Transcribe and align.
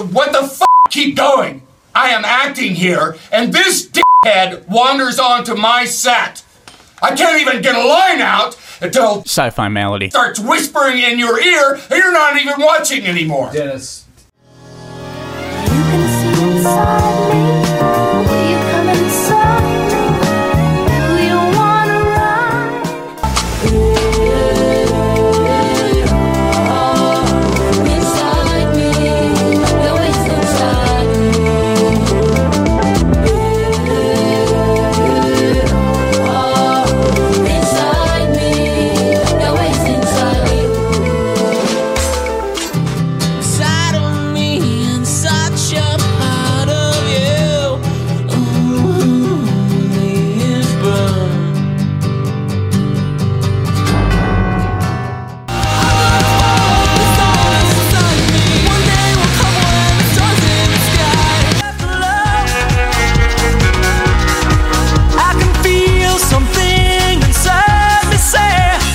What 0.00 0.32
the 0.32 0.40
f? 0.40 0.62
Keep 0.90 1.16
going. 1.16 1.62
I 1.94 2.10
am 2.10 2.24
acting 2.24 2.74
here, 2.74 3.16
and 3.30 3.52
this 3.52 3.88
dickhead 3.88 4.66
wanders 4.68 5.18
onto 5.18 5.54
my 5.54 5.84
set. 5.84 6.42
I 7.02 7.14
can't 7.14 7.40
even 7.40 7.62
get 7.62 7.74
a 7.74 7.86
line 7.86 8.20
out 8.20 8.58
until 8.80 9.20
Sci-fi 9.24 9.68
malady. 9.68 10.10
starts 10.10 10.38
whispering 10.40 10.98
in 10.98 11.18
your 11.18 11.40
ear, 11.40 11.74
and 11.74 11.98
you're 11.98 12.12
not 12.12 12.38
even 12.40 12.54
watching 12.58 13.06
anymore. 13.06 13.50
Dennis. 13.52 14.06
You 15.64 15.68
can 15.68 16.36
see 16.36 16.56
inside 16.56 17.64
me. 17.66 17.71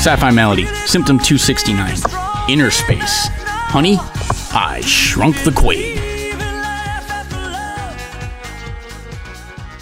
Say 0.07 0.13
Sci-fi 0.13 0.31
malady. 0.31 0.65
Symptom 0.85 1.19
269. 1.19 1.97
Inner 2.49 2.71
space. 2.71 3.27
Honey, 3.69 3.97
I 4.53 4.79
shrunk 4.81 5.35
the 5.43 5.51
Quaid. 5.51 5.97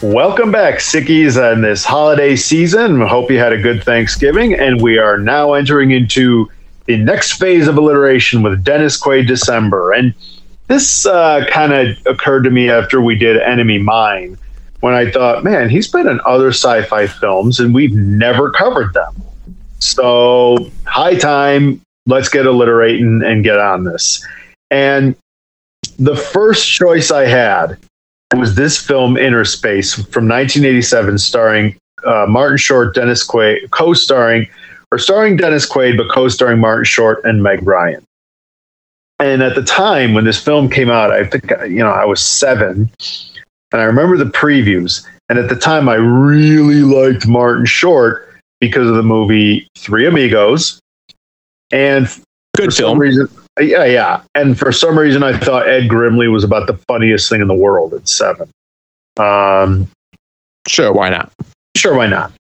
Welcome 0.02 0.52
back, 0.52 0.80
Sickies, 0.80 1.38
on 1.38 1.62
this 1.62 1.86
holiday 1.86 2.36
season. 2.36 3.02
Hope 3.02 3.30
you 3.30 3.38
had 3.38 3.54
a 3.54 3.58
good 3.58 3.84
Thanksgiving, 3.84 4.56
and 4.56 4.82
we 4.82 4.98
are 4.98 5.18
now 5.18 5.54
entering 5.54 5.92
into 5.92 6.50
the 6.86 6.98
next 6.98 7.34
phase 7.34 7.68
of 7.68 7.78
alliteration 7.78 8.42
with 8.42 8.64
Dennis 8.64 9.00
Quaid 9.00 9.28
December. 9.28 9.94
And 9.94 10.14
this 10.68 11.06
uh, 11.06 11.46
kind 11.52 11.72
of 11.72 11.98
occurred 12.08 12.44
to 12.44 12.50
me 12.50 12.70
after 12.70 13.00
we 13.00 13.16
did 13.16 13.40
Enemy 13.42 13.80
Mine, 13.80 14.38
when 14.80 14.96
I 14.96 15.12
thought, 15.12 15.44
man, 15.44 15.70
he's 15.70 15.88
been 15.88 16.08
in 16.08 16.20
other 16.26 16.50
sci-fi 16.50 17.08
films, 17.08 17.60
and 17.60 17.76
we've 17.76 17.94
never 17.94 18.50
covered 18.52 18.94
them. 18.94 19.15
So, 19.80 20.72
high 20.86 21.16
time. 21.16 21.82
Let's 22.08 22.30
get 22.30 22.46
alliterating 22.46 23.22
and 23.26 23.44
get 23.44 23.60
on 23.60 23.84
this. 23.84 24.26
And 24.72 25.16
the 25.98 26.16
first 26.16 26.70
choice 26.70 27.12
I 27.12 27.26
had 27.26 27.78
was 28.36 28.56
this 28.56 28.78
film 28.78 29.18
Inner 29.18 29.46
Space 29.46 29.94
from 29.94 30.28
1987, 30.28 31.18
starring 31.18 31.76
uh, 32.06 32.26
Martin 32.28 32.58
Short, 32.58 32.94
Dennis 32.94 33.26
Quaid, 33.26 33.70
co-starring 33.72 34.48
or 34.92 35.00
starring 35.00 35.36
Dennis 35.36 35.70
Quaid, 35.70 35.98
but 35.98 36.10
co-starring 36.10 36.60
Martin 36.60 36.86
Short 36.86 37.24
and 37.26 37.42
Meg 37.42 37.66
Ryan. 37.66 38.04
And 39.20 39.42
at 39.42 39.56
the 39.56 39.64
time 39.64 40.14
when 40.14 40.26
this 40.26 40.42
film 40.42 40.70
came 40.70 40.90
out, 40.90 41.12
I 41.12 41.26
think 41.26 41.50
you 41.68 41.80
know 41.80 41.90
I 41.90 42.06
was 42.06 42.24
seven, 42.24 42.90
and 43.72 43.82
I 43.82 43.86
remember 43.86 44.18
the 44.18 44.26
previews. 44.26 45.06
And 45.28 45.40
at 45.40 45.50
the 45.50 45.56
time, 45.56 45.90
I 45.90 45.96
really 45.96 46.82
liked 46.82 47.26
Martin 47.26 47.66
Short 47.66 48.35
because 48.68 48.90
of 48.90 48.96
the 48.96 49.04
movie 49.04 49.68
Three 49.78 50.06
Amigos, 50.06 50.80
and 51.72 52.08
Good 52.56 52.66
for 52.66 52.72
some 52.72 52.84
film. 52.86 53.00
reason, 53.00 53.28
yeah, 53.60 53.84
yeah. 53.86 54.22
And 54.34 54.58
for 54.58 54.72
some 54.72 54.98
reason, 54.98 55.24
I 55.24 55.38
thought 55.38 55.68
Ed 55.68 55.90
Grimley 55.90 56.32
was 56.32 56.44
about 56.44 56.68
the 56.68 56.78
funniest 56.88 57.30
thing 57.30 57.42
in 57.42 57.48
the 57.48 57.54
world 57.54 57.94
at 57.94 58.08
seven. 58.08 58.50
Um, 59.18 59.88
Sure, 60.68 60.92
why 60.92 61.10
not? 61.10 61.32
sure, 61.78 61.96
why 61.96 62.08
not? 62.08 62.32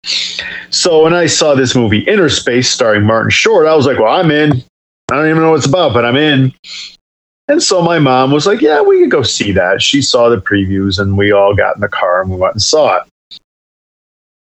So 0.72 1.04
when 1.04 1.14
I 1.14 1.28
saw 1.28 1.54
this 1.54 1.76
movie, 1.76 2.00
Inner 2.00 2.30
Space, 2.30 2.70
starring 2.70 3.04
Martin 3.04 3.30
Short, 3.30 3.68
I 3.68 3.76
was 3.76 3.86
like, 3.86 4.00
well, 4.00 4.14
I'm 4.14 4.32
in. 4.32 4.64
I 5.12 5.16
don't 5.16 5.30
even 5.30 5.44
know 5.44 5.52
what 5.52 5.58
it's 5.58 5.68
about, 5.68 5.94
but 5.94 6.04
I'm 6.06 6.16
in. 6.16 6.52
And 7.48 7.62
so 7.62 7.84
my 7.84 8.00
mom 8.00 8.32
was 8.32 8.48
like, 8.48 8.62
yeah, 8.62 8.82
we 8.82 9.02
could 9.02 9.12
go 9.12 9.22
see 9.22 9.52
that. 9.52 9.80
She 9.82 10.02
saw 10.02 10.30
the 10.30 10.42
previews, 10.42 10.98
and 11.00 11.16
we 11.16 11.32
all 11.32 11.54
got 11.54 11.76
in 11.76 11.82
the 11.82 11.88
car 11.88 12.22
and 12.22 12.32
we 12.32 12.38
went 12.38 12.56
and 12.56 12.62
saw 12.62 12.98
it. 12.98 13.04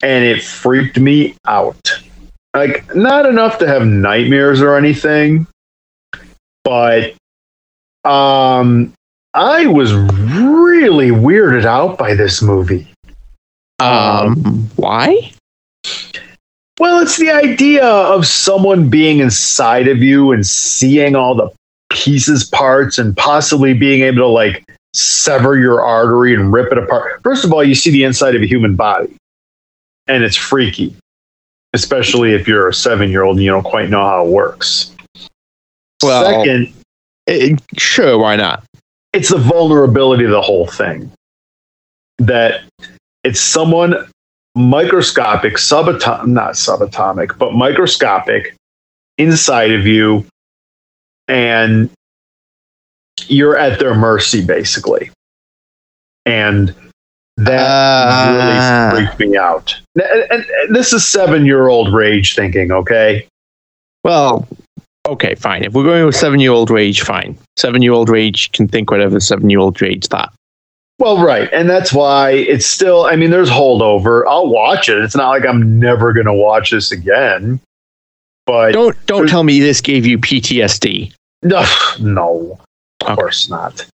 And 0.01 0.23
it 0.23 0.43
freaked 0.43 0.99
me 0.99 1.35
out. 1.45 2.01
Like, 2.53 2.95
not 2.95 3.25
enough 3.25 3.57
to 3.59 3.67
have 3.67 3.85
nightmares 3.85 4.61
or 4.61 4.77
anything, 4.77 5.47
but 6.63 7.13
um, 8.05 8.93
I 9.33 9.65
was 9.65 9.93
really 9.93 11.09
weirded 11.09 11.65
out 11.65 11.97
by 11.97 12.13
this 12.13 12.41
movie. 12.41 12.87
Um, 13.79 14.69
why? 14.75 15.33
Well, 16.79 16.99
it's 16.99 17.17
the 17.17 17.31
idea 17.31 17.85
of 17.85 18.25
someone 18.25 18.89
being 18.89 19.19
inside 19.19 19.87
of 19.87 20.03
you 20.03 20.31
and 20.31 20.45
seeing 20.45 21.15
all 21.15 21.35
the 21.35 21.49
pieces, 21.89 22.43
parts, 22.43 22.97
and 22.97 23.15
possibly 23.15 23.73
being 23.73 24.01
able 24.01 24.19
to 24.19 24.27
like 24.27 24.63
sever 24.93 25.57
your 25.57 25.81
artery 25.81 26.33
and 26.33 26.51
rip 26.53 26.71
it 26.71 26.77
apart. 26.77 27.21
First 27.23 27.43
of 27.45 27.53
all, 27.53 27.63
you 27.63 27.75
see 27.75 27.91
the 27.91 28.03
inside 28.03 28.35
of 28.35 28.41
a 28.41 28.47
human 28.47 28.75
body, 28.75 29.15
and 30.07 30.23
it's 30.23 30.35
freaky, 30.35 30.95
especially 31.73 32.33
if 32.33 32.47
you're 32.47 32.67
a 32.69 32.73
seven 32.73 33.09
year 33.09 33.23
old 33.23 33.37
and 33.37 33.43
you 33.45 33.51
don't 33.51 33.63
quite 33.63 33.89
know 33.89 34.01
how 34.01 34.25
it 34.25 34.29
works. 34.29 34.91
Well- 36.03 36.25
Second, 36.25 36.73
Eh, 37.27 37.55
sure, 37.77 38.17
why 38.19 38.35
not? 38.35 38.63
it's 39.13 39.29
the 39.29 39.37
vulnerability 39.37 40.23
of 40.25 40.31
the 40.31 40.41
whole 40.41 40.67
thing. 40.67 41.11
That 42.19 42.61
it's 43.23 43.39
someone 43.39 43.95
microscopic, 44.55 45.53
subatomic, 45.55 46.27
not 46.27 46.53
subatomic, 46.53 47.37
but 47.39 47.53
microscopic 47.53 48.55
inside 49.17 49.71
of 49.71 49.87
you, 49.87 50.25
and 51.27 51.89
you're 53.27 53.57
at 53.57 53.79
their 53.79 53.95
mercy, 53.95 54.45
basically. 54.45 55.09
And 56.25 56.75
that 57.37 57.59
Uh. 57.59 58.91
really 58.95 59.05
freaked 59.07 59.19
me 59.31 59.37
out. 59.37 59.75
And, 59.95 60.23
and- 60.31 60.45
and 60.63 60.75
this 60.75 60.93
is 60.93 61.05
seven 61.07 61.45
year 61.45 61.67
old 61.67 61.93
rage 61.93 62.35
thinking, 62.35 62.71
okay? 62.71 63.27
Well, 64.03 64.47
okay, 65.07 65.35
fine. 65.35 65.63
If 65.63 65.73
we're 65.73 65.83
going 65.83 66.05
with 66.05 66.15
seven 66.15 66.39
year 66.39 66.51
old 66.51 66.69
rage, 66.69 67.01
fine. 67.01 67.37
Seven 67.57 67.81
year 67.81 67.93
old 67.93 68.09
rage 68.09 68.51
can 68.51 68.67
think 68.67 68.91
whatever 68.91 69.19
seven 69.19 69.49
year 69.49 69.59
old 69.59 69.81
rage 69.81 70.05
thought. 70.07 70.33
Well, 70.97 71.21
right. 71.25 71.49
And 71.51 71.69
that's 71.69 71.91
why 71.91 72.31
it's 72.31 72.65
still, 72.65 73.05
I 73.05 73.17
mean, 73.17 73.29
there's 73.29 73.49
holdover. 73.49 74.23
I'll 74.27 74.47
watch 74.47 74.87
it. 74.87 74.97
It's 74.99 75.15
not 75.15 75.29
like 75.29 75.45
I'm 75.45 75.77
never 75.77 76.13
going 76.13 76.25
to 76.27 76.33
watch 76.33 76.71
this 76.71 76.91
again. 76.93 77.59
But 78.45 78.71
Don't 78.73 78.95
don't 79.07 79.27
tell 79.27 79.43
me 79.43 79.59
this 79.59 79.81
gave 79.81 80.05
you 80.05 80.17
PTSD. 80.19 81.11
no, 81.43 81.65
no, 81.99 82.59
of 83.01 83.07
Okay. 83.09 83.15
course 83.15 83.49
not. 83.49 83.85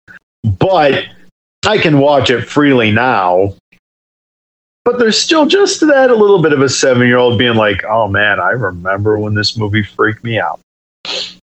But 0.44 1.06
I 1.66 1.77
can 1.77 1.99
watch 1.99 2.29
it 2.29 2.47
freely 2.47 2.91
now. 2.91 3.55
But 4.83 4.97
there's 4.97 5.17
still 5.17 5.45
just 5.45 5.79
that 5.81 6.09
a 6.09 6.16
little 6.16 6.41
bit 6.41 6.53
of 6.53 6.61
a 6.61 6.69
seven 6.69 7.07
year 7.07 7.17
old 7.17 7.38
being 7.38 7.55
like, 7.55 7.83
oh 7.85 8.07
man, 8.07 8.39
I 8.39 8.51
remember 8.51 9.19
when 9.19 9.35
this 9.35 9.55
movie 9.55 9.83
freaked 9.83 10.23
me 10.23 10.39
out. 10.39 10.59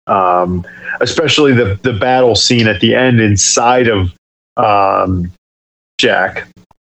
Um, 0.07 0.65
especially 1.01 1.53
the, 1.53 1.79
the 1.83 1.93
battle 1.93 2.35
scene 2.35 2.67
at 2.67 2.81
the 2.81 2.95
end 2.95 3.19
inside 3.19 3.87
of 3.87 4.11
um, 4.57 5.31
Jack. 5.99 6.47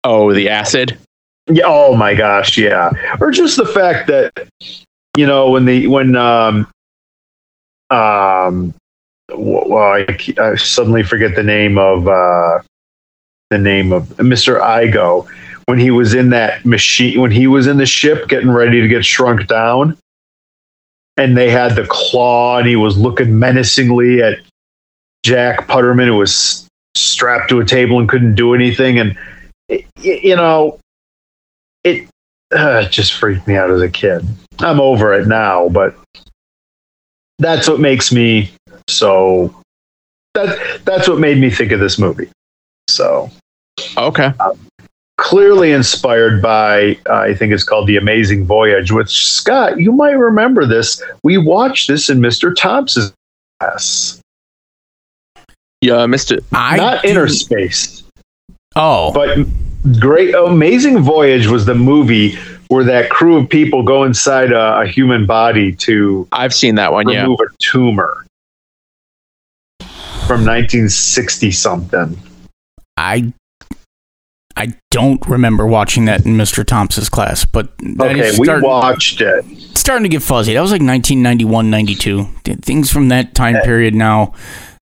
Oh, 0.04 0.34
the 0.34 0.50
acid. 0.50 0.98
Yeah. 1.48 1.64
Oh 1.66 1.96
my 1.96 2.14
gosh. 2.14 2.58
Yeah. 2.58 2.90
Or 3.20 3.30
just 3.30 3.56
the 3.56 3.66
fact 3.66 4.08
that 4.08 4.32
you 5.16 5.26
know 5.26 5.50
when 5.50 5.64
the 5.64 5.86
when 5.86 6.16
um 6.16 6.68
um 7.90 8.74
well 9.34 9.94
I, 9.94 10.06
I 10.38 10.56
suddenly 10.56 11.02
forget 11.02 11.34
the 11.34 11.42
name 11.42 11.78
of 11.78 12.08
uh 12.08 12.60
the 13.50 13.58
name 13.58 13.92
of 13.92 14.08
Mr. 14.16 14.60
Igo 14.60 15.28
when 15.66 15.78
he 15.78 15.90
was 15.90 16.14
in 16.14 16.30
that 16.30 16.64
machine 16.64 17.20
when 17.20 17.30
he 17.30 17.46
was 17.46 17.66
in 17.66 17.76
the 17.76 17.86
ship 17.86 18.28
getting 18.28 18.50
ready 18.50 18.80
to 18.80 18.88
get 18.88 19.04
shrunk 19.04 19.46
down 19.46 19.96
and 21.16 21.36
they 21.36 21.50
had 21.50 21.76
the 21.76 21.86
claw 21.88 22.58
and 22.58 22.68
he 22.68 22.76
was 22.76 22.96
looking 22.96 23.38
menacingly 23.38 24.22
at 24.22 24.38
Jack 25.24 25.66
Putterman 25.66 26.06
who 26.06 26.16
was 26.16 26.68
strapped 26.96 27.48
to 27.50 27.60
a 27.60 27.64
table 27.64 27.98
and 27.98 28.08
couldn't 28.08 28.34
do 28.34 28.54
anything 28.54 28.98
and 28.98 29.16
you 29.98 30.36
know 30.36 30.78
it 31.84 32.08
uh, 32.52 32.88
just 32.88 33.14
freaked 33.14 33.46
me 33.46 33.56
out 33.56 33.70
as 33.70 33.80
a 33.80 33.88
kid. 33.88 34.24
I'm 34.60 34.80
over 34.80 35.12
it 35.14 35.26
now, 35.26 35.68
but 35.68 35.96
that's 37.38 37.68
what 37.68 37.80
makes 37.80 38.12
me 38.12 38.50
so 38.88 39.54
that 40.34 40.84
that's 40.84 41.08
what 41.08 41.18
made 41.18 41.38
me 41.38 41.50
think 41.50 41.72
of 41.72 41.80
this 41.80 41.98
movie. 41.98 42.30
So 42.96 43.30
Okay. 43.98 44.32
clearly 45.18 45.72
inspired 45.72 46.40
by 46.40 46.98
uh, 47.08 47.14
I 47.14 47.34
think 47.34 47.52
it's 47.52 47.62
called 47.64 47.86
The 47.88 47.96
Amazing 47.98 48.46
Voyage. 48.46 48.90
Which 48.90 49.26
Scott, 49.26 49.78
you 49.78 49.92
might 49.92 50.12
remember 50.18 50.64
this. 50.66 51.02
We 51.22 51.36
watched 51.36 51.88
this 51.88 52.08
in 52.08 52.20
Mr. 52.20 52.54
Thompson's 52.56 53.12
class, 53.60 54.20
Yeah, 55.82 56.06
Mister. 56.06 56.38
I 56.52 56.76
not 56.78 57.02
do- 57.02 57.08
Inner 57.10 57.28
Space. 57.28 58.02
Oh, 58.76 59.12
But 59.12 59.46
Great 60.00 60.34
Amazing 60.34 61.00
Voyage 61.00 61.46
was 61.48 61.64
the 61.66 61.74
movie 61.74 62.36
where 62.68 62.84
that 62.84 63.10
crew 63.10 63.36
of 63.36 63.48
people 63.48 63.82
go 63.82 64.04
inside 64.04 64.52
a, 64.52 64.80
a 64.80 64.86
human 64.86 65.24
body 65.26 65.72
to 65.76 66.26
I've 66.32 66.52
seen 66.54 66.74
that 66.76 66.92
one. 66.92 67.08
Yeah. 67.08 67.22
remove 67.22 67.38
a 67.40 67.48
tumor 67.58 68.24
from 70.26 70.44
1960 70.44 71.50
something. 71.52 72.18
I 72.96 73.32
I 74.58 74.72
don't 74.90 75.24
remember 75.28 75.66
watching 75.66 76.06
that 76.06 76.24
in 76.24 76.36
Mr. 76.36 76.64
Thompson's 76.64 77.10
class, 77.10 77.44
but 77.44 77.68
Okay, 78.00 78.20
is 78.20 78.38
we 78.38 78.48
watched 78.60 79.20
it. 79.20 79.44
It's 79.50 79.80
starting 79.80 80.04
to 80.04 80.08
get 80.08 80.22
fuzzy. 80.22 80.54
That 80.54 80.62
was 80.62 80.70
like 80.70 80.80
1991, 80.80 81.68
92. 81.70 82.24
Things 82.62 82.90
from 82.90 83.08
that 83.08 83.34
time 83.34 83.56
eh. 83.56 83.64
period 83.64 83.94
now. 83.94 84.32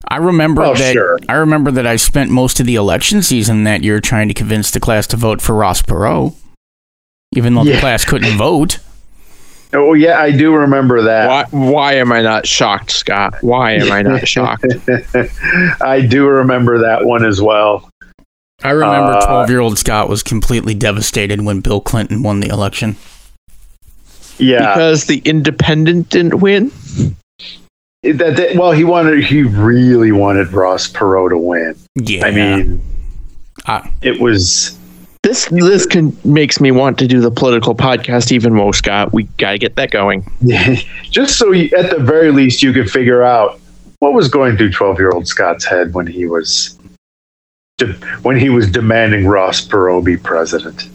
I 0.07 0.17
remember 0.17 0.63
Oh, 0.63 0.75
that 0.75 0.93
sure. 0.93 1.19
I 1.27 1.33
remember 1.33 1.71
that 1.71 1.85
I 1.85 1.97
spent 1.97 2.29
most 2.31 2.59
of 2.61 2.65
the 2.67 2.75
election 2.75 3.21
season 3.21 3.65
that 3.65 3.83
year 3.83 3.99
trying 3.99 4.29
to 4.29 4.33
convince 4.33 4.71
the 4.71 4.79
class 4.79 5.07
to 5.07 5.17
vote 5.17 5.41
for 5.41 5.53
Ross 5.55 5.81
Perot. 5.81 6.33
Even 7.35 7.53
though 7.55 7.65
the 7.65 7.77
class 7.79 8.05
couldn't 8.05 8.37
vote. 8.37 8.79
Oh 9.73 9.93
yeah, 9.93 10.19
I 10.19 10.31
do 10.31 10.55
remember 10.55 11.01
that. 11.01 11.51
Why? 11.51 11.71
Why 11.71 11.93
am 11.95 12.13
I 12.13 12.21
not 12.21 12.47
shocked, 12.47 12.91
Scott? 12.91 13.33
Why 13.41 13.73
am 13.73 13.91
I 13.91 14.03
not 14.03 14.25
shocked? 14.27 14.63
I 15.81 16.05
do 16.07 16.27
remember 16.27 16.79
that 16.83 17.03
one 17.03 17.25
as 17.25 17.41
well. 17.41 17.89
I 18.65 18.71
remember 18.71 19.13
Uh, 19.13 19.25
12 19.25 19.49
year 19.49 19.59
old 19.59 19.77
Scott 19.77 20.09
was 20.09 20.23
completely 20.23 20.73
devastated 20.73 21.41
when 21.41 21.59
Bill 21.61 21.79
Clinton 21.81 22.23
won 22.23 22.39
the 22.39 22.47
election. 22.49 22.95
Yeah, 24.37 24.73
Because 24.73 25.05
the 25.05 25.19
Independent 25.23 26.09
didn't 26.09 26.39
win. 26.41 26.71
that, 28.03 28.35
that- 28.35 28.55
well, 28.55 28.71
he 28.71 28.83
wanted, 28.83 29.23
he 29.23 29.43
really 29.43 30.11
wanted 30.11 30.51
Ross 30.51 30.91
Perot 30.91 31.29
to 31.29 31.37
win. 31.37 31.75
Yeah. 31.95 32.25
I 32.25 32.31
mean, 32.31 32.81
I- 33.65 33.89
it 34.01 34.19
was. 34.19 34.77
This 35.23 35.45
this 35.49 35.87
can 35.87 36.15
makes 36.23 36.59
me 36.61 36.69
want 36.69 36.99
to 36.99 37.07
do 37.07 37.19
the 37.19 37.31
political 37.31 37.73
podcast 37.73 38.31
even 38.31 38.53
more, 38.53 38.73
Scott. 38.75 39.11
We 39.11 39.23
gotta 39.39 39.57
get 39.57 39.75
that 39.75 39.89
going. 39.89 40.23
just 41.09 41.39
so 41.39 41.51
you, 41.51 41.67
at 41.75 41.89
the 41.89 41.97
very 41.97 42.31
least 42.31 42.61
you 42.61 42.71
could 42.71 42.91
figure 42.91 43.23
out 43.23 43.59
what 43.99 44.13
was 44.13 44.27
going 44.27 44.55
through 44.55 44.69
12 44.71 44.99
year 44.99 45.09
old 45.09 45.27
Scott's 45.27 45.65
head 45.65 45.95
when 45.95 46.05
he 46.05 46.27
was 46.27 46.73
de- 46.73 46.74
when 48.21 48.37
he 48.39 48.49
was 48.49 48.69
demanding 48.71 49.27
Ross 49.27 49.65
Perot 49.65 50.03
be 50.05 50.17
president. 50.17 50.83
I 50.83 50.87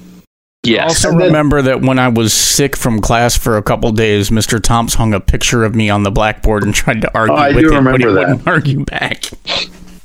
Yes. 0.68 0.88
also 1.04 1.10
then- 1.10 1.28
remember 1.28 1.62
that 1.62 1.80
when 1.82 1.98
I 1.98 2.08
was 2.08 2.32
sick 2.32 2.76
from 2.76 3.00
class 3.00 3.36
for 3.36 3.56
a 3.56 3.62
couple 3.62 3.90
days, 3.92 4.30
Mr. 4.30 4.58
Tomps 4.60 4.94
hung 4.94 5.14
a 5.14 5.20
picture 5.20 5.64
of 5.64 5.74
me 5.74 5.88
on 5.90 6.02
the 6.02 6.10
blackboard 6.10 6.62
and 6.62 6.74
tried 6.74 7.00
to 7.02 7.10
argue 7.14 7.34
Oh, 7.34 7.38
I 7.38 7.52
with 7.52 7.64
do 7.64 7.72
him, 7.72 7.84
but 7.84 8.00
he 8.00 8.06
remember 8.06 8.12
that. 8.20 8.28
wouldn't 8.28 8.48
argue 8.48 8.84
back. 8.84 9.24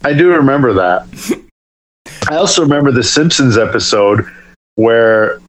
I 0.04 0.14
do 0.14 0.30
remember 0.32 0.74
that. 0.74 1.42
I 2.30 2.36
also 2.36 2.62
remember 2.62 2.92
the 2.92 3.04
Simpsons 3.04 3.58
episode 3.58 4.26
where 4.76 5.40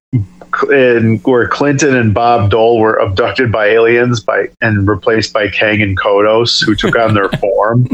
in, 0.70 1.18
where 1.24 1.46
Clinton 1.48 1.94
and 1.96 2.14
Bob 2.14 2.50
Dole 2.50 2.78
were 2.80 2.96
abducted 2.96 3.52
by 3.52 3.66
aliens 3.66 4.20
by 4.20 4.48
and 4.62 4.88
replaced 4.88 5.32
by 5.32 5.48
Kang 5.48 5.82
and 5.82 5.98
Kodos, 5.98 6.64
who 6.64 6.74
took 6.74 6.96
on 6.96 7.14
their 7.14 7.28
form. 7.40 7.86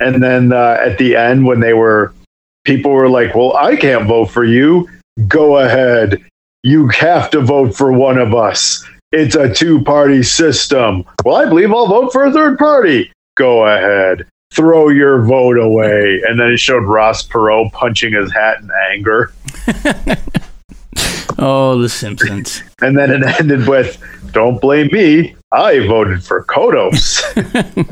And 0.00 0.22
then 0.22 0.52
uh, 0.52 0.78
at 0.84 0.98
the 0.98 1.14
end, 1.16 1.46
when 1.46 1.60
they 1.60 1.74
were 1.74 2.12
people 2.66 2.90
were 2.90 3.08
like, 3.08 3.34
"Well, 3.34 3.56
I 3.56 3.76
can't 3.76 4.06
vote 4.06 4.26
for 4.26 4.44
you. 4.44 4.88
Go 5.28 5.58
ahead. 5.58 6.22
You 6.62 6.88
have 6.88 7.30
to 7.30 7.40
vote 7.40 7.74
for 7.74 7.92
one 7.92 8.18
of 8.18 8.34
us. 8.34 8.84
It's 9.12 9.36
a 9.36 9.52
two-party 9.52 10.22
system. 10.24 11.04
Well, 11.24 11.36
I 11.36 11.46
believe 11.46 11.72
I'll 11.72 11.86
vote 11.86 12.12
for 12.12 12.24
a 12.26 12.32
third 12.32 12.58
party. 12.58 13.10
Go 13.36 13.66
ahead." 13.66 14.26
throw 14.52 14.88
your 14.88 15.22
vote 15.24 15.58
away. 15.58 16.22
And 16.26 16.38
then 16.40 16.52
it 16.52 16.58
showed 16.58 16.84
Ross 16.84 17.26
Perot 17.26 17.70
punching 17.72 18.14
his 18.14 18.32
hat 18.32 18.60
in 18.60 18.70
anger. 18.90 19.32
Oh, 21.38 21.78
The 21.78 21.88
Simpsons. 21.88 22.62
And 22.80 22.96
then 22.96 23.10
it 23.10 23.22
ended 23.40 23.68
with, 23.68 24.02
don't 24.32 24.58
blame 24.58 24.88
me. 24.90 25.36
I 25.52 25.86
voted 25.86 26.24
for 26.24 26.44
Kodos. 26.44 27.22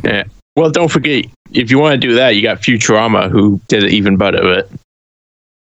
Yeah. 0.04 0.24
Well, 0.56 0.70
don't 0.70 0.90
forget 0.90 1.26
if 1.52 1.70
you 1.70 1.78
want 1.78 2.00
to 2.00 2.06
do 2.08 2.14
that, 2.14 2.30
you 2.36 2.42
got 2.42 2.58
Futurama 2.60 3.30
who 3.30 3.60
did 3.68 3.82
it 3.84 3.92
even 3.92 4.16
better. 4.16 4.40
But 4.42 4.70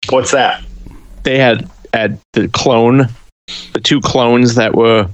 What's 0.09 0.33
that? 0.33 0.63
they 1.23 1.39
had 1.39 1.69
had 1.93 2.19
the 2.33 2.49
clone, 2.49 3.09
the 3.73 3.81
two 3.81 4.01
clones 4.01 4.55
that 4.55 4.75
were 4.75 5.09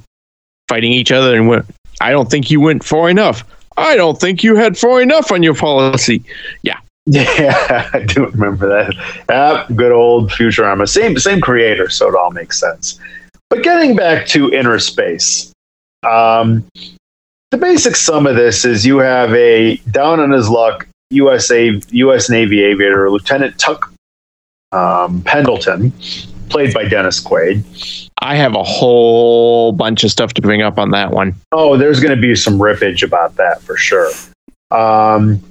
fighting 0.68 0.92
each 0.92 1.12
other, 1.12 1.34
and 1.36 1.48
went. 1.48 1.66
I 2.00 2.10
don't 2.10 2.30
think 2.30 2.50
you 2.50 2.60
went 2.60 2.84
far 2.84 3.08
enough. 3.10 3.42
I 3.78 3.96
don't 3.96 4.18
think 4.20 4.42
you 4.44 4.56
had 4.56 4.76
far 4.78 5.00
enough 5.02 5.30
on 5.32 5.42
your 5.42 5.54
policy. 5.54 6.22
Yeah, 6.62 6.78
Yeah, 7.06 7.90
I 7.92 8.00
do 8.00 8.26
remember 8.26 8.68
that. 8.68 8.94
Ah, 9.28 9.66
good 9.74 9.92
old 9.92 10.30
Futurama. 10.30 10.88
Same 10.88 11.18
same 11.18 11.40
creator, 11.40 11.88
so 11.90 12.08
it 12.08 12.14
all 12.14 12.30
makes 12.30 12.58
sense. 12.60 12.98
But 13.50 13.62
getting 13.62 13.94
back 13.96 14.26
to 14.28 14.52
inner 14.52 14.78
space, 14.78 15.52
um, 16.02 16.64
the 17.50 17.58
basic 17.58 17.96
sum 17.96 18.26
of 18.26 18.36
this 18.36 18.64
is 18.64 18.84
you 18.84 18.98
have 18.98 19.32
a 19.34 19.76
down 19.90 20.20
on 20.20 20.30
his 20.30 20.48
luck 20.48 20.86
USA 21.10 21.80
U.S. 21.90 22.28
Navy 22.28 22.64
aviator 22.64 23.10
Lieutenant 23.10 23.58
Tuck 23.58 23.92
um, 24.72 25.22
Pendleton, 25.22 25.92
played 26.48 26.74
by 26.74 26.84
Dennis 26.86 27.22
Quaid. 27.22 28.10
I 28.20 28.36
have 28.36 28.54
a 28.54 28.64
whole 28.64 29.72
bunch 29.72 30.04
of 30.04 30.10
stuff 30.10 30.34
to 30.34 30.42
bring 30.42 30.62
up 30.62 30.78
on 30.78 30.90
that 30.90 31.12
one. 31.12 31.34
Oh, 31.52 31.76
there's 31.76 32.00
going 32.00 32.14
to 32.14 32.20
be 32.20 32.34
some 32.34 32.58
rippage 32.58 33.02
about 33.02 33.36
that 33.36 33.62
for 33.62 33.76
sure. 33.76 34.10
Um, 34.70 35.42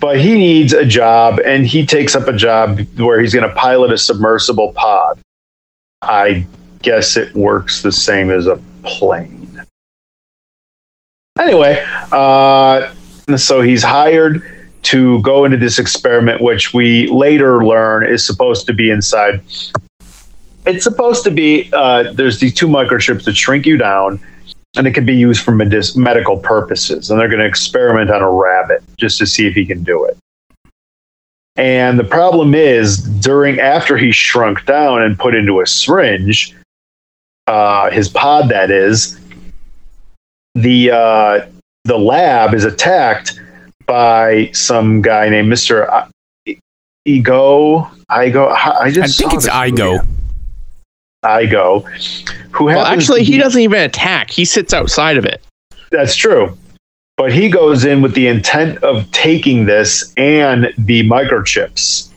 but 0.00 0.18
he 0.18 0.34
needs 0.34 0.72
a 0.72 0.84
job, 0.84 1.40
and 1.44 1.66
he 1.66 1.84
takes 1.84 2.14
up 2.14 2.28
a 2.28 2.32
job 2.32 2.80
where 2.96 3.20
he's 3.20 3.34
going 3.34 3.48
to 3.48 3.54
pilot 3.54 3.92
a 3.92 3.98
submersible 3.98 4.72
pod. 4.72 5.18
I 6.02 6.46
guess 6.82 7.16
it 7.16 7.34
works 7.34 7.82
the 7.82 7.92
same 7.92 8.30
as 8.30 8.46
a 8.46 8.60
plane. 8.84 9.47
Anyway, 11.38 11.84
uh, 12.12 12.92
so 13.36 13.60
he's 13.60 13.82
hired 13.82 14.42
to 14.82 15.20
go 15.22 15.44
into 15.44 15.56
this 15.56 15.78
experiment, 15.78 16.40
which 16.40 16.72
we 16.72 17.08
later 17.08 17.64
learn 17.64 18.06
is 18.06 18.24
supposed 18.24 18.66
to 18.66 18.72
be 18.72 18.90
inside. 18.90 19.40
It's 20.66 20.84
supposed 20.84 21.24
to 21.24 21.30
be 21.30 21.70
uh, 21.72 22.12
there's 22.12 22.40
these 22.40 22.54
two 22.54 22.68
microchips 22.68 23.24
that 23.24 23.36
shrink 23.36 23.66
you 23.66 23.76
down 23.76 24.20
and 24.76 24.86
it 24.86 24.92
can 24.92 25.04
be 25.04 25.14
used 25.14 25.42
for 25.42 25.52
medic- 25.52 25.96
medical 25.96 26.36
purposes. 26.36 27.10
And 27.10 27.18
they're 27.18 27.28
going 27.28 27.40
to 27.40 27.46
experiment 27.46 28.10
on 28.10 28.22
a 28.22 28.30
rabbit 28.30 28.82
just 28.96 29.18
to 29.18 29.26
see 29.26 29.46
if 29.46 29.54
he 29.54 29.64
can 29.64 29.82
do 29.82 30.04
it. 30.04 30.16
And 31.56 31.98
the 31.98 32.04
problem 32.04 32.54
is, 32.54 32.98
during 32.98 33.58
after 33.58 33.96
he 33.96 34.12
shrunk 34.12 34.64
down 34.64 35.02
and 35.02 35.18
put 35.18 35.34
into 35.34 35.60
a 35.60 35.66
syringe, 35.66 36.54
uh, 37.48 37.90
his 37.90 38.08
pod 38.08 38.48
that 38.50 38.70
is, 38.70 39.18
the 40.62 40.90
uh, 40.90 41.46
the 41.84 41.98
lab 41.98 42.54
is 42.54 42.64
attacked 42.64 43.40
by 43.86 44.50
some 44.52 45.00
guy 45.02 45.28
named 45.28 45.48
Mister 45.48 45.88
Ego. 47.04 47.90
Igo. 48.10 48.50
I 48.52 48.90
just 48.90 49.20
I 49.20 49.22
think 49.22 49.34
it's 49.34 49.44
this 49.44 49.54
Igo. 49.54 50.06
Igo, 51.24 51.84
who 52.52 52.64
Well, 52.66 52.84
actually, 52.84 53.24
he 53.24 53.32
be- 53.32 53.38
doesn't 53.38 53.60
even 53.60 53.82
attack. 53.82 54.30
He 54.30 54.44
sits 54.44 54.72
outside 54.72 55.16
of 55.16 55.24
it. 55.24 55.42
That's 55.90 56.14
true. 56.14 56.56
But 57.16 57.32
he 57.32 57.48
goes 57.48 57.84
in 57.84 58.02
with 58.02 58.14
the 58.14 58.28
intent 58.28 58.78
of 58.84 59.10
taking 59.10 59.66
this 59.66 60.12
and 60.16 60.72
the 60.78 61.02
microchips. 61.08 62.10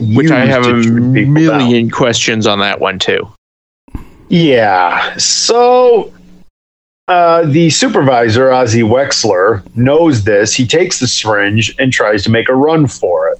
Which 0.00 0.30
I 0.30 0.44
have 0.44 0.66
a 0.66 0.82
shrink 0.82 1.14
people 1.14 1.32
million 1.32 1.90
questions 1.90 2.46
on 2.46 2.58
that 2.58 2.80
one 2.80 2.98
too. 2.98 3.30
Yeah. 4.28 5.16
So 5.16 6.12
uh, 7.08 7.44
the 7.46 7.70
supervisor, 7.70 8.48
Ozzy 8.48 8.82
Wexler, 8.82 9.62
knows 9.76 10.24
this. 10.24 10.54
He 10.54 10.66
takes 10.66 10.98
the 10.98 11.06
syringe 11.06 11.74
and 11.78 11.92
tries 11.92 12.24
to 12.24 12.30
make 12.30 12.48
a 12.48 12.54
run 12.54 12.86
for 12.86 13.28
it. 13.28 13.38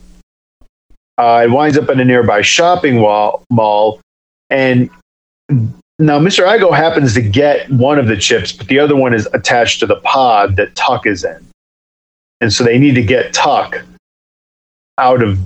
Uh, 1.18 1.42
it 1.44 1.50
winds 1.50 1.78
up 1.78 1.88
in 1.88 1.99
a 1.99 2.04
nearby 2.04 2.42
shopping 2.42 3.00
wall, 3.00 3.42
mall. 3.50 4.00
And 4.50 4.90
now 5.99 6.18
Mr. 6.18 6.46
Igo 6.46 6.76
happens 6.76 7.14
to 7.14 7.23
get 7.23 7.70
one 7.70 7.99
of 7.99 8.06
the 8.06 8.16
chips, 8.16 8.52
but 8.52 8.68
the 8.68 8.78
other 8.78 8.94
one 8.94 9.14
is 9.14 9.26
attached 9.32 9.80
to 9.80 9.87
the 9.87 9.96
pod 9.96 10.56
that 10.56 10.75
Tuck 10.76 11.06
is 11.06 11.25
in. 11.25 11.44
And 12.40 12.52
so 12.52 12.64
they 12.64 12.78
need 12.78 12.94
to 12.94 13.02
get 13.02 13.32
Tuck 13.32 13.82
out 14.99 15.23
of 15.23 15.38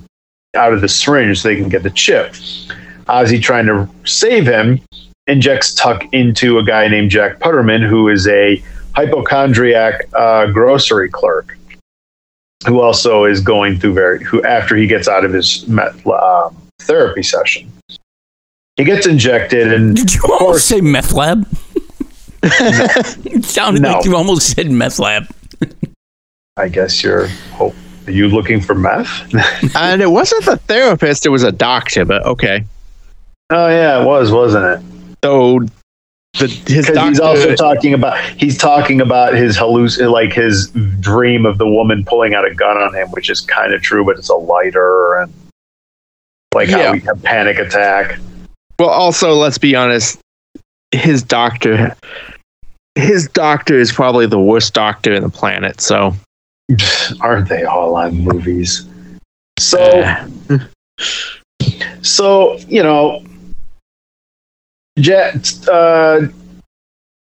out 0.57 0.73
of 0.73 0.81
the 0.81 0.89
syringe 0.89 1.41
so 1.41 1.49
they 1.49 1.57
can 1.57 1.69
get 1.69 1.85
the 1.85 1.91
chip. 1.91 2.33
Ozzy 3.07 3.41
trying 3.41 3.67
to 3.67 3.89
save 4.05 4.47
him 4.47 4.81
injects 5.31 5.73
Tuck 5.75 6.03
into 6.13 6.59
a 6.59 6.65
guy 6.65 6.89
named 6.89 7.11
Jack 7.11 7.39
Putterman, 7.39 7.87
who 7.89 8.09
is 8.09 8.27
a 8.29 8.63
hypochondriac 8.95 10.07
uh, 10.15 10.47
grocery 10.47 11.09
clerk. 11.09 11.57
who 12.67 12.81
also 12.81 13.25
is 13.25 13.41
going 13.41 13.79
through 13.79 13.95
very 13.95 14.23
who 14.25 14.43
after 14.45 14.77
he 14.77 14.87
gets 14.87 15.09
out 15.09 15.25
of 15.25 15.33
his 15.33 15.67
met, 15.69 15.95
um, 16.07 16.57
therapy 16.81 17.23
session, 17.23 17.71
he 18.77 18.85
gets 18.85 19.07
injected 19.07 19.73
and 19.73 19.97
Did 19.97 20.13
you 20.15 20.21
almost 20.25 20.39
course 20.41 20.65
say 20.65 20.81
meth 20.81 21.13
lab? 21.13 21.47
it 22.43 23.45
sounded 23.45 23.83
No. 23.83 23.93
like 23.93 24.05
you 24.05 24.17
almost 24.17 24.55
said 24.55 24.71
meth 24.71 24.99
lab. 24.99 25.25
I 26.57 26.69
guess 26.69 27.03
you're. 27.03 27.29
Oh, 27.59 27.75
are 28.07 28.11
you 28.13 28.29
looking 28.29 28.61
for 28.61 28.75
meth? 28.75 29.09
and 29.77 30.03
it 30.03 30.11
wasn't 30.11 30.45
the 30.47 30.57
therapist; 30.57 31.25
it 31.25 31.29
was 31.31 31.43
a 31.43 31.53
doctor. 31.53 32.05
But 32.05 32.25
okay, 32.27 32.65
oh 33.51 33.69
yeah, 33.69 34.03
it 34.03 34.07
was, 34.07 34.33
wasn't 34.33 34.65
it? 34.65 35.00
So 35.25 35.61
the 36.39 36.47
his 36.47 36.87
Because 36.87 36.87
doctor. 36.95 37.09
he's 37.09 37.21
also 37.21 37.55
talking 37.57 37.93
about 37.95 38.19
he's 38.39 38.57
talking 38.57 39.01
about 39.01 39.35
his 39.35 39.57
halluc 39.57 40.11
like 40.11 40.33
his 40.33 40.69
dream 41.01 41.45
of 41.47 41.59
the 41.59 41.67
woman 41.67 42.05
pulling 42.05 42.35
out 42.35 42.47
a 42.47 42.55
gun 42.55 42.77
on 42.77 42.95
him, 42.95 43.09
which 43.11 43.29
is 43.31 43.41
kind 43.41 43.75
of 43.75 43.83
true, 43.83 44.05
but 44.05 44.17
it's 44.19 44.29
a 44.29 44.35
lighter 44.35 45.21
and 45.21 45.33
like 46.55 46.69
Yeah. 46.69 46.87
how 46.89 46.93
he 46.95 47.01
had 47.01 47.23
panic 47.23 47.59
attack. 47.59 48.19
well, 48.79 48.91
also 48.91 49.35
let's 49.35 49.59
be 49.59 49.75
honest, 49.75 50.19
his 50.93 51.23
doctor. 51.23 51.95
His 52.97 53.29
doctor 53.29 53.79
is 53.79 53.93
probably 53.93 54.27
the 54.27 54.41
worst 54.41 54.75
doctor 54.75 55.13
in 55.13 55.23
the 55.23 55.31
planet. 55.31 55.81
So 55.81 56.15
Aren't 57.21 57.49
they 57.49 57.65
all 57.65 57.97
on 57.97 58.15
movies? 58.17 58.87
So 59.59 59.79
Uh, 59.81 60.29
so 62.03 62.57
you 62.69 62.83
know 62.83 63.23
jack 64.99 65.35
uh 65.71 66.21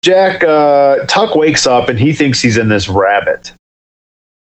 jack 0.03 0.43
uh 0.43 1.05
tuck 1.07 1.35
wakes 1.35 1.67
up 1.67 1.89
and 1.89 1.99
he 1.99 2.13
thinks 2.13 2.41
he's 2.41 2.57
in 2.57 2.69
this 2.69 2.87
rabbit. 2.87 3.51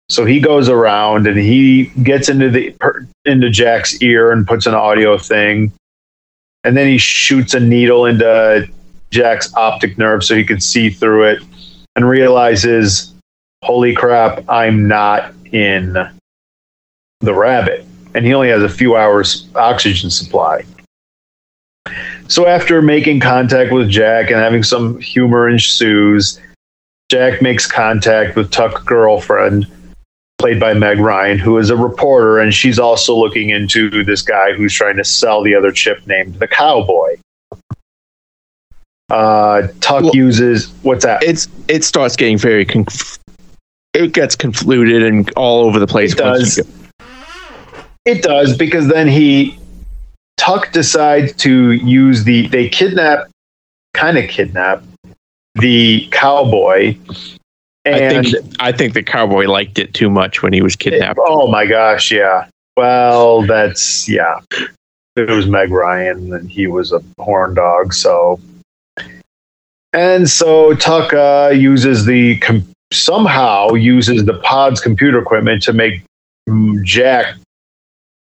So 0.09 0.23
he 0.23 0.39
goes 0.39 0.69
around 0.69 1.25
and 1.25 1.37
he 1.37 1.85
gets 2.03 2.29
into 2.29 2.49
the 2.49 2.75
into 3.25 3.49
jack's 3.49 4.01
ear 4.01 4.31
and 4.31 4.45
puts 4.45 4.65
an 4.65 4.75
audio 4.75 5.17
thing. 5.17 5.71
And 6.63 6.75
then 6.77 6.87
he 6.87 6.97
shoots 6.97 7.53
a 7.53 7.59
needle 7.59 8.05
into 8.05 8.67
jack's 9.11 9.53
optic 9.55 9.97
nerve 9.97 10.23
so 10.23 10.35
he 10.35 10.43
can 10.43 10.59
see 10.59 10.89
through 10.89 11.23
it 11.23 11.43
and 11.95 12.07
realizes 12.09 13.13
holy 13.63 13.93
crap 13.93 14.43
i'm 14.49 14.87
not 14.87 15.33
in 15.51 15.95
the 17.21 17.33
rabbit. 17.33 17.85
And 18.13 18.25
he 18.25 18.33
only 18.33 18.49
has 18.49 18.63
a 18.63 18.69
few 18.69 18.95
hours 18.95 19.47
oxygen 19.55 20.09
supply. 20.09 20.63
So 22.27 22.47
after 22.47 22.81
making 22.81 23.19
contact 23.19 23.71
with 23.71 23.89
Jack 23.89 24.31
and 24.31 24.39
having 24.39 24.63
some 24.63 24.99
humor 24.99 25.47
ensues, 25.47 26.39
Jack 27.09 27.41
makes 27.41 27.69
contact 27.69 28.35
with 28.35 28.49
Tuck's 28.51 28.81
girlfriend, 28.83 29.67
played 30.39 30.59
by 30.59 30.73
Meg 30.73 30.99
Ryan, 30.99 31.37
who 31.37 31.57
is 31.59 31.69
a 31.69 31.75
reporter, 31.77 32.39
and 32.39 32.53
she's 32.53 32.79
also 32.79 33.15
looking 33.15 33.51
into 33.51 34.03
this 34.03 34.21
guy 34.23 34.53
who's 34.53 34.73
trying 34.73 34.97
to 34.97 35.03
sell 35.03 35.43
the 35.43 35.53
other 35.53 35.71
chip 35.71 36.05
named 36.07 36.35
the 36.39 36.47
Cowboy. 36.47 37.15
Uh, 39.11 39.67
Tuck 39.81 40.01
Well- 40.03 40.15
uses 40.15 40.71
what's 40.81 41.05
that? 41.05 41.21
it's 41.21 41.47
it 41.67 41.83
starts 41.83 42.15
getting 42.15 42.39
very 42.39 42.65
conf- 42.65 43.19
it 43.93 44.13
gets 44.13 44.35
convoluted 44.35 45.03
and 45.03 45.31
all 45.35 45.63
over 45.63 45.77
the 45.77 45.85
place. 45.85 46.13
It 46.13 46.17
does. 46.17 46.59
It 48.05 48.23
does 48.23 48.57
because 48.57 48.87
then 48.87 49.07
he 49.07 49.59
Tuck 50.37 50.71
decides 50.71 51.33
to 51.37 51.71
use 51.71 52.23
the 52.23 52.47
they 52.47 52.69
kidnap 52.69 53.29
kind 53.93 54.17
of 54.17 54.29
kidnap 54.29 54.83
the 55.55 56.07
cowboy 56.11 56.97
I 57.85 57.89
and 57.89 58.27
think 58.27 58.45
I 58.59 58.71
think 58.71 58.93
the 58.93 59.03
cowboy 59.03 59.45
liked 59.45 59.79
it 59.79 59.93
too 59.93 60.09
much 60.09 60.41
when 60.41 60.53
he 60.53 60.61
was 60.61 60.75
kidnapped. 60.75 61.19
oh 61.21 61.47
my 61.47 61.65
gosh 61.65 62.11
yeah. 62.11 62.47
Well 62.75 63.43
that's 63.43 64.09
yeah. 64.09 64.39
It 65.15 65.29
was 65.29 65.47
Meg 65.47 65.71
Ryan 65.71 66.33
and 66.33 66.51
he 66.51 66.67
was 66.67 66.91
a 66.91 67.01
horn 67.19 67.53
dog 67.53 67.93
so. 67.93 68.39
And 69.93 70.29
so 70.29 70.75
Tuck 70.75 71.13
uh, 71.13 71.53
uses 71.55 72.05
the 72.05 72.37
com- 72.39 72.67
somehow 72.91 73.69
uses 73.75 74.25
the 74.25 74.33
pod's 74.39 74.81
computer 74.81 75.19
equipment 75.19 75.63
to 75.63 75.73
make 75.73 76.03
Jack 76.83 77.35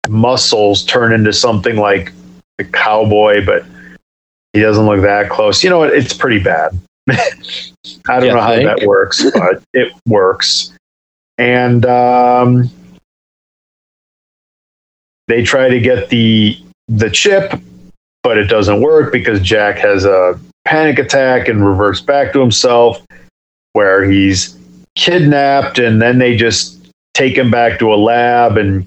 muscles 0.09 0.85
turn 0.85 1.13
into 1.13 1.33
something 1.33 1.77
like 1.77 2.13
a 2.59 2.65
cowboy, 2.65 3.45
but 3.45 3.65
he 4.53 4.61
doesn't 4.61 4.87
look 4.87 5.03
that 5.03 5.29
close. 5.31 5.63
You 5.63 5.71
know 5.71 5.79
what? 5.79 5.93
It's 5.95 6.15
pretty 6.15 6.39
bad. 6.43 6.79
I 7.11 7.21
don't 8.07 8.25
You 8.25 8.33
know 8.33 8.41
how 8.41 8.55
think? 8.55 8.65
that 8.65 8.87
works, 8.87 9.25
but 9.35 9.63
it 9.73 9.93
works. 10.07 10.73
And 11.39 11.85
um, 11.87 12.71
they 15.29 15.43
try 15.43 15.69
to 15.69 15.81
get 15.81 16.09
the 16.09 16.59
the 16.89 17.11
chip, 17.11 17.53
but 18.23 18.39
it 18.39 18.45
doesn't 18.45 18.81
work 18.81 19.13
because 19.13 19.41
Jack 19.41 19.79
has 19.79 20.05
a 20.05 20.39
panic 20.65 20.99
attack 20.99 21.49
and 21.49 21.67
reverts 21.67 22.01
back 22.01 22.33
to 22.33 22.41
himself, 22.41 23.05
where 23.73 24.05
he's 24.05 24.57
kidnapped, 24.95 25.79
and 25.79 26.01
then 26.01 26.19
they 26.19 26.37
just 26.37 26.91
take 27.15 27.37
him 27.37 27.51
back 27.51 27.79
to 27.81 27.93
a 27.93 27.97
lab, 27.97 28.57
and 28.57 28.87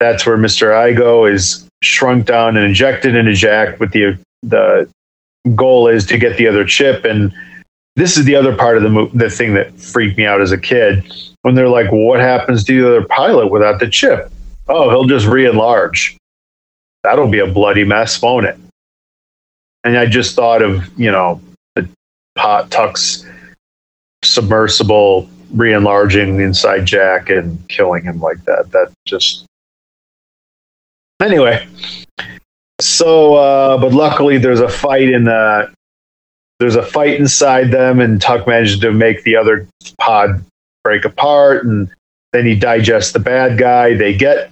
that's 0.00 0.26
where 0.26 0.36
Mister 0.36 0.70
Igo 0.70 1.30
is 1.32 1.68
shrunk 1.82 2.26
down 2.26 2.56
and 2.56 2.66
injected 2.66 3.14
into 3.14 3.34
Jack 3.34 3.78
with 3.78 3.92
the 3.92 4.18
the 4.42 4.90
goal 5.54 5.86
is 5.86 6.06
to 6.06 6.18
get 6.18 6.36
the 6.36 6.48
other 6.48 6.64
chip. 6.64 7.04
And 7.04 7.32
this 7.96 8.16
is 8.16 8.24
the 8.24 8.34
other 8.34 8.56
part 8.56 8.76
of 8.76 8.82
the 8.82 8.88
mo- 8.88 9.10
the 9.14 9.30
thing 9.30 9.54
that 9.54 9.78
freaked 9.78 10.16
me 10.16 10.26
out 10.26 10.40
as 10.40 10.52
a 10.52 10.58
kid 10.58 11.12
when 11.42 11.54
they're 11.54 11.68
like 11.68 11.90
what 11.92 12.20
happens 12.20 12.64
to 12.64 12.80
the 12.80 12.88
other 12.88 13.06
pilot 13.06 13.48
without 13.50 13.78
the 13.78 13.88
chip? 13.88 14.32
Oh 14.68 14.90
he'll 14.90 15.04
just 15.04 15.26
re-enlarge. 15.26 16.16
That'll 17.02 17.28
be 17.28 17.38
a 17.38 17.46
bloody 17.46 17.84
mess 17.84 18.20
won't 18.20 18.46
it? 18.46 18.58
And 19.84 19.96
i 19.96 20.06
just 20.06 20.34
thought 20.34 20.62
of 20.62 20.86
you 20.98 21.10
know 21.10 21.40
the 21.74 21.88
pot 22.36 22.70
tuck's 22.70 23.26
submersible 24.22 25.28
re-enlarging 25.52 26.40
inside 26.40 26.84
jack 26.84 27.28
and 27.30 27.66
killing 27.68 28.04
him 28.04 28.20
like 28.20 28.44
that. 28.44 28.70
That 28.70 28.92
just 29.06 29.46
anyway 31.20 31.66
so 32.80 33.34
uh 33.34 33.78
but 33.78 33.92
luckily 33.92 34.38
there's 34.38 34.60
a 34.60 34.68
fight 34.68 35.08
in 35.08 35.24
the 35.24 35.70
there's 36.60 36.76
a 36.76 36.82
fight 36.82 37.18
inside 37.18 37.70
them 37.70 38.00
and 38.00 38.20
tuck 38.20 38.46
manages 38.46 38.78
to 38.78 38.92
make 38.92 39.22
the 39.24 39.34
other 39.34 39.66
pod 39.98 40.44
break 40.84 41.04
apart 41.04 41.64
and 41.64 41.90
then 42.32 42.46
he 42.46 42.54
digests 42.54 43.12
the 43.12 43.18
bad 43.18 43.58
guy. 43.58 43.94
They 43.94 44.14
get 44.14 44.50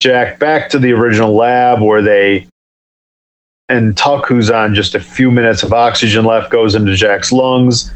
jack 0.00 0.38
back 0.38 0.70
to 0.70 0.78
the 0.78 0.92
original 0.92 1.34
lab 1.34 1.82
where 1.82 2.02
they 2.02 2.46
and 3.68 3.96
tuck 3.96 4.26
who's 4.26 4.50
on 4.50 4.74
just 4.74 4.94
a 4.94 5.00
few 5.00 5.30
minutes 5.30 5.62
of 5.62 5.72
oxygen 5.72 6.24
left 6.24 6.52
goes 6.52 6.76
into 6.76 6.94
jack's 6.94 7.32
lungs 7.32 7.92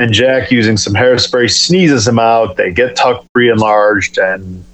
and 0.00 0.12
jack 0.12 0.50
using 0.50 0.76
some 0.76 0.94
hairspray 0.94 1.48
sneezes 1.48 2.08
him 2.08 2.18
out. 2.18 2.56
They 2.56 2.72
get 2.72 2.96
tuck 2.96 3.24
re-enlarged 3.34 4.18
and 4.18 4.64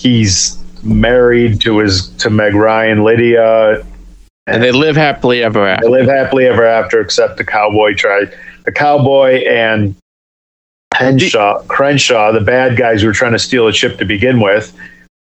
he's 0.00 0.58
married 0.82 1.60
to 1.60 1.78
his 1.78 2.08
to 2.16 2.30
meg 2.30 2.54
ryan 2.54 3.02
lydia 3.04 3.84
And 4.46 4.62
they 4.62 4.72
live 4.72 4.96
happily 4.96 5.42
ever 5.42 5.64
they 5.64 5.72
after. 5.72 5.90
live 5.90 6.06
happily 6.06 6.46
ever 6.46 6.64
after, 6.64 7.00
except 7.00 7.36
the 7.36 7.44
cowboy 7.44 7.94
tried. 7.94 8.32
The 8.64 8.72
cowboy 8.72 9.44
and 9.46 9.94
Henshaw, 10.94 11.62
Crenshaw, 11.68 12.32
the 12.32 12.40
bad 12.40 12.76
guys 12.76 13.02
who 13.02 13.08
were 13.08 13.12
trying 13.12 13.32
to 13.32 13.38
steal 13.38 13.68
a 13.68 13.72
ship 13.72 13.98
to 13.98 14.04
begin 14.04 14.40
with, 14.40 14.74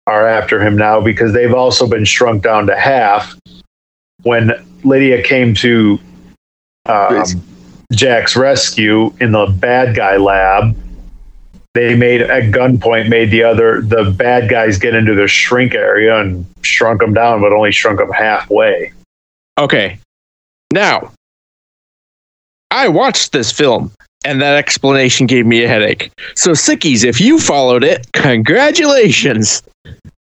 are 0.07 0.27
after 0.27 0.61
him 0.63 0.77
now 0.77 1.01
because 1.01 1.33
they've 1.33 1.53
also 1.53 1.87
been 1.87 2.05
shrunk 2.05 2.43
down 2.43 2.67
to 2.67 2.75
half. 2.77 3.35
When 4.23 4.51
Lydia 4.83 5.21
came 5.21 5.53
to 5.55 5.99
um, 6.87 7.23
Jack's 7.91 8.35
rescue 8.35 9.13
in 9.19 9.33
the 9.33 9.45
bad 9.59 9.95
guy 9.95 10.15
lab, 10.17 10.75
they 11.77 11.95
made 11.95 12.21
at 12.21 12.51
gunpoint 12.51 13.07
made 13.07 13.29
the 13.29 13.43
other 13.43 13.81
the 13.81 14.11
bad 14.17 14.49
guys 14.49 14.77
get 14.79 14.95
into 14.95 15.13
their 15.13 15.27
shrink 15.27 15.75
area 15.75 16.19
and 16.19 16.45
shrunk 16.63 17.01
them 17.01 17.13
down, 17.13 17.39
but 17.41 17.53
only 17.53 17.71
shrunk 17.71 17.99
them 17.99 18.11
halfway. 18.11 18.91
Okay. 19.57 19.99
Now, 20.73 21.13
I 22.71 22.87
watched 22.87 23.31
this 23.31 23.51
film, 23.51 23.91
and 24.25 24.41
that 24.41 24.57
explanation 24.57 25.27
gave 25.27 25.45
me 25.45 25.63
a 25.63 25.67
headache. 25.67 26.11
So, 26.35 26.51
sickies, 26.51 27.05
if 27.05 27.21
you 27.21 27.39
followed 27.39 27.83
it, 27.83 28.11
congratulations. 28.13 29.63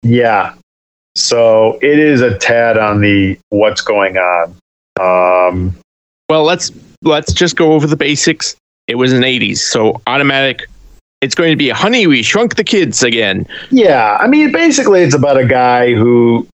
Yeah. 0.02 0.54
So 1.16 1.78
it 1.80 1.98
is 1.98 2.20
a 2.20 2.36
tad 2.38 2.76
on 2.76 3.00
the 3.00 3.38
what's 3.50 3.80
going 3.80 4.16
on. 4.16 4.56
Um, 5.00 5.76
Well, 6.28 6.42
let's 6.42 6.72
let's 7.02 7.32
just 7.32 7.56
go 7.56 7.72
over 7.72 7.86
the 7.86 7.96
basics. 7.96 8.56
It 8.88 8.96
was 8.96 9.12
an 9.12 9.22
'80s, 9.22 9.58
so 9.58 10.00
automatic. 10.06 10.68
It's 11.24 11.34
going 11.34 11.50
to 11.50 11.56
be 11.56 11.70
Honey, 11.70 12.06
We 12.06 12.22
Shrunk 12.22 12.56
the 12.56 12.64
Kids 12.64 13.02
again. 13.02 13.46
yeah. 13.70 14.18
I 14.20 14.26
mean, 14.26 14.52
basically, 14.52 15.00
it's 15.02 15.14
about 15.14 15.38
a 15.38 15.46
guy 15.46 15.94
who, 15.94 16.46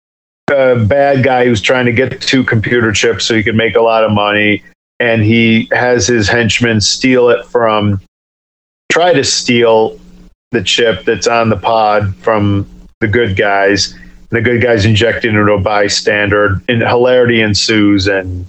a 0.51 0.77
bad 0.77 1.25
guy 1.25 1.47
who's 1.47 1.63
trying 1.63 1.87
to 1.87 1.93
get 1.93 2.21
two 2.21 2.45
computer 2.45 2.93
chips 2.93 3.25
so 3.25 3.35
he 3.35 3.43
can 3.43 3.57
make 3.57 3.77
a 3.77 3.81
lot 3.81 4.05
of 4.05 4.13
money. 4.13 4.63
And 5.01 5.23
he 5.23 5.71
has 5.73 6.07
his 6.07 6.29
henchmen 6.29 6.83
steal 6.83 7.31
it 7.31 7.47
from, 7.47 8.01
try 8.93 9.15
to 9.15 9.25
steal 9.25 9.99
the 10.51 10.63
chip 10.63 11.05
that's 11.07 11.27
on 11.27 11.49
the 11.49 11.57
pod 11.57 12.15
from 12.17 12.69
the 13.01 13.09
good 13.09 13.37
guys. 13.37 13.93
and 13.93 14.03
The 14.31 14.43
good 14.43 14.61
guys 14.61 14.85
inject 14.85 15.25
it 15.25 15.29
into 15.29 15.51
a 15.53 15.59
bystander, 15.61 16.61
and 16.69 16.83
hilarity 16.83 17.41
ensues, 17.41 18.07
and 18.07 18.45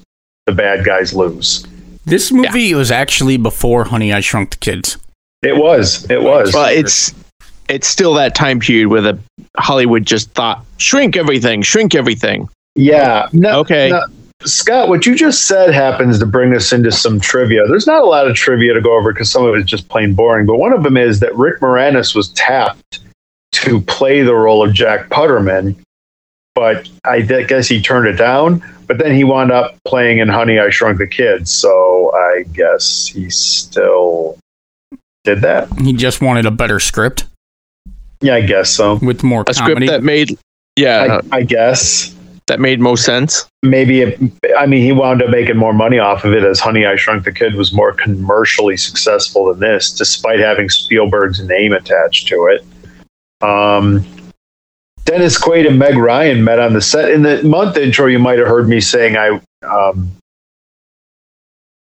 the 0.48 0.52
bad 0.52 0.84
guys 0.84 1.14
lose. 1.14 1.66
This 2.04 2.30
movie 2.30 2.74
was 2.74 2.92
actually 2.92 3.38
before 3.38 3.86
Honey 3.86 4.12
I 4.12 4.20
Shrunk 4.20 4.50
the 4.52 4.58
Kids. 4.58 4.98
It 5.42 5.56
was. 5.56 6.10
It 6.10 6.22
was. 6.22 6.54
Well, 6.54 6.70
it's 6.70 7.14
it's 7.70 7.88
still 7.88 8.14
that 8.16 8.36
time 8.36 8.60
period 8.60 8.88
where 8.88 9.02
the 9.02 9.18
Hollywood 9.58 10.06
just 10.06 10.32
thought 10.32 10.66
shrink 10.78 11.16
everything, 11.16 11.62
shrink 11.62 11.96
everything. 11.96 12.50
Yeah. 12.76 13.28
No, 13.34 13.60
Okay. 13.60 13.90
no, 13.90 14.04
Scott, 14.44 14.88
what 14.90 15.06
you 15.06 15.16
just 15.16 15.48
said 15.48 15.74
happens 15.74 16.18
to 16.20 16.26
bring 16.26 16.54
us 16.56 16.72
into 16.72 16.92
some 16.92 17.20
trivia. 17.20 17.68
There's 17.68 17.86
not 17.88 18.02
a 18.02 18.06
lot 18.06 18.28
of 18.28 18.36
trivia 18.36 18.74
to 18.74 18.82
go 18.82 18.96
over 18.98 19.12
because 19.14 19.30
some 19.30 19.46
of 19.46 19.54
it 19.56 19.60
is 19.60 19.66
just 19.66 19.88
plain 19.90 20.14
boring. 20.14 20.46
But 20.46 20.58
one 20.58 20.72
of 20.74 20.84
them 20.84 20.98
is 20.98 21.20
that 21.20 21.36
Rick 21.36 21.60
Moranis 21.60 22.16
was 22.16 22.30
tapped 22.30 23.00
to 23.52 23.82
play 23.82 24.22
the 24.22 24.34
role 24.36 24.64
of 24.66 24.74
Jack 24.74 25.10
Putterman, 25.10 25.76
but 26.56 26.88
I 27.04 27.22
guess 27.22 27.68
he 27.68 27.82
turned 27.82 28.08
it 28.08 28.14
down. 28.14 28.64
But 28.88 28.98
then 28.98 29.14
he 29.14 29.24
wound 29.24 29.52
up 29.52 29.76
playing 29.86 30.20
in 30.20 30.28
Honey, 30.30 30.58
I 30.58 30.70
Shrunk 30.70 30.98
the 31.00 31.08
Kids. 31.08 31.52
So 31.52 32.12
I 32.16 32.44
guess 32.54 33.06
he 33.08 33.30
still 33.30 34.38
did 35.24 35.42
that. 35.42 35.68
He 35.82 35.94
just 35.94 36.22
wanted 36.22 36.46
a 36.46 36.52
better 36.52 36.80
script 36.80 37.26
Yeah, 38.22 38.36
I 38.36 38.42
guess 38.42 38.70
so. 38.70 38.96
with 39.02 39.24
more 39.24 39.42
A 39.48 39.54
comedy. 39.54 39.88
script 39.88 39.92
that 39.92 40.04
made 40.04 40.38
yeah, 40.76 41.20
I, 41.32 41.38
I 41.38 41.44
guess. 41.44 42.16
that 42.48 42.60
made 42.62 42.80
most 42.80 43.04
sense. 43.06 43.46
maybe 43.64 44.02
it, 44.02 44.20
I 44.58 44.66
mean 44.66 44.82
he 44.82 44.92
wound 44.94 45.22
up 45.22 45.30
making 45.30 45.58
more 45.58 45.74
money 45.74 46.00
off 46.00 46.24
of 46.24 46.34
it 46.34 46.44
as 46.44 46.60
Honey 46.60 46.86
I 46.86 46.96
Shrunk 46.96 47.26
the 47.26 47.32
Kid 47.34 47.56
was 47.56 47.74
more 47.74 47.92
commercially 47.94 48.78
successful 48.78 49.46
than 49.48 49.60
this, 49.60 49.92
despite 49.92 50.40
having 50.40 50.70
Spielberg's 50.70 51.42
name 51.46 51.74
attached 51.74 52.28
to 52.30 52.46
it. 52.48 52.66
Um, 53.46 54.06
Dennis 55.06 55.40
Quaid 55.42 55.68
and 55.68 55.78
Meg 55.80 55.96
Ryan 55.98 56.44
met 56.44 56.60
on 56.60 56.74
the 56.74 56.82
set 56.82 57.12
in 57.12 57.24
the 57.24 57.42
month 57.44 57.78
intro. 57.78 58.06
You 58.08 58.20
might 58.20 58.38
have 58.40 58.48
heard 58.48 58.68
me 58.70 58.80
saying 58.80 59.18
I 59.18 59.40
um, 59.64 60.10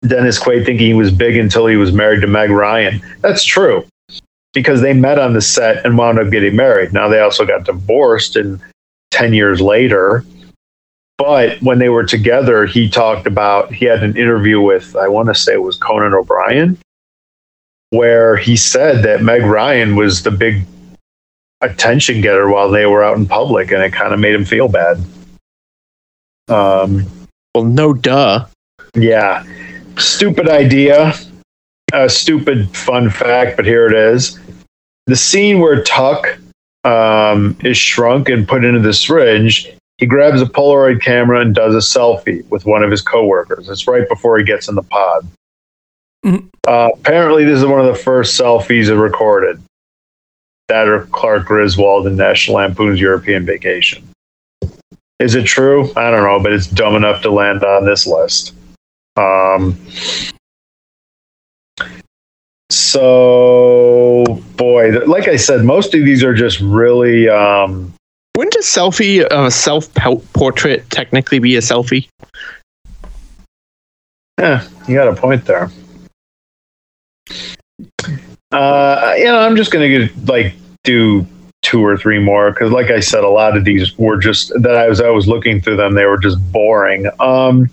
Dennis 0.08 0.40
Quaid 0.40 0.66
thinking 0.66 0.88
he 0.88 0.94
was 0.94 1.12
big 1.12 1.36
until 1.38 1.68
he 1.68 1.76
was 1.76 1.92
married 1.92 2.22
to 2.22 2.28
Meg 2.28 2.50
Ryan. 2.50 3.02
That's 3.22 3.44
true 3.44 3.86
because 4.54 4.82
they 4.82 4.94
met 4.94 5.20
on 5.20 5.34
the 5.34 5.42
set 5.42 5.86
and 5.86 5.98
wound 5.98 6.20
up 6.20 6.32
getting 6.32 6.56
married. 6.56 6.94
Now 6.94 7.08
they 7.08 7.20
also 7.20 7.46
got 7.46 7.66
divorced, 7.66 8.36
and 8.36 8.60
ten 9.12 9.34
years 9.34 9.62
later 9.62 10.24
but 11.20 11.62
when 11.62 11.80
they 11.80 11.90
were 11.90 12.06
together, 12.06 12.66
he 12.66 12.90
talked 12.90 13.28
about 13.28 13.74
he 13.74 13.84
had 13.84 14.04
an 14.04 14.16
interview 14.16 14.62
with 14.62 14.96
I 14.96 15.10
want 15.10 15.28
to 15.28 15.36
say 15.36 15.52
it 15.52 15.62
was 15.62 15.76
Conan 15.76 16.14
O'Brien, 16.14 16.78
where 17.90 18.38
he 18.38 18.56
said 18.56 19.04
that 19.04 19.22
Meg 19.22 19.44
Ryan 19.44 19.98
was 19.98 20.24
the 20.24 20.32
big 20.32 20.64
attention 21.60 22.22
getter 22.22 22.48
while 22.50 22.72
they 22.72 22.86
were 22.86 23.04
out 23.04 23.18
in 23.18 23.26
public, 23.26 23.70
and 23.70 23.84
it 23.84 23.92
kind 23.92 24.14
of 24.14 24.20
made 24.22 24.34
him 24.34 24.46
feel 24.46 24.70
bad. 24.70 25.04
Um, 26.48 27.06
Well, 27.54 27.66
no 27.66 27.94
duh. 27.94 28.46
yeah, 28.96 29.44
stupid 30.00 30.50
idea, 30.50 31.14
a 31.94 32.10
stupid 32.10 32.76
fun 32.76 33.10
fact, 33.10 33.58
but 33.58 33.66
here 33.66 33.88
it 33.88 33.94
is: 33.94 34.40
the 35.08 35.16
scene 35.16 35.60
where 35.60 35.84
Tuck 35.84 36.38
um, 36.84 37.58
is 37.64 37.78
shrunk 37.78 38.30
and 38.30 38.48
put 38.48 38.64
into 38.64 38.80
the 38.80 38.94
syringe. 38.94 39.70
He 39.98 40.06
grabs 40.06 40.42
a 40.42 40.46
Polaroid 40.46 41.02
camera 41.02 41.42
and 41.42 41.54
does 41.54 41.76
a 41.76 41.80
selfie 41.80 42.48
with 42.50 42.66
one 42.66 42.84
of 42.84 42.92
his 42.92 43.02
coworkers. 43.02 43.68
It's 43.68 43.86
right 43.86 44.08
before 44.08 44.38
he 44.38 44.46
gets 44.46 44.70
in 44.70 44.76
the 44.76 44.84
pod. 44.84 45.28
Mhm. 46.26 46.50
Uh, 46.66 46.90
apparently, 46.94 47.44
this 47.44 47.60
is 47.60 47.66
one 47.66 47.82
of 47.82 47.86
the 47.86 47.96
first 47.96 48.40
selfies 48.40 48.90
recorded. 48.98 49.62
That 50.70 50.88
or 50.88 51.06
Clark 51.08 51.46
Griswold 51.46 52.08
in 52.08 52.16
National 52.16 52.58
Lampoon's 52.58 53.02
European 53.02 53.46
Vacation. 53.46 54.08
Is 55.20 55.36
it 55.36 55.46
true? 55.46 55.92
I 55.98 56.12
don't 56.12 56.24
know, 56.24 56.40
but 56.40 56.54
it's 56.54 56.68
dumb 56.68 56.96
enough 56.96 57.22
to 57.24 57.32
land 57.32 57.64
on 57.64 57.86
this 57.86 58.08
list. 58.08 58.54
Um, 59.20 59.78
so, 62.70 64.42
boy, 64.56 64.92
like 65.06 65.28
I 65.28 65.36
said, 65.36 65.64
most 65.64 65.94
of 65.94 66.06
these 66.06 66.24
are 66.24 66.34
just 66.34 66.60
really. 66.60 67.28
Um, 67.28 67.94
Wouldn't 68.38 68.56
a 68.56 68.60
selfie 68.60 69.28
a 69.30 69.52
self 69.52 69.94
portrait 70.34 70.90
technically 70.90 71.40
be 71.40 71.56
a 71.56 71.60
selfie? 71.60 72.08
Yeah, 74.40 74.66
you 74.88 74.96
got 74.96 75.08
a 75.08 75.16
point 75.16 75.46
there. 75.46 75.70
Uh, 78.52 79.14
you 79.18 79.26
know, 79.26 79.40
I'm 79.40 79.56
just 79.56 79.72
gonna 79.72 79.90
get, 79.90 80.26
like 80.28 80.56
do 80.84 81.26
two 81.62 81.84
or 81.84 81.98
three 81.98 82.20
more 82.20 82.52
because, 82.52 82.72
like 82.72 82.90
I 82.90 83.00
said, 83.00 83.24
a 83.24 83.30
lot 83.30 83.58
of 83.58 83.66
these 83.66 83.98
were 83.98 84.18
just 84.18 84.54
that 84.62 84.76
I 84.76 84.88
was 84.88 85.02
I 85.02 85.10
was 85.10 85.28
looking 85.28 85.62
through 85.62 85.76
them. 85.76 85.94
They 85.96 86.06
were 86.06 86.18
just 86.18 86.40
boring. 86.52 87.08
Um, 87.20 87.70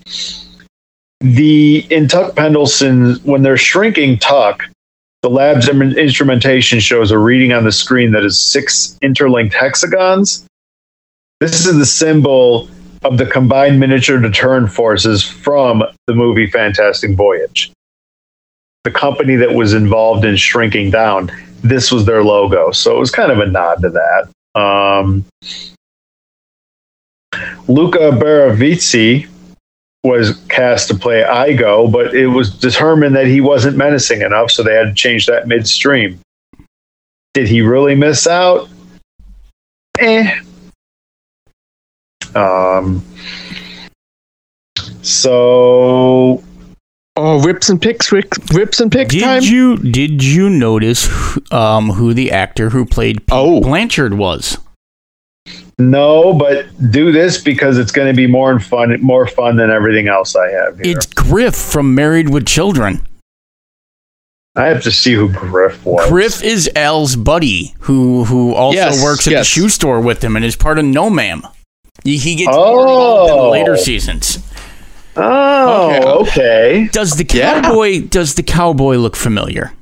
the 1.20 1.86
in 1.90 2.08
Tuck 2.08 2.36
Pendleton 2.36 3.16
when 3.24 3.42
they're 3.42 3.56
shrinking 3.56 4.18
Tuck, 4.18 4.62
the 5.22 5.30
lab's 5.30 5.68
instrumentation 5.68 6.78
shows 6.78 7.10
a 7.10 7.18
reading 7.18 7.52
on 7.52 7.64
the 7.64 7.72
screen 7.72 8.12
that 8.12 8.24
is 8.24 8.38
six 8.38 8.98
interlinked 9.02 9.54
hexagons. 9.54 10.46
This 11.40 11.66
is 11.66 11.76
the 11.76 11.86
symbol 11.86 12.68
of 13.04 13.18
the 13.18 13.26
combined 13.26 13.80
miniature 13.80 14.18
deterrent 14.18 14.70
forces 14.70 15.22
from 15.22 15.82
the 16.06 16.14
movie 16.14 16.46
Fantastic 16.46 17.16
Voyage. 17.16 17.72
The 18.84 18.90
company 18.90 19.36
that 19.36 19.52
was 19.52 19.74
involved 19.74 20.24
in 20.24 20.36
shrinking 20.36 20.90
down, 20.90 21.30
this 21.62 21.90
was 21.90 22.04
their 22.04 22.22
logo. 22.22 22.70
So 22.70 22.96
it 22.96 23.00
was 23.00 23.10
kind 23.10 23.32
of 23.32 23.40
a 23.40 23.46
nod 23.46 23.82
to 23.82 23.90
that. 23.90 24.60
Um, 24.60 25.24
Luca 27.68 28.12
Baravici 28.12 29.28
was 30.06 30.36
cast 30.48 30.88
to 30.88 30.94
play 30.94 31.22
Igo, 31.22 31.90
but 31.90 32.14
it 32.14 32.28
was 32.28 32.50
determined 32.56 33.14
that 33.16 33.26
he 33.26 33.40
wasn't 33.40 33.76
menacing 33.76 34.22
enough, 34.22 34.50
so 34.50 34.62
they 34.62 34.74
had 34.74 34.84
to 34.88 34.94
change 34.94 35.26
that 35.26 35.46
midstream. 35.48 36.18
Did 37.34 37.48
he 37.48 37.60
really 37.60 37.94
miss 37.94 38.26
out? 38.26 38.68
Eh, 39.98 40.40
um, 42.34 43.02
so 45.02 46.42
Oh, 47.18 47.40
rips 47.42 47.70
and 47.70 47.80
picks, 47.80 48.12
rips, 48.12 48.38
rips 48.52 48.78
and 48.78 48.92
picks 48.92 49.14
Did 49.14 49.22
time. 49.22 49.42
you 49.42 49.76
did 49.78 50.22
you 50.22 50.50
notice 50.50 51.08
um, 51.50 51.88
who 51.90 52.12
the 52.12 52.30
actor 52.30 52.68
who 52.70 52.84
played 52.84 53.20
Pete 53.20 53.28
Oh. 53.32 53.60
Blanchard 53.62 54.14
was? 54.14 54.58
No, 55.78 56.32
but 56.32 56.66
do 56.90 57.12
this 57.12 57.40
because 57.42 57.78
it's 57.78 57.92
going 57.92 58.08
to 58.08 58.16
be 58.16 58.26
more 58.26 58.58
fun, 58.60 59.00
more 59.02 59.26
fun 59.26 59.56
than 59.56 59.70
everything 59.70 60.08
else 60.08 60.34
I 60.36 60.48
have 60.50 60.78
here. 60.78 60.96
It's 60.96 61.06
Griff 61.06 61.54
from 61.54 61.94
Married 61.94 62.30
with 62.30 62.46
Children. 62.46 63.06
I 64.54 64.66
have 64.68 64.82
to 64.84 64.90
see 64.90 65.12
who 65.12 65.30
Griff 65.30 65.84
was. 65.84 66.08
Griff 66.08 66.42
is 66.42 66.70
Al's 66.74 67.14
buddy, 67.14 67.74
who 67.80 68.24
who 68.24 68.54
also 68.54 68.76
Yes, 68.78 69.02
works 69.04 69.26
at 69.26 69.32
yes. 69.32 69.40
the 69.40 69.44
shoe 69.44 69.68
store 69.68 70.00
with 70.00 70.24
him 70.24 70.34
and 70.34 70.44
is 70.46 70.56
part 70.56 70.78
of 70.78 70.86
No 70.86 71.10
Ma'am. 71.10 71.42
He, 72.04 72.16
he 72.16 72.36
gets 72.36 72.56
more 72.56 72.80
involved 72.80 73.30
in 73.30 73.36
the 73.36 73.42
Oh. 73.42 73.50
later 73.50 73.76
seasons. 73.76 74.38
Oh, 75.14 76.20
okay. 76.22 76.88
Does 76.92 77.12
the 77.16 77.26
Yeah. 77.36 77.60
cowboy 77.60 78.00
does 78.08 78.34
the 78.34 78.42
cowboy 78.42 78.96
look 78.96 79.14
familiar? 79.16 79.72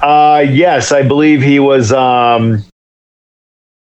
Uh, 0.00 0.44
yes, 0.48 0.92
I 0.92 1.02
believe 1.02 1.42
he 1.42 1.58
was. 1.58 1.92
Um, 1.92 2.64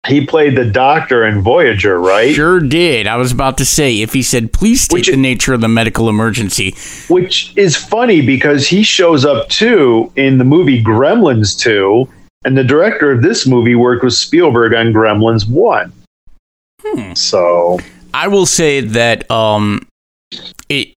he 0.06 0.24
played 0.24 0.56
the 0.56 0.64
Doctor 0.64 1.26
in 1.26 1.42
Voyager, 1.42 1.98
right? 2.00 2.34
Sure 2.34 2.61
did. 2.61 3.06
I 3.06 3.16
was 3.16 3.32
about 3.32 3.58
to 3.58 3.64
say 3.64 4.00
if 4.00 4.12
he 4.12 4.22
said, 4.22 4.52
"Please 4.52 4.80
state 4.82 4.94
Which- 4.94 5.06
the 5.08 5.16
nature 5.16 5.52
of 5.54 5.61
the 5.61 5.68
medical 5.68 6.08
emergency." 6.08 6.74
Which 7.08 7.52
is 7.56 7.76
funny 7.76 8.20
because 8.20 8.66
he 8.68 8.82
shows 8.82 9.24
up 9.24 9.48
too 9.48 10.11
in 10.16 10.38
the 10.38 10.44
movie 10.44 10.82
Gremlins 10.82 11.58
2, 11.58 12.08
and 12.44 12.56
the 12.56 12.64
director 12.64 13.11
of 13.11 13.22
this 13.22 13.46
movie 13.46 13.74
worked 13.74 14.04
with 14.04 14.14
Spielberg 14.14 14.72
on 14.72 14.92
Gremlins 14.92 15.48
1. 15.48 15.92
Hmm. 16.87 17.12
So, 17.14 17.78
I 18.14 18.28
will 18.28 18.46
say 18.46 18.80
that 18.80 19.28
um, 19.30 19.87
it 20.68 20.94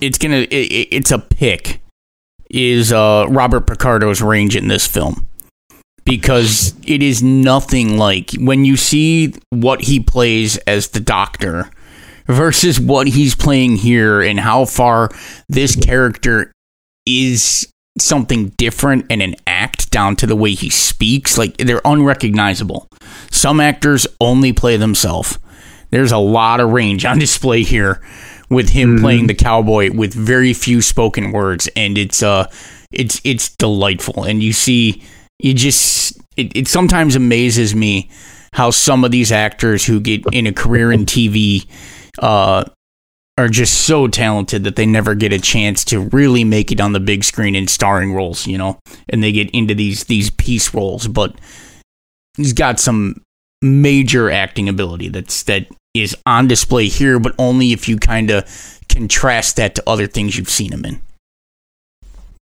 it's 0.00 0.18
gonna 0.18 0.36
it, 0.50 0.52
it- 0.52 0.88
it's 0.92 1.10
a 1.10 1.18
pick 1.18 1.80
is 2.50 2.92
uh 2.92 3.24
Robert 3.30 3.66
Picardo's 3.66 4.20
range 4.20 4.54
in 4.54 4.68
this 4.68 4.86
film 4.86 5.26
because 6.04 6.74
it 6.86 7.02
is 7.02 7.22
nothing 7.22 7.96
like 7.96 8.32
when 8.38 8.64
you 8.64 8.76
see 8.76 9.34
what 9.50 9.82
he 9.82 10.00
plays 10.00 10.56
as 10.58 10.88
the 10.88 11.00
Doctor 11.00 11.70
versus 12.26 12.80
what 12.80 13.06
he's 13.08 13.34
playing 13.34 13.76
here 13.76 14.20
and 14.22 14.40
how 14.40 14.64
far 14.64 15.10
this 15.48 15.76
character 15.76 16.52
is 17.06 17.66
something 17.98 18.48
different 18.56 19.04
and 19.10 19.20
an 19.22 19.34
act 19.46 19.90
down 19.90 20.16
to 20.16 20.26
the 20.26 20.36
way 20.36 20.52
he 20.52 20.70
speaks. 20.70 21.36
Like 21.36 21.56
they're 21.58 21.80
unrecognizable. 21.84 22.88
Some 23.30 23.60
actors 23.60 24.06
only 24.20 24.52
play 24.52 24.76
themselves. 24.76 25.38
There's 25.90 26.12
a 26.12 26.18
lot 26.18 26.60
of 26.60 26.70
range 26.70 27.04
on 27.04 27.18
display 27.26 27.62
here 27.62 28.00
with 28.48 28.70
him 28.70 28.98
playing 28.98 29.26
the 29.28 29.34
cowboy 29.34 29.90
with 29.92 30.14
very 30.14 30.52
few 30.52 30.82
spoken 30.82 31.32
words 31.32 31.68
and 31.74 31.96
it's 31.96 32.22
uh 32.22 32.46
It's 32.92 33.20
it's 33.24 33.56
delightful, 33.56 34.24
and 34.24 34.42
you 34.42 34.52
see, 34.52 35.02
you 35.42 35.54
just 35.54 36.18
it, 36.36 36.56
it 36.56 36.68
sometimes 36.68 37.16
amazes 37.16 37.74
me 37.74 38.10
how 38.52 38.70
some 38.70 39.04
of 39.04 39.10
these 39.10 39.32
actors 39.32 39.84
who 39.84 40.00
get 40.00 40.22
in 40.32 40.46
a 40.46 40.52
career 40.52 40.92
in 40.92 41.06
TV 41.06 41.66
uh, 42.18 42.64
are 43.38 43.48
just 43.48 43.86
so 43.86 44.06
talented 44.06 44.64
that 44.64 44.76
they 44.76 44.86
never 44.86 45.14
get 45.14 45.32
a 45.32 45.38
chance 45.38 45.84
to 45.86 46.00
really 46.10 46.44
make 46.44 46.70
it 46.70 46.80
on 46.80 46.92
the 46.92 47.00
big 47.00 47.24
screen 47.24 47.54
in 47.54 47.66
starring 47.66 48.14
roles, 48.14 48.46
you 48.46 48.58
know, 48.58 48.78
and 49.08 49.22
they 49.22 49.32
get 49.32 49.50
into 49.50 49.74
these 49.74 50.04
these 50.04 50.30
piece 50.30 50.72
roles. 50.74 51.08
But 51.08 51.34
he's 52.36 52.52
got 52.52 52.78
some 52.78 53.22
major 53.62 54.30
acting 54.30 54.68
ability 54.68 55.08
that's 55.08 55.44
that 55.44 55.66
is 55.94 56.16
on 56.26 56.46
display 56.46 56.88
here, 56.88 57.18
but 57.18 57.34
only 57.38 57.72
if 57.72 57.88
you 57.88 57.96
kind 57.96 58.30
of 58.30 58.78
contrast 58.88 59.56
that 59.56 59.74
to 59.74 59.82
other 59.86 60.06
things 60.06 60.36
you've 60.36 60.50
seen 60.50 60.72
him 60.72 60.84
in. 60.84 61.00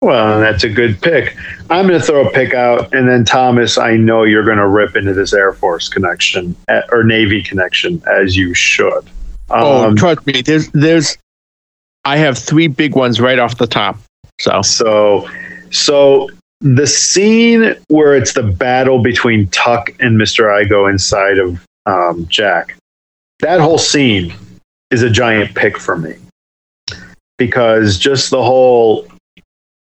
Well, 0.00 0.38
that's 0.38 0.62
a 0.62 0.68
good 0.68 1.00
pick. 1.00 1.36
I'm 1.70 1.88
going 1.88 1.98
to 1.98 2.06
throw 2.06 2.28
a 2.28 2.30
pick 2.30 2.54
out, 2.54 2.94
and 2.94 3.08
then 3.08 3.24
Thomas, 3.24 3.78
I 3.78 3.96
know 3.96 4.22
you're 4.22 4.44
going 4.44 4.58
to 4.58 4.68
rip 4.68 4.94
into 4.96 5.12
this 5.12 5.32
Air 5.32 5.52
Force 5.52 5.88
connection 5.88 6.54
eh, 6.68 6.82
or 6.92 7.02
Navy 7.02 7.42
connection 7.42 8.00
as 8.06 8.36
you 8.36 8.54
should. 8.54 9.10
oh, 9.50 9.88
Um, 9.88 9.96
trust 9.96 10.24
me. 10.26 10.42
There's 10.42 10.68
there's. 10.70 11.18
I 12.04 12.16
have 12.16 12.38
three 12.38 12.68
big 12.68 12.94
ones 12.94 13.20
right 13.20 13.38
off 13.40 13.58
the 13.58 13.66
top. 13.66 13.98
So 14.40 14.62
So, 14.62 15.28
so 15.70 16.28
the 16.60 16.86
scene 16.86 17.74
where 17.88 18.14
it's 18.14 18.34
the 18.34 18.44
battle 18.44 19.02
between 19.02 19.48
Tuck 19.48 19.90
and 19.98 20.16
Mister 20.16 20.44
Igo 20.44 20.88
inside 20.88 21.38
of 21.38 21.64
um, 21.86 22.24
Jack, 22.28 22.76
that 23.40 23.60
whole 23.60 23.78
scene 23.78 24.32
is 24.92 25.02
a 25.02 25.10
giant 25.10 25.56
pick 25.56 25.76
for 25.76 25.98
me 25.98 26.14
because 27.36 27.98
just 27.98 28.30
the 28.30 28.42
whole 28.42 29.06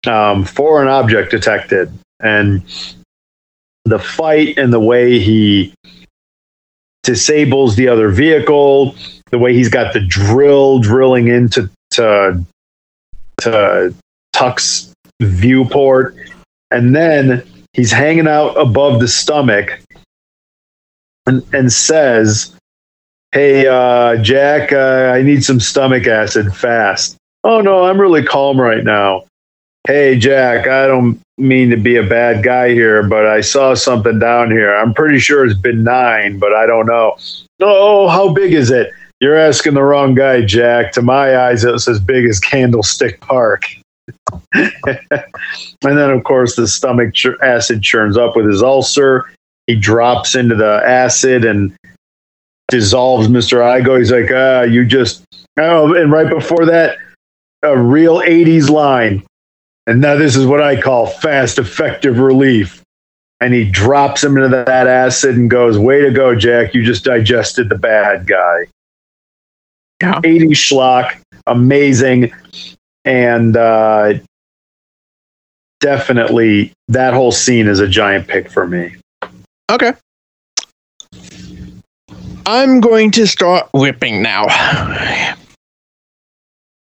um, 0.08 0.44
foreign 0.44 0.88
object 0.88 1.32
detected 1.32 1.92
and 2.20 2.64
the 3.86 4.00
fight 4.00 4.58
and 4.58 4.74
the 4.74 4.80
way 4.80 5.20
he 5.20 5.74
disables 7.04 7.76
the 7.76 7.88
other 7.88 8.10
vehicle, 8.10 8.96
the 9.32 9.38
way 9.38 9.54
he's 9.54 9.70
got 9.70 9.94
the 9.94 10.02
drill 10.02 10.80
drilling 10.80 11.28
into 11.28 11.70
to, 11.92 12.44
to 13.40 13.94
Tuck's 14.34 14.94
viewport, 15.22 16.16
and 16.70 16.96
then 16.96 17.44
he's 17.74 17.92
hanging 17.92 18.28
out 18.28 18.54
above 18.56 19.00
the 19.00 19.08
stomach 19.08 19.80
and, 21.26 21.44
and 21.54 21.72
says, 21.72 22.54
Hey, 23.32 23.68
uh, 23.68 24.18
Jack, 24.18 24.72
uh, 24.72 25.12
I 25.14 25.22
need 25.22 25.44
some 25.44 25.60
stomach 25.60 26.08
acid 26.08 26.54
fast. 26.56 27.18
Oh, 27.44 27.62
no, 27.62 27.86
I'm 27.86 28.00
really 28.00 28.24
calm 28.24 28.60
right 28.60 28.84
now. 28.84 29.24
Hey, 29.88 30.20
Jack, 30.20 30.68
I 30.68 30.86
don't 30.86 31.18
mean 31.38 31.70
to 31.70 31.78
be 31.78 31.96
a 31.96 32.04
bad 32.04 32.44
guy 32.44 32.74
here, 32.74 33.04
but 33.04 33.26
I 33.26 33.40
saw 33.40 33.74
something 33.74 34.20
down 34.20 34.52
here. 34.52 34.76
I'm 34.76 34.94
pretty 34.94 35.18
sure 35.18 35.46
it's 35.46 35.58
benign, 35.58 36.40
but 36.40 36.54
I 36.54 36.66
don't 36.66 36.88
know. 36.88 37.16
Oh, 37.62 38.10
how 38.10 38.34
big 38.34 38.54
is 38.54 38.70
it? 38.70 38.92
You're 39.22 39.38
asking 39.38 39.76
the 39.76 39.84
wrong 39.84 40.14
guy, 40.14 40.42
Jack. 40.42 40.92
To 40.92 41.02
my 41.02 41.38
eyes, 41.40 41.64
it's 41.64 41.88
as 41.88 42.02
big 42.02 42.26
as 42.26 42.38
Candlestick 42.38 43.22
Park. 43.22 43.64
and 44.54 44.98
then, 45.82 46.10
of 46.12 46.22
course, 46.26 46.58
the 46.58 46.68
stomach 46.68 47.14
acid 47.42 47.82
churns 47.82 48.18
up 48.18 48.36
with 48.36 48.46
his 48.46 48.62
ulcer. 48.62 49.32
He 49.68 49.76
drops 49.76 50.36
into 50.36 50.56
the 50.56 50.82
acid 50.86 51.46
and 51.46 51.74
dissolves 52.68 53.30
Mr. 53.30 53.60
Igo. 53.60 54.00
He's 54.00 54.12
like, 54.12 54.32
ah, 54.34 54.64
you 54.64 54.86
just. 54.86 55.24
Oh, 55.58 55.94
and 55.94 56.12
right 56.12 56.30
before 56.30 56.66
that, 56.66 56.98
a 57.64 57.78
real 57.78 58.18
80s 58.18 58.70
line. 58.70 59.24
And 59.88 60.02
now 60.02 60.16
this 60.16 60.36
is 60.36 60.46
what 60.46 60.62
I 60.62 60.80
call 60.80 61.08
fast, 61.08 61.58
effective 61.58 62.20
relief. 62.20 62.84
And 63.40 63.54
he 63.54 63.64
drops 63.64 64.24
him 64.24 64.36
into 64.36 64.50
that 64.50 64.88
acid 64.88 65.38
and 65.38 65.50
goes, 65.50 65.78
Way 65.78 66.02
to 66.02 66.12
go, 66.12 66.36
Jack. 66.36 66.74
You 66.74 66.84
just 66.84 67.06
digested 67.06 67.70
the 67.70 67.78
bad 67.78 68.28
guy. 68.28 68.66
Yeah. 70.02 70.20
80s 70.22 70.52
schlock, 70.52 71.18
amazing. 71.48 72.34
And 73.06 73.56
uh, 73.56 74.16
definitely 75.80 76.74
that 76.90 77.14
whole 77.14 77.32
scene 77.32 77.68
is 77.68 77.80
a 77.80 77.88
giant 77.88 78.28
pick 78.28 78.52
for 78.52 78.68
me. 78.68 78.96
okay. 79.72 79.94
I'm 82.46 82.80
going 82.80 83.12
to 83.12 83.26
start 83.28 83.70
whipping 83.74 84.22
now. 84.22 84.48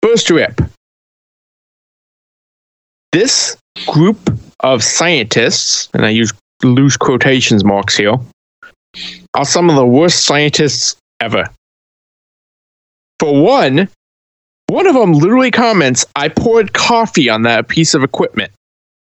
First 0.02 0.30
rip. 0.30 0.62
This 3.15 3.56
group 3.88 4.38
of 4.60 4.84
scientists, 4.84 5.88
and 5.93 6.06
I 6.06 6.10
use 6.10 6.34
loose 6.63 6.97
quotations 6.97 7.63
marks 7.63 7.95
here, 7.95 8.15
are 9.36 9.45
some 9.45 9.69
of 9.69 9.78
the 9.78 9.86
worst 9.86 10.25
scientists 10.25 10.97
ever. 11.21 11.45
For 13.21 13.41
one, 13.41 13.88
one 14.67 14.86
of 14.86 14.95
them 14.95 15.13
literally 15.13 15.49
comments, 15.49 16.06
I 16.17 16.28
poured 16.28 16.73
coffee 16.73 17.30
on 17.30 17.43
that 17.43 17.69
piece 17.69 17.93
of 17.93 18.04
equipment. 18.04 18.51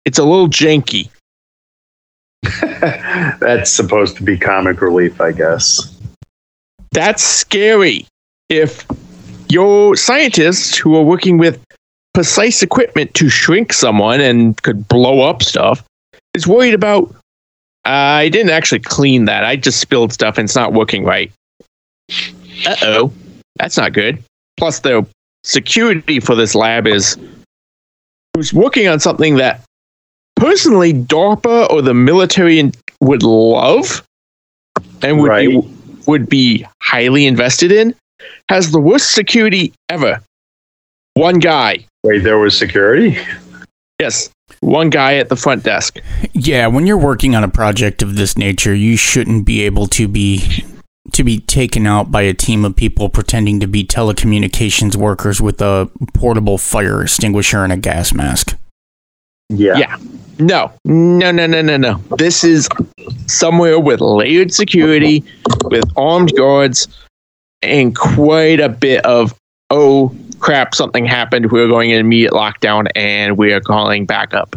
It's 0.03 0.17
a 0.17 0.23
little 0.23 0.49
janky. 0.49 1.11
That's 3.39 3.69
supposed 3.69 4.17
to 4.17 4.23
be 4.23 4.35
comic 4.35 4.81
relief, 4.81 5.21
I 5.21 5.31
guess. 5.31 6.01
That's 6.91 7.21
scary. 7.21 8.07
If 8.49 8.83
your 9.47 9.95
scientists 9.95 10.75
who 10.75 10.95
are 10.95 11.03
working 11.03 11.37
with 11.37 11.63
precise 12.13 12.61
equipment 12.61 13.13
to 13.15 13.29
shrink 13.29 13.73
someone 13.73 14.19
and 14.19 14.61
could 14.63 14.87
blow 14.87 15.21
up 15.21 15.43
stuff 15.43 15.83
is 16.33 16.47
worried 16.47 16.73
about, 16.73 17.13
I 17.85 18.29
didn't 18.29 18.51
actually 18.51 18.79
clean 18.79 19.25
that. 19.25 19.43
I 19.43 19.55
just 19.55 19.79
spilled 19.79 20.13
stuff 20.13 20.37
and 20.37 20.45
it's 20.45 20.55
not 20.55 20.73
working 20.73 21.03
right. 21.03 21.31
Uh 22.65 22.75
oh. 22.83 23.13
That's 23.57 23.77
not 23.77 23.93
good. 23.93 24.23
Plus, 24.57 24.79
the 24.79 25.05
security 25.43 26.19
for 26.19 26.35
this 26.35 26.55
lab 26.55 26.87
is 26.87 27.17
who's 28.35 28.53
working 28.53 28.87
on 28.87 28.99
something 28.99 29.35
that 29.37 29.61
personally 30.35 30.93
DARPA 30.93 31.69
or 31.69 31.81
the 31.81 31.93
military 31.93 32.71
would 33.01 33.23
love 33.23 34.03
and 35.01 35.19
would 35.19 35.35
be 35.37 35.61
would 36.07 36.29
be 36.29 36.65
highly 36.81 37.25
invested 37.25 37.71
in 37.71 37.95
has 38.49 38.71
the 38.71 38.79
worst 38.79 39.13
security 39.13 39.73
ever. 39.89 40.21
One 41.13 41.39
guy. 41.39 41.85
Wait, 42.03 42.23
there 42.23 42.39
was 42.39 42.57
security? 42.57 43.17
Yes. 43.99 44.29
One 44.61 44.89
guy 44.89 45.15
at 45.15 45.29
the 45.29 45.35
front 45.35 45.63
desk. 45.63 45.99
Yeah, 46.33 46.67
when 46.67 46.87
you're 46.87 46.97
working 46.97 47.35
on 47.35 47.43
a 47.43 47.49
project 47.49 48.01
of 48.01 48.15
this 48.15 48.37
nature, 48.37 48.73
you 48.73 48.97
shouldn't 48.97 49.45
be 49.45 49.61
able 49.61 49.87
to 49.87 50.07
be 50.07 50.65
to 51.13 51.23
be 51.23 51.39
taken 51.39 51.87
out 51.87 52.11
by 52.11 52.21
a 52.21 52.33
team 52.33 52.63
of 52.63 52.75
people 52.75 53.09
pretending 53.09 53.59
to 53.59 53.67
be 53.67 53.83
telecommunications 53.83 54.95
workers 54.95 55.41
with 55.41 55.61
a 55.61 55.89
portable 56.13 56.57
fire 56.57 57.01
extinguisher 57.01 57.63
and 57.63 57.73
a 57.73 57.77
gas 57.77 58.13
mask. 58.13 58.57
Yeah. 59.49 59.77
Yeah. 59.77 59.97
No, 60.39 60.71
no, 60.85 61.31
no, 61.31 61.45
no, 61.47 61.61
no, 61.61 61.77
no. 61.77 61.95
This 62.17 62.43
is 62.43 62.69
somewhere 63.27 63.79
with 63.79 63.99
layered 63.99 64.53
security, 64.53 65.23
with 65.65 65.83
armed 65.97 66.35
guards, 66.35 66.87
and 67.61 67.95
quite 67.95 68.59
a 68.59 68.69
bit 68.69 69.05
of, 69.05 69.35
oh 69.69 70.15
crap, 70.41 70.75
something 70.75 71.05
happened. 71.05 71.51
We're 71.51 71.67
going 71.67 71.91
in 71.91 71.99
immediate 71.99 72.33
lockdown 72.33 72.87
and 72.95 73.37
we 73.37 73.53
are 73.53 73.61
calling 73.61 74.05
backup. 74.05 74.55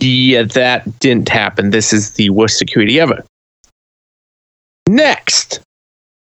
Yeah, 0.00 0.44
that 0.44 0.98
didn't 1.00 1.28
happen. 1.28 1.70
This 1.70 1.92
is 1.92 2.12
the 2.12 2.30
worst 2.30 2.56
security 2.56 2.98
ever. 2.98 3.22
Next, 4.88 5.60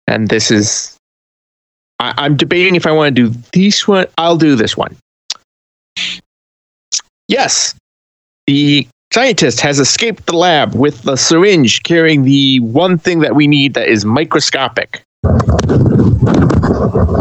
and 0.06 0.28
this 0.28 0.50
is, 0.50 0.98
I, 1.98 2.12
I'm 2.18 2.36
debating 2.36 2.74
if 2.74 2.86
I 2.86 2.92
want 2.92 3.16
to 3.16 3.30
do 3.30 3.40
this 3.52 3.88
one. 3.88 4.06
I'll 4.18 4.36
do 4.36 4.54
this 4.54 4.76
one. 4.76 4.96
Yes, 7.26 7.74
the 8.46 8.86
scientist 9.12 9.60
has 9.60 9.78
escaped 9.80 10.26
the 10.26 10.36
lab 10.36 10.74
with 10.74 11.02
the 11.02 11.16
syringe 11.16 11.82
carrying 11.84 12.24
the 12.24 12.60
one 12.60 12.98
thing 12.98 13.20
that 13.20 13.34
we 13.34 13.46
need 13.46 13.74
that 13.74 13.88
is 13.88 14.04
microscopic. 14.04 15.02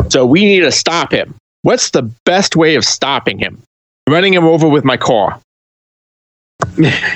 So 0.09 0.25
we 0.25 0.45
need 0.45 0.61
to 0.61 0.71
stop 0.71 1.11
him. 1.11 1.35
What's 1.63 1.91
the 1.91 2.03
best 2.25 2.55
way 2.55 2.75
of 2.75 2.83
stopping 2.83 3.39
him? 3.39 3.61
Running 4.09 4.33
him 4.33 4.43
over 4.43 4.67
with 4.67 4.83
my 4.83 4.97
car. 4.97 5.39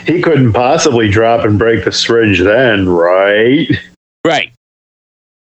He 0.06 0.22
couldn't 0.22 0.54
possibly 0.54 1.10
drop 1.10 1.46
and 1.46 1.58
break 1.60 1.86
the 1.86 1.92
syringe 1.92 2.40
then, 2.42 2.90
right? 2.90 3.68
Right. 4.26 4.52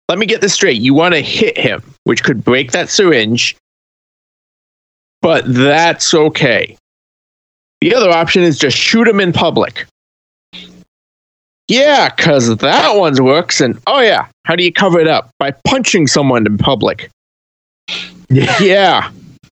Let 0.07 0.19
me 0.19 0.25
get 0.25 0.41
this 0.41 0.53
straight. 0.53 0.81
You 0.81 0.93
want 0.93 1.13
to 1.13 1.21
hit 1.21 1.57
him, 1.57 1.83
which 2.03 2.23
could 2.23 2.43
break 2.43 2.71
that 2.71 2.89
syringe, 2.89 3.55
but 5.21 5.43
that's 5.45 6.13
okay. 6.13 6.75
The 7.81 7.93
other 7.95 8.09
option 8.09 8.41
is 8.43 8.57
just 8.57 8.75
shoot 8.75 9.07
him 9.07 9.19
in 9.19 9.31
public. 9.33 9.85
Yeah, 11.69 12.10
because 12.10 12.55
that 12.58 12.95
one 12.97 13.23
works. 13.23 13.62
And 13.62 13.79
oh, 13.88 14.01
yeah, 14.01 14.27
how 14.45 14.55
do 14.55 14.63
you 14.63 14.73
cover 14.73 14.99
it 14.99 15.08
up? 15.08 15.29
By 15.38 15.51
punching 15.65 16.08
someone 16.08 16.45
in 16.45 16.58
public. 16.58 17.10
Yeah. 18.29 18.58
Yeah, 18.62 19.12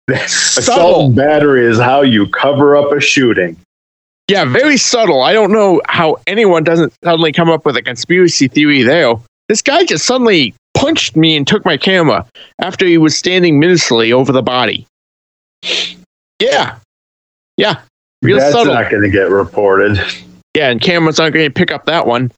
Assault 0.11 1.07
and 1.07 1.17
battery 1.17 1.65
is 1.65 1.79
how 1.79 2.03
you 2.03 2.27
cover 2.29 2.77
up 2.77 2.93
a 2.93 3.01
shooting. 3.01 3.57
Yeah, 4.29 4.45
very 4.45 4.77
subtle. 4.77 5.23
I 5.23 5.33
don't 5.33 5.53
know 5.53 5.81
how 5.87 6.21
anyone 6.27 6.65
doesn't 6.65 6.93
suddenly 7.03 7.33
come 7.33 7.51
up 7.51 7.65
with 7.65 7.77
a 7.77 7.83
conspiracy 7.83 8.49
theory 8.49 8.83
there. 8.83 9.15
This 9.49 9.63
guy 9.63 9.85
just 9.85 10.05
suddenly 10.05 10.55
punched 10.75 11.17
me 11.17 11.37
and 11.37 11.47
took 11.47 11.65
my 11.65 11.77
camera 11.77 12.27
after 12.61 12.85
he 12.87 12.99
was 12.99 13.17
standing 13.17 13.59
menacingly 13.59 14.13
over 14.13 14.33
the 14.33 14.43
body. 14.43 14.87
Yeah. 16.41 16.77
Yeah. 17.57 17.81
Real 18.23 18.39
That's 18.39 18.53
subtle. 18.53 18.75
not 18.75 18.91
going 18.91 19.03
to 19.03 19.11
get 19.11 19.31
reported. 19.31 19.99
Yeah, 20.55 20.71
and 20.71 20.81
cameras 20.81 21.19
aren't 21.19 21.35
going 21.35 21.47
to 21.47 21.53
pick 21.53 21.73
up 21.73 21.85
that 21.87 22.07
one. 22.07 22.31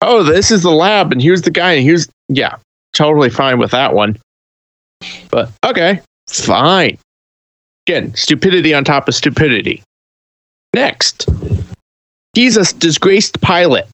Oh, 0.00 0.22
this 0.22 0.50
is 0.50 0.62
the 0.62 0.70
lab, 0.70 1.12
and 1.12 1.20
here's 1.20 1.42
the 1.42 1.50
guy, 1.50 1.72
and 1.72 1.84
here's 1.84 2.08
yeah, 2.28 2.56
totally 2.92 3.30
fine 3.30 3.58
with 3.58 3.72
that 3.72 3.94
one. 3.94 4.16
But 5.30 5.50
okay, 5.64 6.00
fine. 6.28 6.98
Again, 7.86 8.14
stupidity 8.14 8.72
on 8.72 8.84
top 8.84 9.08
of 9.08 9.14
stupidity. 9.14 9.82
Next, 10.74 11.28
he's 12.34 12.56
a 12.56 12.72
disgraced 12.78 13.40
pilot. 13.40 13.88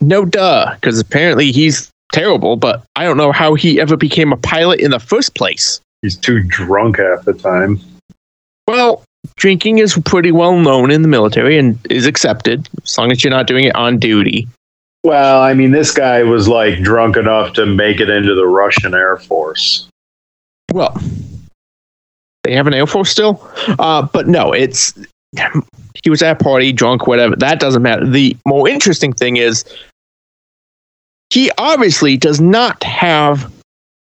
No 0.00 0.24
duh, 0.24 0.74
because 0.74 0.98
apparently 0.98 1.52
he's 1.52 1.90
terrible. 2.12 2.56
But 2.56 2.82
I 2.96 3.04
don't 3.04 3.16
know 3.16 3.32
how 3.32 3.54
he 3.54 3.80
ever 3.80 3.96
became 3.96 4.32
a 4.32 4.36
pilot 4.36 4.80
in 4.80 4.90
the 4.90 5.00
first 5.00 5.34
place. 5.34 5.80
He's 6.02 6.16
too 6.16 6.42
drunk 6.42 6.98
half 6.98 7.24
the 7.24 7.34
time. 7.34 7.80
Well, 8.66 9.02
drinking 9.36 9.78
is 9.78 9.98
pretty 10.04 10.32
well 10.32 10.58
known 10.58 10.90
in 10.90 11.02
the 11.02 11.08
military 11.08 11.58
and 11.58 11.78
is 11.90 12.06
accepted 12.06 12.68
as 12.84 12.98
long 12.98 13.10
as 13.10 13.22
you're 13.22 13.30
not 13.30 13.46
doing 13.46 13.64
it 13.64 13.74
on 13.74 13.98
duty. 13.98 14.48
Well, 15.02 15.42
I 15.42 15.54
mean, 15.54 15.70
this 15.70 15.92
guy 15.92 16.22
was 16.22 16.46
like 16.46 16.82
drunk 16.82 17.16
enough 17.16 17.54
to 17.54 17.64
make 17.64 18.00
it 18.00 18.10
into 18.10 18.34
the 18.34 18.46
Russian 18.46 18.94
Air 18.94 19.16
Force. 19.16 19.88
Well, 20.72 21.00
they 22.44 22.54
have 22.54 22.66
an 22.66 22.74
Air 22.74 22.86
Force 22.86 23.10
still, 23.10 23.46
uh, 23.78 24.02
but 24.02 24.28
no, 24.28 24.52
it's 24.52 24.94
he 26.02 26.10
was 26.10 26.22
at 26.22 26.40
a 26.40 26.44
party, 26.44 26.72
drunk, 26.72 27.06
whatever. 27.06 27.36
That 27.36 27.60
doesn't 27.60 27.82
matter. 27.82 28.06
The 28.06 28.36
more 28.46 28.68
interesting 28.68 29.12
thing 29.12 29.36
is 29.36 29.64
he 31.30 31.50
obviously 31.58 32.16
does 32.16 32.40
not 32.40 32.82
have 32.82 33.50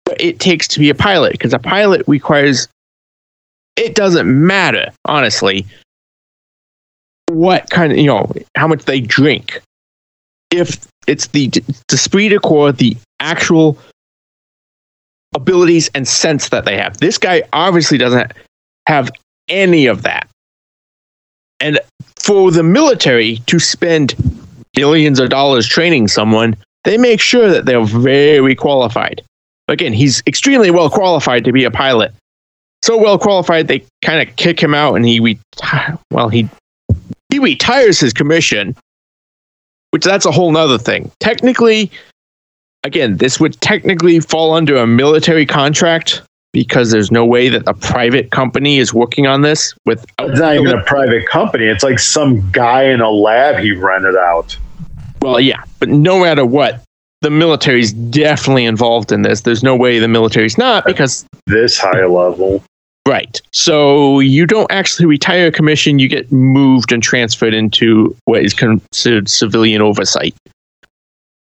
what 0.06 0.20
it 0.20 0.40
takes 0.40 0.68
to 0.70 0.80
be 0.80 0.90
a 0.90 0.96
pilot 0.96 1.32
because 1.32 1.54
a 1.54 1.60
pilot 1.60 2.04
requires. 2.08 2.68
It 3.76 3.96
doesn't 3.96 4.28
matter, 4.28 4.92
honestly, 5.06 5.66
what 7.30 7.70
kind 7.70 7.92
of 7.92 7.98
you 7.98 8.06
know 8.06 8.32
how 8.56 8.68
much 8.68 8.86
they 8.86 9.02
drink. 9.02 9.62
If 10.52 10.88
it's 11.08 11.28
the 11.28 11.48
the 11.48 11.64
esprit 11.90 12.30
de 12.30 12.40
corps, 12.40 12.72
the 12.72 12.96
actual 13.20 13.78
abilities 15.36 15.90
and 15.96 16.08
sense 16.08 16.50
that 16.50 16.66
they 16.66 16.78
have. 16.78 16.98
This 16.98 17.18
guy 17.18 17.44
obviously 17.54 17.98
doesn't 17.98 18.34
have 18.88 19.10
any 19.50 19.88
of 19.88 20.04
that. 20.04 20.28
And 21.60 21.80
for 22.20 22.52
the 22.52 22.64
military 22.64 23.38
to 23.48 23.60
spend 23.60 24.16
billions 24.74 25.20
of 25.20 25.30
dollars 25.30 25.68
training 25.68 26.08
someone, 26.08 26.56
they 26.84 26.98
make 26.98 27.22
sure 27.22 27.50
that 27.50 27.66
they're 27.66 27.86
very 27.86 28.56
qualified. 28.56 29.22
Again, 29.68 29.94
he's 29.94 30.22
extremely 30.28 30.72
well 30.72 30.90
qualified 30.90 31.46
to 31.46 31.52
be 31.52 31.64
a 31.64 31.72
pilot. 31.72 32.14
So 32.84 32.98
well 32.98 33.18
qualified, 33.18 33.70
they 33.70 33.86
kind 34.04 34.28
of 34.28 34.36
kick 34.36 34.62
him 34.62 34.74
out, 34.74 34.96
and 34.96 35.06
he 35.06 35.22
reti- 35.22 35.98
well 36.12 36.28
he 36.28 36.50
he 37.32 37.40
retires 37.40 37.98
his 37.98 38.12
commission, 38.12 38.76
which 39.92 40.04
that's 40.04 40.26
a 40.26 40.32
whole 40.32 40.52
nother 40.52 40.78
thing. 40.78 41.10
Technically, 41.22 41.90
again, 42.84 43.16
this 43.16 43.40
would 43.40 43.54
technically 43.62 44.20
fall 44.20 44.54
under 44.54 44.76
a 44.76 44.86
military 44.86 45.46
contract 45.46 46.24
because 46.52 46.92
there's 46.92 47.10
no 47.10 47.26
way 47.26 47.48
that 47.48 47.64
a 47.68 47.74
private 47.74 48.32
company 48.32 48.80
is 48.80 48.94
working 48.94 49.28
on 49.28 49.44
this 49.44 49.74
with 49.86 50.06
It's 50.20 50.42
not 50.42 50.56
even 50.56 50.78
a 50.78 50.84
private 50.84 51.26
company. 51.26 51.68
It's 51.68 51.84
like 51.86 52.00
some 52.00 52.52
guy 52.52 52.84
in 52.84 53.00
a 53.00 53.10
lab 53.10 53.60
he 53.60 53.72
rented 53.72 54.18
out. 54.18 54.58
well 55.22 55.40
yeah 55.40 55.64
but 55.80 55.88
no 55.88 56.20
matter 56.20 56.46
what 56.46 56.82
the 57.22 57.30
military's 57.30 57.94
definitely 57.94 58.66
involved 58.66 59.14
in 59.14 59.22
this 59.22 59.40
there's 59.42 59.64
no 59.64 59.74
way 59.74 60.00
the 60.00 60.08
military's 60.10 60.58
not 60.58 60.84
because 60.84 61.26
This 61.48 61.80
high 61.80 62.06
level. 62.06 62.62
Right 63.08 63.42
so 63.52 64.20
you 64.20 64.46
don't 64.46 64.72
actually 64.72 65.06
retire 65.06 65.48
a 65.48 65.52
commission 65.52 66.00
you 66.00 66.08
get 66.08 66.32
moved 66.32 66.92
and 66.92 67.04
transferred 67.04 67.54
into 67.54 68.16
what 68.26 68.44
is 68.44 68.54
considered 68.54 69.30
civilian 69.30 69.82
oversight 69.82 70.34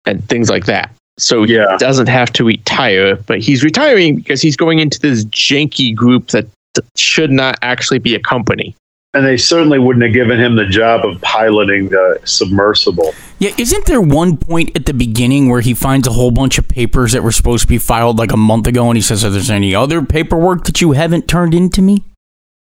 and 0.06 0.28
things 0.28 0.50
like 0.50 0.66
that 0.66 0.92
so 1.18 1.44
he 1.44 1.56
Yeah. 1.56 1.78
doesn't 1.78 2.08
have 2.08 2.34
to 2.34 2.44
retire, 2.44 3.16
but 3.16 3.40
he's 3.40 3.64
retiring 3.64 4.16
because 4.16 4.42
he's 4.42 4.56
going 4.56 4.80
into 4.80 5.00
this 5.00 5.26
janky 5.26 5.94
group 5.94 6.30
that 6.30 6.48
that 6.74 6.86
should 6.96 7.30
not 7.30 7.60
actually 7.62 8.00
be 8.00 8.16
a 8.16 8.20
company. 8.20 8.74
And 9.14 9.26
they 9.26 9.36
certainly 9.36 9.78
wouldn't 9.78 10.06
have 10.06 10.14
given 10.14 10.40
him 10.40 10.56
the 10.56 10.66
job 10.66 11.06
of 11.06 11.20
piloting 11.22 11.90
the 11.90 12.20
submersible. 12.24 13.14
Yeah, 13.40 13.52
isn't 13.58 13.86
there 13.86 14.00
one 14.00 14.38
point 14.38 14.74
at 14.76 14.86
the 14.86 14.94
beginning 14.94 15.50
where 15.50 15.60
he 15.60 15.74
finds 15.74 16.08
a 16.08 16.12
whole 16.12 16.32
bunch 16.32 16.58
of 16.58 16.68
papers 16.68 17.12
that 17.12 17.22
were 17.22 17.34
supposed 17.34 17.64
to 17.64 17.68
be 17.68 17.78
filed 17.78 18.18
like 18.18 18.32
a 18.32 18.38
month 18.38 18.68
ago 18.68 18.88
and 18.88 18.98
he 18.98 19.02
says, 19.02 19.26
Are 19.26 19.30
there 19.30 19.54
any 19.54 19.76
other 19.76 20.02
paperwork 20.02 20.64
that 20.64 20.80
you 20.80 20.94
haven't 20.94 21.28
turned 21.28 21.54
in 21.54 21.70
to 21.72 21.82
me? 21.82 22.06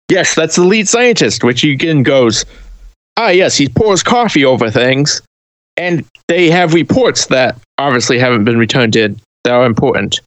Yes, 0.09 0.33
that's 0.33 0.55
the 0.55 0.63
lead 0.63 0.87
scientist, 0.87 1.43
which 1.43 1.63
again 1.63 2.03
goes, 2.03 2.43
ah, 3.17 3.29
yes, 3.29 3.57
he 3.57 3.69
pours 3.69 4.03
coffee 4.03 4.43
over 4.43 4.69
things, 4.69 5.21
and 5.77 6.05
they 6.27 6.49
have 6.49 6.73
reports 6.73 7.27
that 7.27 7.55
obviously 7.77 8.19
haven't 8.19 8.43
been 8.43 8.57
returned 8.57 8.95
in 8.95 9.19
that 9.43 9.53
are 9.53 9.65
important. 9.65 10.19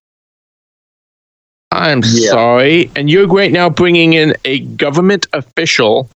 I'm 1.74 2.02
Yeah. 2.06 2.30
sorry, 2.30 2.90
and 2.96 3.10
you're 3.10 3.26
right 3.26 3.50
now 3.52 3.68
bringing 3.68 4.12
in 4.12 4.34
a 4.44 4.60
government 4.60 5.26
official 5.32 6.08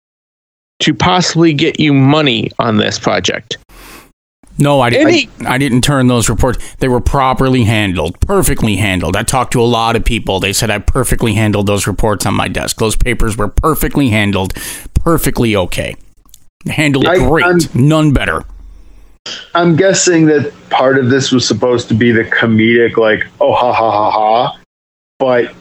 to 0.81 0.95
possibly 0.95 1.53
get 1.53 1.81
you 1.81 1.93
money 1.93 2.51
on 2.61 2.77
this 2.77 2.99
project. 2.99 3.59
No, 4.61 4.81
I, 4.81 4.89
Any- 4.91 5.29
I, 5.47 5.55
I 5.55 5.59
didn't 5.59 5.83
turn 5.83 6.07
those 6.09 6.29
reports. 6.29 6.59
They 6.77 6.89
were 6.89 7.01
properly 7.01 7.65
handled, 7.65 8.19
perfectly 8.21 8.77
handled. 8.77 9.17
I 9.17 9.23
talked 9.23 9.53
to 9.53 9.61
a 9.61 9.65
lot 9.67 9.95
of 9.97 10.05
people. 10.05 10.41
They 10.41 10.53
said 10.53 10.71
I 10.71 10.79
perfectly 10.79 11.35
handled 11.35 11.67
those 11.67 11.87
reports 11.87 12.27
on 12.27 12.35
my 12.35 12.49
desk. 12.49 12.77
Those 12.79 12.97
papers 12.97 13.37
were 13.37 13.49
perfectly 13.49 14.09
handled, 14.11 14.53
perfectly 14.95 15.55
okay. 15.57 15.97
Handled 16.67 17.07
I- 17.07 17.19
great, 17.19 17.45
I'm- 17.45 17.59
none 17.75 18.13
better. 18.13 18.45
I'm 19.55 19.77
guessing 19.77 20.27
that 20.27 20.53
part 20.71 20.99
of 20.99 21.11
this 21.11 21.31
was 21.33 21.47
supposed 21.47 21.89
to 21.89 21.95
be 21.95 22.13
the 22.13 22.25
comedic, 22.25 22.97
like, 22.97 23.27
oh, 23.41 23.53
ha, 23.53 23.73
ha, 23.73 23.91
ha, 23.91 24.11
ha. 24.11 24.59
But 25.19 25.55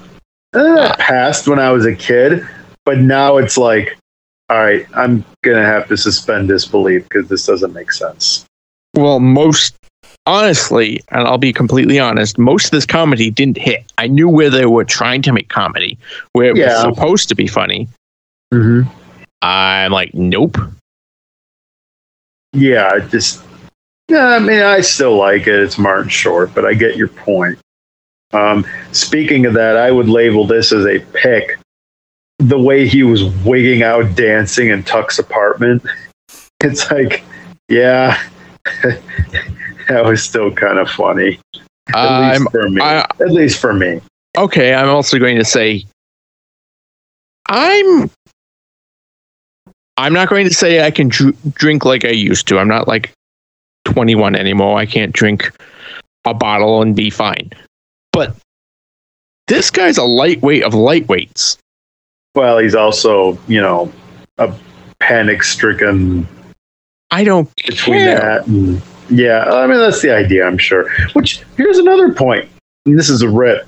that 0.53 0.99
passed 0.99 1.47
when 1.47 1.59
I 1.59 1.71
was 1.71 1.85
a 1.85 1.95
kid. 1.95 2.47
But 2.85 2.99
now 2.99 3.37
it's 3.37 3.57
like, 3.57 3.97
all 4.49 4.57
right, 4.57 4.87
I'm 4.93 5.25
going 5.43 5.57
to 5.57 5.65
have 5.65 5.87
to 5.89 5.97
suspend 5.97 6.47
disbelief 6.47 7.03
because 7.03 7.27
this 7.27 7.45
doesn't 7.45 7.73
make 7.73 7.91
sense. 7.91 8.45
Well, 8.95 9.19
most 9.19 9.75
honestly, 10.25 11.01
and 11.09 11.27
I'll 11.27 11.37
be 11.37 11.51
completely 11.51 11.99
honest, 11.99 12.37
most 12.37 12.65
of 12.65 12.71
this 12.71 12.85
comedy 12.85 13.29
didn't 13.29 13.57
hit. 13.57 13.91
I 13.97 14.07
knew 14.07 14.29
where 14.29 14.49
they 14.49 14.65
were 14.65 14.85
trying 14.85 15.21
to 15.23 15.33
make 15.33 15.49
comedy, 15.49 15.97
where 16.33 16.51
it 16.51 16.57
Yeah. 16.57 16.85
was 16.85 16.95
supposed 16.95 17.29
to 17.29 17.35
be 17.35 17.47
funny. 17.47 17.87
Mm-hmm. 18.53 18.89
I'm 19.41 19.91
like, 19.91 20.13
nope. 20.13 20.57
Yeah, 22.53 22.95
it 22.95 23.09
just, 23.09 23.43
yeah, 24.07 24.27
I 24.27 24.39
mean, 24.39 24.61
I 24.61 24.81
still 24.81 25.15
like 25.17 25.41
it. 25.47 25.59
It's 25.59 25.77
Martin 25.77 26.09
Short, 26.09 26.53
but 26.55 26.65
I 26.65 26.73
get 26.73 26.95
your 26.95 27.09
point. 27.09 27.59
Um, 28.33 28.65
speaking 28.91 29.45
of 29.45 29.53
that, 29.53 29.77
I 29.77 29.91
would 29.91 30.09
label 30.09 30.45
this 30.45 30.71
as 30.71 30.85
a 30.85 30.99
pick. 31.13 31.57
The 32.39 32.59
way 32.59 32.87
he 32.87 33.03
was 33.03 33.23
wigging 33.45 33.83
out 33.83 34.15
dancing 34.15 34.69
in 34.69 34.83
Tuck's 34.83 35.17
apartment, 35.17 35.83
it's 36.61 36.89
like, 36.91 37.23
yeah, 37.69 38.21
that 38.83 40.03
was 40.05 40.23
still 40.23 40.51
kind 40.51 40.77
of 40.77 40.89
funny. 40.89 41.39
At 41.95 42.33
least 42.39 42.51
for 42.51 42.69
me. 42.69 42.81
I- 42.81 43.07
At 43.19 43.31
least 43.31 43.59
for 43.61 43.73
me. 43.73 44.01
okay. 44.37 44.73
I'm 44.73 44.89
also 44.89 45.17
going 45.19 45.37
to 45.37 45.45
say, 45.45 45.83
I'm. 47.47 48.09
I'm 49.99 50.13
not 50.13 50.29
going 50.29 50.47
to 50.47 50.53
say 50.53 50.85
I 50.85 50.91
can 50.91 51.07
dr- 51.07 51.35
drink 51.53 51.83
like 51.85 52.05
I 52.05 52.09
used 52.09 52.47
to. 52.49 52.59
I'm 52.59 52.67
not 52.67 52.87
like 52.87 53.11
21 53.85 54.35
anymore. 54.35 54.77
I 54.77 54.85
can't 54.85 55.11
drink 55.11 55.49
a 56.25 56.35
bottle 56.35 56.83
and 56.83 56.95
be 56.95 57.09
fine. 57.09 57.49
But 58.17 58.35
this 59.47 59.69
guy's 59.69 59.97
a 59.97 60.03
lightweight 60.03 60.63
of 60.63 60.73
lightweights. 60.73 61.57
Well, 62.35 62.57
he's 62.57 62.75
also, 62.75 63.37
you 63.47 63.61
know, 63.61 63.91
a 64.37 64.53
panic-stricken 64.99 66.27
I 67.11 67.23
don't 67.23 67.49
between 67.55 67.99
care. 67.99 68.19
that 68.19 68.47
and 68.47 68.81
yeah 69.09 69.45
i 69.45 69.65
mean 69.65 69.77
that's 69.77 70.01
the 70.01 70.13
idea 70.13 70.45
i'm 70.45 70.57
sure. 70.57 70.89
Which 71.13 71.41
here's 71.55 71.77
another 71.77 72.11
point. 72.11 72.49
And 72.85 72.97
this 72.97 73.09
is 73.09 73.21
a 73.21 73.29
rip. 73.29 73.67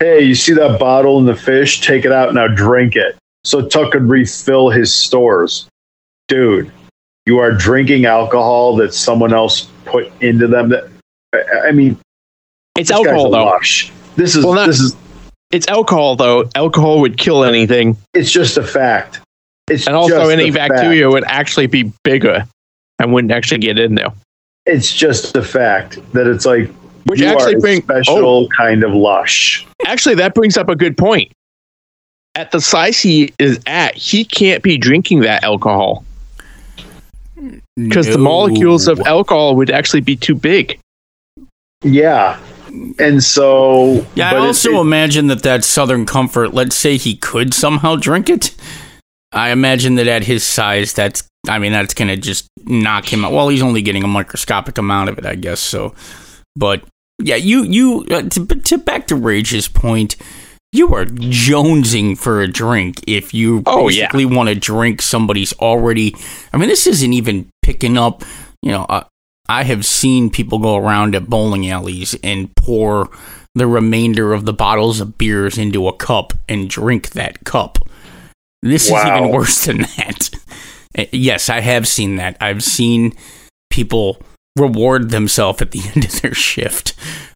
Hey 0.00 0.22
you 0.22 0.34
see 0.34 0.52
that 0.54 0.80
bottle 0.80 1.18
in 1.18 1.26
the 1.26 1.36
fish? 1.36 1.80
Take 1.82 2.04
it 2.04 2.12
out 2.12 2.34
now 2.34 2.48
drink 2.48 2.96
it. 2.96 3.16
So 3.44 3.68
tuck 3.68 3.92
could 3.92 4.08
refill 4.08 4.70
his 4.70 4.92
stores. 4.92 5.68
Dude 6.28 6.72
you 7.26 7.38
are 7.38 7.52
drinking 7.52 8.06
alcohol 8.06 8.76
that 8.76 8.94
someone 8.94 9.32
else 9.32 9.68
put 9.84 10.10
into 10.22 10.46
them 10.46 10.70
that 10.70 10.88
I 11.64 11.72
mean 11.72 11.98
It's 12.78 12.88
this 12.88 12.96
alcohol 12.96 13.30
though. 13.30 13.44
lush. 13.44 13.90
this 14.16 14.36
is 14.36 14.44
Well, 14.44 14.54
not- 14.54 14.66
this 14.66 14.80
is 14.80 14.96
it's 15.52 15.68
alcohol 15.68 16.16
though. 16.16 16.48
Alcohol 16.54 17.00
would 17.00 17.18
kill 17.18 17.44
anything, 17.44 17.96
It's 18.14 18.30
just 18.30 18.56
a 18.56 18.62
fact. 18.62 19.20
It's 19.68 19.86
and 19.86 19.96
also 19.96 20.18
just 20.18 20.30
any 20.30 20.48
a 20.48 20.52
fact. 20.52 20.74
bacteria 20.74 21.10
would 21.10 21.24
actually 21.24 21.66
be 21.66 21.92
bigger 22.04 22.44
and 22.98 23.12
wouldn't 23.12 23.32
actually 23.32 23.58
get 23.58 23.78
in 23.78 23.94
there. 23.94 24.12
It's 24.64 24.92
just 24.92 25.36
a 25.36 25.42
fact 25.42 25.98
that 26.12 26.26
it's 26.26 26.44
like 26.46 26.70
Which 27.04 27.20
you 27.20 27.26
actually 27.26 27.54
are 27.54 27.66
a 27.66 27.76
oh. 27.76 27.80
special 27.80 28.18
oh, 28.18 28.48
kind 28.56 28.82
of 28.82 28.92
lush. 28.92 29.66
actually 29.86 30.16
that 30.16 30.34
brings 30.34 30.56
up 30.56 30.68
a 30.68 30.76
good 30.76 30.96
point. 30.96 31.32
At 32.34 32.50
the 32.50 32.60
size 32.60 33.00
he 33.00 33.32
is 33.38 33.60
at, 33.66 33.94
he 33.94 34.24
can't 34.24 34.62
be 34.62 34.76
drinking 34.76 35.20
that 35.20 35.42
alcohol 35.42 36.04
hmm. 37.34 37.58
because 37.76 38.08
the 38.08 38.18
molecules 38.18 38.88
of 38.88 39.00
alcohol 39.00 39.56
would 39.56 39.70
actually 39.70 40.02
be 40.02 40.16
too 40.16 40.34
big. 40.34 40.78
Yeah, 41.82 42.38
and 42.98 43.22
so 43.22 44.06
Yeah, 44.14 44.30
I 44.30 44.34
it- 44.36 44.46
also 44.46 44.72
it- 44.78 44.80
imagine 44.80 45.26
that 45.28 45.42
that 45.42 45.64
Southern 45.64 46.06
Comfort. 46.06 46.54
Let's 46.54 46.76
say 46.76 46.96
he 46.96 47.14
could 47.16 47.54
somehow 47.54 47.96
drink 47.96 48.28
it. 48.28 48.54
I 49.32 49.50
imagine 49.50 49.96
that 49.96 50.06
at 50.08 50.24
his 50.24 50.44
size, 50.44 50.92
that's. 50.92 51.22
I 51.48 51.58
mean, 51.60 51.70
that's 51.72 51.94
gonna 51.94 52.16
just 52.16 52.48
knock 52.64 53.12
him 53.12 53.24
out. 53.24 53.32
Well, 53.32 53.48
he's 53.48 53.62
only 53.62 53.80
getting 53.82 54.02
a 54.02 54.08
microscopic 54.08 54.78
amount 54.78 55.10
of 55.10 55.18
it, 55.18 55.24
I 55.26 55.36
guess. 55.36 55.60
So, 55.60 55.94
but 56.56 56.82
yeah, 57.22 57.36
you 57.36 57.62
you 57.62 58.04
uh, 58.10 58.22
to, 58.22 58.46
to 58.46 58.78
back 58.78 59.06
to 59.08 59.16
Rage's 59.16 59.68
point. 59.68 60.16
You 60.72 60.92
are 60.94 61.06
jonesing 61.06 62.18
for 62.18 62.42
a 62.42 62.48
drink 62.48 63.02
if 63.06 63.32
you 63.32 63.62
Oh, 63.66 63.88
yeah. 63.88 64.02
basically 64.06 64.26
want 64.26 64.48
to 64.48 64.54
drink 64.54 65.00
somebody's 65.00 65.52
already. 65.54 66.14
I 66.52 66.56
mean, 66.58 66.68
this 66.68 66.86
isn't 66.86 67.12
even 67.12 67.48
picking 67.62 67.96
up. 67.96 68.24
You 68.62 68.72
know, 68.72 68.82
uh, 68.88 69.04
I 69.48 69.64
have 69.64 69.84
seen 69.86 70.30
people 70.30 70.58
go 70.58 70.76
around 70.76 71.14
at 71.14 71.28
bowling 71.28 71.68
alleys 71.70 72.16
and 72.22 72.54
pour 72.56 73.08
the 73.54 73.66
remainder 73.66 74.32
of 74.32 74.44
the 74.44 74.52
bottles 74.52 75.00
of 75.00 75.16
beers 75.18 75.56
into 75.58 75.88
a 75.88 75.96
cup 75.96 76.32
and 76.48 76.68
drink 76.68 77.10
that 77.10 77.44
cup. 77.44 77.78
This 78.62 78.86
is 78.86 78.92
even 78.92 79.30
worse 79.30 79.64
than 79.64 79.78
that. 79.96 80.30
Uh, 80.98 81.04
Yes, 81.12 81.50
I 81.50 81.60
have 81.60 81.86
seen 81.86 82.16
that. 82.16 82.38
I've 82.40 82.64
seen 82.64 83.12
people 83.70 84.18
reward 84.58 85.10
themselves 85.10 85.60
at 85.60 85.70
the 85.72 85.80
end 85.94 86.04
of 86.06 86.22
their 86.22 86.32
shift 86.34 86.94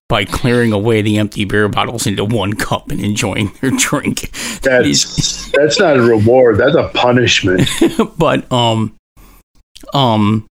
by 0.09 0.25
clearing 0.25 0.73
away 0.73 1.03
the 1.03 1.19
empty 1.19 1.45
beer 1.45 1.69
bottles 1.69 2.07
into 2.07 2.25
one 2.25 2.55
cup 2.55 2.91
and 2.91 3.01
enjoying 3.05 3.53
their 3.61 3.71
drink. 3.73 4.31
That's 4.63 5.51
that's 5.53 5.79
not 5.79 5.99
a 5.99 6.03
reward. 6.03 6.57
That's 6.59 6.75
a 6.75 6.89
punishment. 6.95 7.69
but 8.19 8.51
um 8.51 8.97
um 9.95 10.47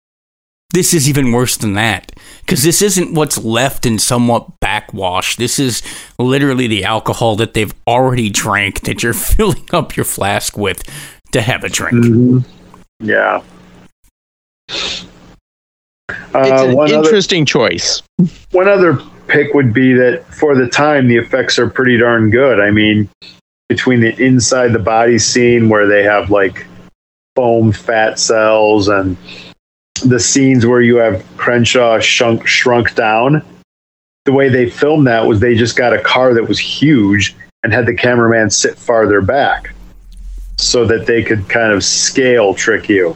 this 0.76 0.94
is 0.94 1.08
even 1.10 1.32
worse 1.32 1.56
than 1.58 1.74
that 1.74 2.12
because 2.42 2.62
this 2.64 2.82
isn't 2.82 3.14
what's 3.14 3.38
left 3.44 3.86
in 3.86 3.98
somewhat 3.98 4.60
backwash 4.60 5.38
this 5.38 5.58
is 5.58 5.82
literally 6.20 6.68
the 6.68 6.84
alcohol 6.84 7.36
that 7.38 7.54
they've 7.54 7.74
already 7.88 8.30
drank 8.30 8.82
that 8.82 9.02
you're 9.02 9.14
filling 9.32 9.66
up 9.72 9.96
your 9.96 10.04
flask 10.04 10.58
with 10.58 10.84
to 11.32 11.42
have 11.42 11.64
a 11.64 11.70
drink 11.70 11.96
Mhm. 12.06 12.46
Yeah. 13.00 13.42
It's 14.70 15.06
Uh, 16.34 16.66
an 16.70 16.76
one 16.76 16.88
other 16.94 17.04
interesting 17.04 17.46
choice. 17.46 18.02
one 18.52 18.68
other 18.68 19.00
pick 19.28 19.54
would 19.54 19.74
be 19.74 19.94
that 19.94 20.24
for 20.34 20.56
the 20.56 20.68
time 20.68 21.08
the 21.08 21.16
effects 21.18 21.58
are 21.58 21.70
pretty 21.70 21.98
darn 21.98 22.30
good. 22.30 22.60
I 22.60 22.72
mean, 22.72 23.10
between 23.70 24.02
the 24.02 24.14
inside 24.24 24.72
the 24.74 24.80
body 24.80 25.18
scene 25.18 25.68
where 25.70 25.88
they 25.88 26.04
have 26.04 26.30
like 26.30 26.66
foam 27.36 27.72
fat 27.72 28.20
cells 28.20 28.88
and 28.88 29.18
the 30.04 30.20
scenes 30.20 30.66
where 30.66 30.82
you 30.82 30.98
have 30.98 31.26
Crenshaw 31.38 32.00
shrunk 32.00 32.46
shrunk 32.48 32.96
down, 32.96 33.44
the 34.26 34.34
way 34.34 34.50
they 34.50 34.70
filmed 34.70 35.08
that 35.08 35.26
was 35.26 35.40
they 35.40 35.56
just 35.56 35.76
got 35.76 35.94
a 35.94 36.02
car 36.02 36.34
that 36.34 36.48
was 36.48 36.60
huge 36.60 37.36
and 37.64 37.72
had 37.72 37.86
the 37.86 37.96
cameraman 37.96 38.50
sit 38.50 38.78
farther 38.78 39.22
back 39.22 39.74
so 40.58 40.86
that 40.86 41.06
they 41.06 41.24
could 41.24 41.48
kind 41.50 41.72
of 41.72 41.84
scale 41.84 42.54
trick 42.54 42.90
you. 42.90 43.16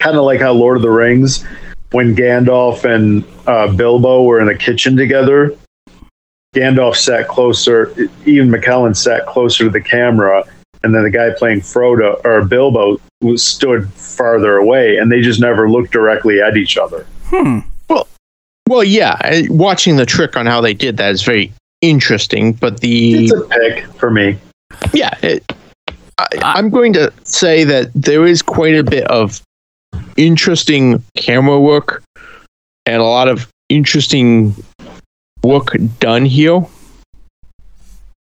Kind 0.00 0.16
of 0.16 0.24
like 0.24 0.40
how 0.40 0.52
Lord 0.52 0.76
of 0.76 0.82
the 0.82 0.90
Rings 0.90 1.44
when 1.92 2.14
Gandalf 2.14 2.84
and 2.84 3.24
uh, 3.46 3.72
Bilbo 3.72 4.22
were 4.22 4.40
in 4.40 4.46
the 4.46 4.54
kitchen 4.54 4.96
together, 4.96 5.56
Gandalf 6.54 6.96
sat 6.96 7.28
closer, 7.28 7.92
even 8.24 8.48
McKellen 8.48 8.96
sat 8.96 9.26
closer 9.26 9.64
to 9.64 9.70
the 9.70 9.80
camera, 9.80 10.44
and 10.82 10.94
then 10.94 11.02
the 11.02 11.10
guy 11.10 11.30
playing 11.36 11.60
Frodo 11.60 12.20
or 12.24 12.44
Bilbo 12.44 13.00
was 13.20 13.44
stood 13.44 13.90
farther 13.92 14.56
away, 14.56 14.96
and 14.96 15.10
they 15.12 15.20
just 15.20 15.40
never 15.40 15.68
looked 15.70 15.92
directly 15.92 16.40
at 16.40 16.56
each 16.56 16.76
other. 16.78 17.06
hmm 17.24 17.58
Well, 18.68 18.84
yeah, 18.84 19.18
watching 19.48 19.96
the 19.96 20.06
trick 20.06 20.36
on 20.36 20.46
how 20.46 20.60
they 20.60 20.74
did 20.74 20.96
that 20.98 21.10
is 21.12 21.22
very 21.22 21.52
interesting. 21.80 22.52
But 22.52 22.80
the 22.80 23.24
It's 23.24 23.32
a 23.32 23.40
pick 23.48 23.84
for 23.94 24.10
me. 24.10 24.38
yeah, 24.92 25.16
it, 25.22 25.52
I, 26.18 26.26
I'm 26.42 26.70
going 26.70 26.92
to 26.94 27.12
say 27.24 27.64
that 27.64 27.90
there 27.94 28.24
is 28.26 28.42
quite 28.42 28.76
a 28.76 28.84
bit 28.84 29.04
of 29.08 29.42
interesting 30.16 31.02
camera 31.16 31.58
work 31.58 32.02
and 32.86 33.02
a 33.02 33.04
lot 33.04 33.28
of 33.28 33.48
interesting 33.68 34.54
work 35.42 35.76
done 35.98 36.24
here. 36.24 36.64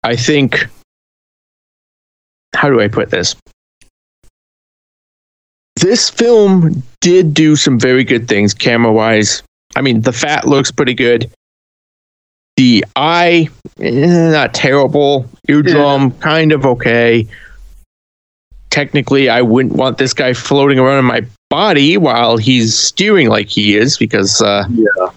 I 0.05 0.15
think. 0.17 0.69
How 2.57 2.71
do 2.71 2.81
I 2.81 2.89
put 2.89 3.11
this? 3.11 3.37
This 5.77 6.09
film 6.09 6.83
did 7.01 7.35
do 7.35 7.55
some 7.55 7.79
very 7.79 8.03
good 8.03 8.29
things 8.29 8.55
camera 8.55 8.93
wise. 8.93 9.43
I 9.77 9.83
mean, 9.83 10.01
the 10.01 10.13
fat 10.13 10.49
looks 10.49 10.71
pretty 10.71 10.95
good. 10.95 11.31
The 12.57 12.83
eye, 12.97 13.49
eh, 13.81 14.31
not 14.31 14.55
terrible. 14.55 15.29
Eardrum, 15.49 16.19
kind 16.21 16.53
of 16.53 16.65
okay. 16.65 17.29
Technically, 18.71 19.29
I 19.29 19.43
wouldn't 19.43 19.77
want 19.77 19.99
this 19.99 20.15
guy 20.15 20.33
floating 20.33 20.79
around 20.79 21.01
in 21.01 21.05
my 21.05 21.27
body 21.51 21.99
while 21.99 22.39
he's 22.39 22.77
steering 22.77 23.29
like 23.29 23.49
he 23.49 23.77
is, 23.77 23.99
because, 23.99 24.41
uh, 24.41 24.65
Yeah. 24.71 25.11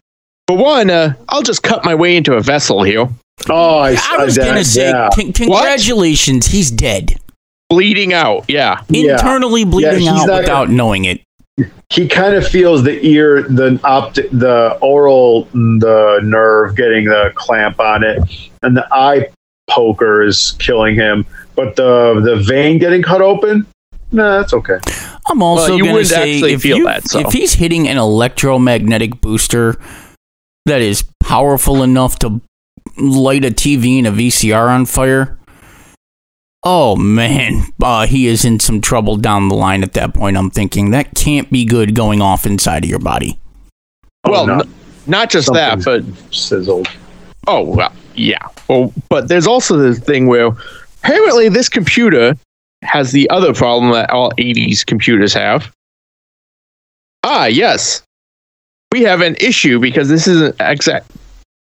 for 0.48 0.58
one, 0.58 0.90
uh, 0.90 1.14
I'll 1.30 1.42
just 1.42 1.64
cut 1.64 1.86
my 1.86 1.96
way 1.96 2.18
into 2.18 2.34
a 2.34 2.42
vessel 2.42 2.84
here. 2.84 3.08
Oh, 3.50 3.78
I, 3.80 3.96
i 4.12 4.26
was 4.26 4.38
gonna 4.38 4.66
say 4.66 4.90
yeah. 4.90 5.10
con- 5.16 5.32
congratulations 5.32 6.48
he's 6.48 6.70
dead 6.70 7.16
Bleeding 7.70 8.14
out, 8.14 8.46
yeah. 8.48 8.82
Yeah. 8.90 9.14
internally 9.14 9.64
bleeding 9.64 10.00
he's 10.00 10.10
out 10.10 10.28
not 10.28 10.40
without 10.42 10.70
knowing 10.70 11.06
it 11.06 11.22
he 11.90 12.08
kind 12.08 12.36
of 12.36 12.48
feels 12.48 12.84
the 12.84 13.04
ear, 13.06 13.44
the 13.44 13.80
optic, 13.84 14.30
the 14.32 14.78
oral, 14.82 15.46
the 15.54 16.20
nerve 16.24 16.76
getting 16.76 17.06
the 17.06 17.32
clamp 17.36 17.80
on 17.80 18.04
it, 18.04 18.20
and 18.62 18.78
the 18.78 18.88
eye 18.92 19.28
poker 19.70 20.22
is 20.24 20.56
killing 20.60 20.96
him. 20.96 21.26
But 21.56 21.76
the 21.76 22.22
the 22.24 22.38
vein 22.38 22.78
getting 22.78 23.02
cut 23.02 23.22
open, 23.22 23.66
nah, 24.12 24.38
that's 24.40 24.54
okay. 24.54 24.78
I'm 25.28 25.42
also 25.42 25.70
Well, 25.70 25.78
you 25.78 25.84
going 25.84 25.90
to 25.90 25.94
wouldn't 25.94 26.08
say 26.42 26.54
if, 26.54 26.62
feel 26.62 26.78
you- 26.78 26.86
that, 26.86 27.08
so. 27.08 27.20
if 27.20 27.34
he's 27.34 27.54
hitting 27.54 27.88
an 27.88 27.98
electromagnetic 27.98 29.20
booster 29.20 29.76
that 30.66 30.82
is 30.82 31.04
powerful 31.20 31.84
enough 31.84 32.20
to 32.20 32.40
light 32.98 33.44
a 33.44 33.50
TV 33.52 33.98
and 33.98 34.08
a 34.08 34.12
VCR 34.12 34.70
on 34.70 34.86
fire, 34.86 35.39
oh 36.64 36.96
man, 36.96 37.64
uh, 37.82 38.08
he 38.08 38.28
is 38.28 38.46
in 38.46 38.60
some 38.60 38.82
trouble 38.82 39.18
down 39.18 39.50
the 39.50 39.56
line 39.56 39.84
at 39.84 39.94
that 39.94 40.14
point. 40.14 40.38
I'm 40.38 40.50
thinking 40.50 40.92
that 40.92 41.16
can't 41.16 41.50
be 41.52 41.66
good 41.66 41.96
going 41.96 42.22
off 42.22 42.46
inside 42.46 42.84
of 42.84 42.90
your 42.90 43.00
body. 43.00 43.40
Oh, 44.26 44.32
well, 44.32 44.48
no. 44.48 44.60
n- 44.60 44.74
not 45.08 45.30
just 45.30 45.52
that, 45.54 45.84
but 45.84 46.04
Sizzled. 46.32 46.88
Oh 47.48 47.64
well, 47.64 47.94
yeah. 48.16 48.46
Well, 48.68 48.94
but 49.10 49.28
there's 49.28 49.48
also 49.48 49.78
the 49.78 49.96
thing 49.96 50.28
where 50.28 50.52
apparently 51.04 51.50
this 51.50 51.70
computer 51.70 52.36
has 52.84 53.12
the 53.12 53.30
other 53.30 53.54
problem 53.54 53.92
that 53.92 54.10
all 54.10 54.32
80s 54.38 54.86
computers 54.86 55.34
have. 55.34 55.72
Ah, 57.24 57.46
yes. 57.46 58.04
We 58.92 59.02
have 59.04 59.22
an 59.22 59.36
issue 59.40 59.80
because 59.80 60.10
this 60.10 60.28
isn't 60.28 60.56
exact 60.60 61.12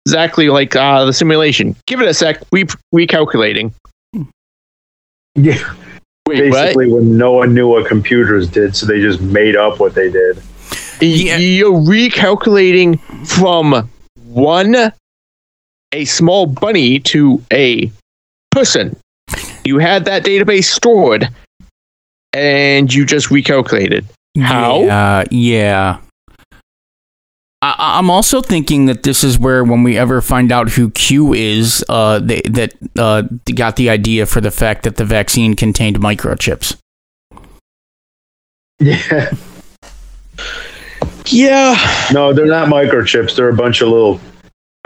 exactly 0.06 0.50
like 0.50 0.76
uh, 0.76 1.06
the 1.06 1.14
simulation. 1.14 1.76
Give 1.86 2.02
it 2.02 2.08
a 2.08 2.14
sec. 2.14 2.42
We 2.52 2.66
recalculating. 2.94 3.74
Yeah, 5.36 5.74
Wait, 6.28 6.50
what? 6.50 6.62
basically 6.62 6.92
when 6.92 7.18
no 7.18 7.32
one 7.32 7.54
knew 7.54 7.68
what 7.68 7.88
computers 7.88 8.50
did, 8.50 8.76
so 8.76 8.86
they 8.86 9.00
just 9.00 9.22
made 9.22 9.56
up 9.56 9.80
what 9.80 9.96
they 9.96 10.10
did. 10.10 10.42
Yeah. 11.00 11.38
You're 11.38 11.72
recalculating 11.72 13.00
from 13.28 13.90
one 14.26 14.92
a 15.94 16.06
small 16.06 16.46
bunny 16.46 17.00
to 17.00 17.42
a 17.52 17.92
person. 18.52 18.96
You 19.64 19.80
had 19.80 20.06
that 20.06 20.24
database 20.24 20.66
stored, 20.66 21.30
and 22.34 22.94
you 22.94 23.06
just 23.06 23.30
recalculated. 23.30 24.06
How? 24.38 24.82
Yeah, 24.82 25.24
yeah. 25.32 25.98
I, 27.64 27.76
I'm 27.99 28.09
also 28.09 28.41
thinking 28.41 28.88
that 28.88 29.03
this 29.03 29.24
is 29.24 29.38
where, 29.38 29.64
when 29.64 29.84
we 29.84 29.97
ever 29.97 30.22
find 30.22 30.51
out 30.51 30.70
who 30.72 30.89
Q 30.91 31.34
is, 31.34 31.84
uh, 31.89 32.20
they, 32.20 32.41
that 32.49 32.74
uh, 32.97 33.24
they 33.45 33.53
got 33.53 33.76
the 33.76 33.89
idea 33.89 34.26
for 34.26 34.41
the 34.41 34.51
fact 34.51 34.84
that 34.84 34.95
the 34.97 35.05
vaccine 35.05 35.55
contained 35.55 35.99
microchips. 35.99 36.76
Yeah, 38.80 39.32
Yeah. 41.28 42.07
no, 42.12 42.34
they're 42.34 42.45
not 42.47 42.68
microchips. 42.68 43.36
They're 43.36 43.49
a 43.49 43.53
bunch 43.55 43.82
of 43.82 43.89
little 43.89 44.20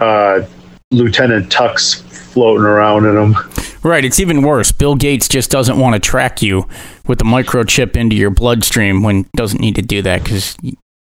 uh, 0.00 0.42
Lieutenant 0.90 1.50
Tuck's 1.50 1.94
floating 1.94 2.64
around 2.64 3.06
in 3.06 3.14
them. 3.14 3.34
Right, 3.82 4.04
it's 4.04 4.20
even 4.20 4.42
worse. 4.42 4.70
Bill 4.70 4.96
Gates 4.96 5.28
just 5.28 5.50
doesn't 5.50 5.78
want 5.78 5.94
to 5.94 6.00
track 6.00 6.42
you 6.42 6.68
with 7.06 7.20
a 7.22 7.24
microchip 7.24 7.96
into 7.96 8.16
your 8.16 8.30
bloodstream 8.30 9.02
when 9.02 9.26
doesn't 9.34 9.60
need 9.60 9.76
to 9.76 9.82
do 9.82 10.02
that 10.02 10.24
because 10.24 10.56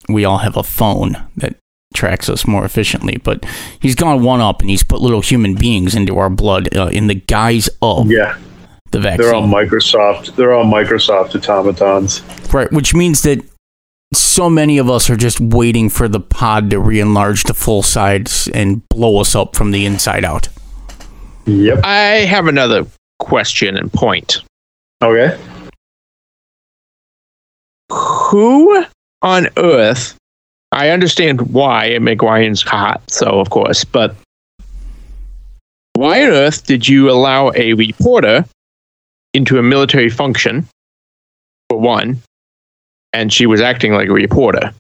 we 0.09 0.25
all 0.25 0.39
have 0.39 0.57
a 0.57 0.63
phone 0.63 1.17
that 1.37 1.55
tracks 1.95 2.29
us 2.29 2.47
more 2.47 2.65
efficiently. 2.65 3.19
But 3.23 3.45
he's 3.81 3.95
gone 3.95 4.23
one 4.23 4.41
up 4.41 4.61
and 4.61 4.71
he's 4.71 4.83
put 4.83 5.01
little 5.01 5.21
human 5.21 5.55
beings 5.55 5.95
into 5.95 6.19
our 6.19 6.31
blood 6.31 6.75
uh, 6.77 6.87
in 6.93 7.07
the 7.07 7.15
guise 7.15 7.69
of 7.81 8.11
Yeah, 8.11 8.37
the 8.91 9.01
vaccine. 9.01 9.27
they're 9.27 9.35
all 9.35 9.47
Microsoft. 9.47 10.35
They're 10.37 10.53
all 10.53 10.65
Microsoft 10.65 11.35
automatons. 11.37 12.23
Right, 12.53 12.71
which 12.73 12.95
means 12.95 13.23
that 13.23 13.45
so 14.15 14.51
many 14.51 14.77
of 14.79 14.91
us 14.91 15.09
are 15.09 15.17
just 15.17 15.41
waiting 15.41 15.89
for 15.89 16.07
the 16.07 16.21
pod 16.21 16.69
to 16.71 16.79
re-enlarge 16.79 17.45
to 17.45 17.55
full 17.55 17.83
size 17.83 18.47
and 18.53 18.87
blow 18.91 19.19
us 19.21 19.35
up 19.35 19.57
from 19.57 19.71
the 19.71 19.87
inside 19.87 20.25
out. 20.25 20.49
Yep. 21.47 21.81
I 21.83 22.27
have 22.27 22.47
another 22.47 22.87
question 23.19 23.77
and 23.77 23.91
point. 23.93 24.43
Okay. 25.03 25.39
Who 27.91 28.85
on 29.23 29.49
earth? 29.57 30.17
I 30.73 30.89
understand 30.89 31.53
why 31.53 31.99
Meg 31.99 32.23
Ryan's 32.23 32.63
hot, 32.63 33.03
so 33.11 33.39
of 33.41 33.51
course, 33.51 33.85
but 33.85 34.17
why 35.95 36.25
on 36.25 36.31
earth 36.31 36.67
did 36.67 36.89
you 36.89 37.11
allow 37.11 37.53
a 37.55 37.75
reporter 37.75 38.45
into 39.35 39.59
a 39.59 39.63
military 39.63 40.09
function? 40.09 40.67
For 41.69 41.79
one, 41.79 42.21
and 43.13 43.33
she 43.33 43.47
was 43.47 43.61
acting 43.61 43.93
like 43.93 44.09
a 44.09 44.13
reporter. 44.13 44.73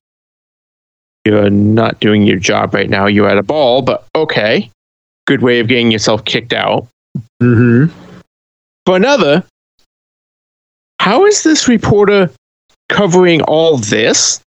You're 1.25 1.51
not 1.51 2.01
doing 2.01 2.23
your 2.23 2.39
job 2.39 2.75
right 2.75 2.91
now. 2.91 3.07
You're 3.07 3.29
at 3.29 3.39
a 3.39 3.43
ball, 3.43 3.83
but 3.83 4.07
okay. 4.15 4.71
Good 5.27 5.43
way 5.43 5.61
of 5.61 5.69
getting 5.69 5.91
yourself 5.91 6.25
kicked 6.25 6.53
out. 6.53 6.89
Mm-hmm. 7.43 7.95
For 8.87 8.97
another, 8.97 9.45
how 10.99 11.27
is 11.27 11.43
this 11.43 11.69
reporter 11.69 12.31
covering 12.89 13.43
all 13.43 13.77
this? 13.77 14.41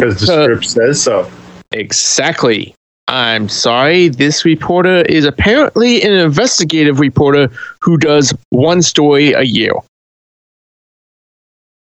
Because 0.00 0.26
the 0.26 0.32
Uh, 0.40 0.44
script 0.44 0.64
says 0.64 1.02
so. 1.02 1.30
Exactly. 1.72 2.74
I'm 3.08 3.48
sorry, 3.48 4.08
this 4.08 4.44
reporter 4.44 5.02
is 5.02 5.24
apparently 5.24 6.02
an 6.02 6.12
investigative 6.12 7.00
reporter 7.00 7.50
who 7.80 7.98
does 7.98 8.32
one 8.50 8.82
story 8.82 9.32
a 9.32 9.42
year. 9.42 9.72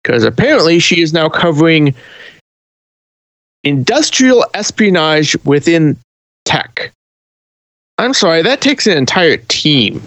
Because 0.03 0.25
apparently 0.25 0.79
she 0.79 1.01
is 1.01 1.13
now 1.13 1.29
covering 1.29 1.95
industrial 3.63 4.45
espionage 4.53 5.37
within 5.45 5.97
tech. 6.43 6.91
I'm 7.97 8.13
sorry, 8.13 8.41
that 8.41 8.59
takes 8.59 8.85
an 8.85 8.97
entire 8.97 9.37
team 9.37 10.01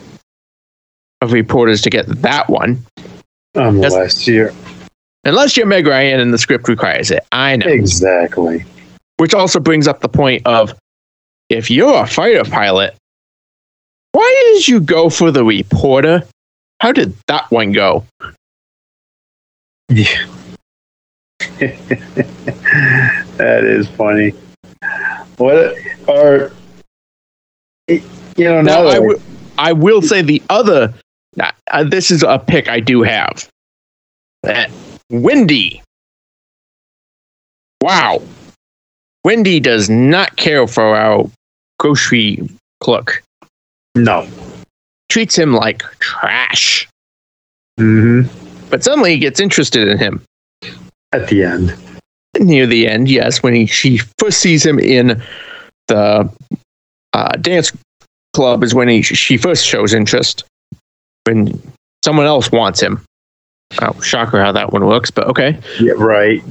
of 1.23 1.33
reporters 1.33 1.81
to 1.83 1.91
get 1.91 2.07
that 2.21 2.51
one. 2.51 2.85
Unless 3.55 4.29
you're 4.29 4.53
Unless 5.27 5.57
you're 5.57 5.67
Meg 5.67 5.89
Ryan 5.89 6.21
and 6.21 6.33
the 6.33 6.39
script 6.39 6.69
requires 6.69 7.11
it. 7.11 7.27
I 7.33 7.57
know. 7.57 7.67
exactly. 7.67 8.65
Which 9.17 9.35
also 9.35 9.59
brings 9.59 9.89
up 9.89 10.01
the 10.01 10.09
point 10.09 10.47
of 10.47 10.73
if 11.49 11.69
you're 11.69 12.05
a 12.05 12.07
fighter 12.07 12.45
pilot, 12.45 12.95
why 14.13 14.53
did 14.55 14.69
you 14.69 14.81
go 14.81 15.11
for 15.11 15.33
the 15.33 15.45
reporter? 15.45 16.23
How 16.81 16.93
did 16.93 17.13
that 17.27 17.51
one 17.51 17.73
go? 17.73 18.05
Yeah. 19.89 20.27
that 21.59 23.65
is 23.65 23.89
funny. 23.89 24.33
What 25.39 25.77
are 26.09 26.53
you 27.89 28.01
know 28.39 28.63
now? 28.63 28.83
Now, 28.83 28.87
I 28.87 28.95
wi- 28.95 29.21
I 29.59 29.73
will 29.73 30.03
say 30.03 30.23
the 30.23 30.41
other. 30.51 30.95
Uh, 31.71 31.85
this 31.85 32.13
is 32.13 32.23
a 32.23 32.39
pick 32.39 32.69
I 32.69 32.79
do 32.79 33.03
have. 33.03 33.49
Wendy. 35.11 35.83
Wow. 37.83 38.23
Wendy 39.25 39.61
does 39.61 39.89
not 39.91 40.37
care 40.37 40.67
for 40.67 40.97
our 40.97 41.31
grocery 41.79 42.49
clerk. 42.81 43.23
no. 43.95 44.27
Treats 45.09 45.39
him 45.39 45.53
like 45.55 45.83
trash. 46.01 46.89
hmm 47.79 48.23
But 48.71 48.83
suddenly 48.83 49.13
he 49.13 49.19
gets 49.19 49.39
interested 49.39 49.87
in 49.87 49.99
him. 49.99 50.21
At 51.13 51.29
the 51.29 51.45
end. 51.45 51.75
near 52.41 52.67
the 52.67 52.89
end, 52.89 53.09
yes, 53.09 53.41
when 53.43 53.55
he 53.55 53.67
she 53.67 54.01
first 54.19 54.41
sees 54.41 54.67
him 54.67 54.79
in 54.81 55.23
the 55.87 56.29
uh, 57.13 57.33
dance 57.37 57.73
club 58.35 58.65
is 58.65 58.75
when 58.75 58.89
he 58.89 59.01
she 59.01 59.37
first 59.37 59.65
shows 59.65 59.95
interest. 59.95 60.45
When 61.25 61.61
someone 62.05 62.27
else 62.27 62.51
wants 62.51 62.81
him. 62.83 63.01
Oh, 63.83 64.01
shocker 64.01 64.41
how 64.41 64.53
that 64.53 64.73
one 64.73 64.87
works, 64.87 65.11
but 65.11 65.27
okay. 65.29 65.59
Yeah, 65.81 65.93
right. 65.97 66.43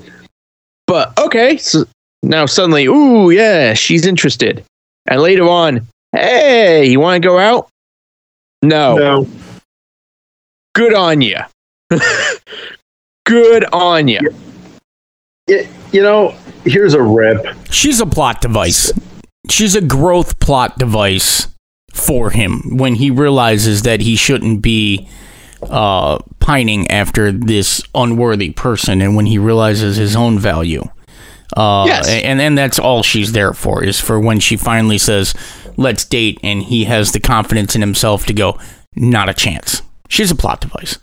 But 0.88 1.18
okay, 1.20 1.57
so 1.57 1.86
now 2.24 2.45
suddenly, 2.45 2.86
ooh, 2.86 3.30
yeah, 3.30 3.74
she's 3.74 4.05
interested. 4.05 4.63
And 5.07 5.22
later 5.22 5.47
on, 5.47 5.88
hey, 6.11 6.86
you 6.86 6.99
want 6.99 7.22
to 7.22 7.28
go 7.28 7.38
out? 7.39 7.70
No. 8.61 8.95
No. 8.97 9.28
Good 10.74 10.93
on 10.93 11.22
you. 11.22 11.38
Good 13.26 13.66
on 13.74 14.07
you. 14.07 14.20
Y- 15.47 15.68
you 15.91 16.01
know, 16.01 16.36
here's 16.66 16.93
a 16.93 17.01
rip. 17.01 17.45
She's 17.72 18.01
a 18.01 18.05
plot 18.05 18.41
device. 18.41 18.91
She's 19.49 19.76
a 19.76 19.82
growth 19.82 20.39
plot 20.39 20.78
device 20.78 21.47
for 21.91 22.32
him 22.32 22.78
when 22.78 22.95
he 22.95 23.09
realizes 23.09 23.84
that 23.84 24.01
he 24.01 24.16
shouldn't 24.16 24.61
be 24.61 25.07
uh, 25.70 26.20
pining 26.39 26.89
after 26.91 27.32
this 27.32 27.82
unworthy 27.93 28.51
person 28.51 29.01
and 29.01 29.16
when 29.16 29.26
he 29.26 29.38
realizes 29.38 29.97
his 29.97 30.16
own 30.16 30.39
value. 30.39 30.84
Uh, 31.55 31.86
Yes. 31.88 32.07
And 32.09 32.41
and 32.41 32.57
that's 32.57 32.80
all 32.80 33.03
she's 33.03 33.32
there 33.32 33.53
for 33.53 33.84
is 33.84 33.99
for 33.99 34.20
when 34.20 34.39
she 34.39 34.57
finally 34.57 34.97
says, 34.97 35.34
"Let's 35.78 36.03
date," 36.03 36.39
and 36.43 36.63
he 36.63 36.86
has 36.86 37.11
the 37.11 37.20
confidence 37.20 37.76
in 37.76 37.82
himself 37.82 38.26
to 38.26 38.34
go, 38.34 38.59
"Not 38.95 39.30
a 39.30 39.34
chance." 39.34 39.82
She's 40.09 40.32
a 40.32 40.36
plot 40.36 40.61
device. 40.61 40.97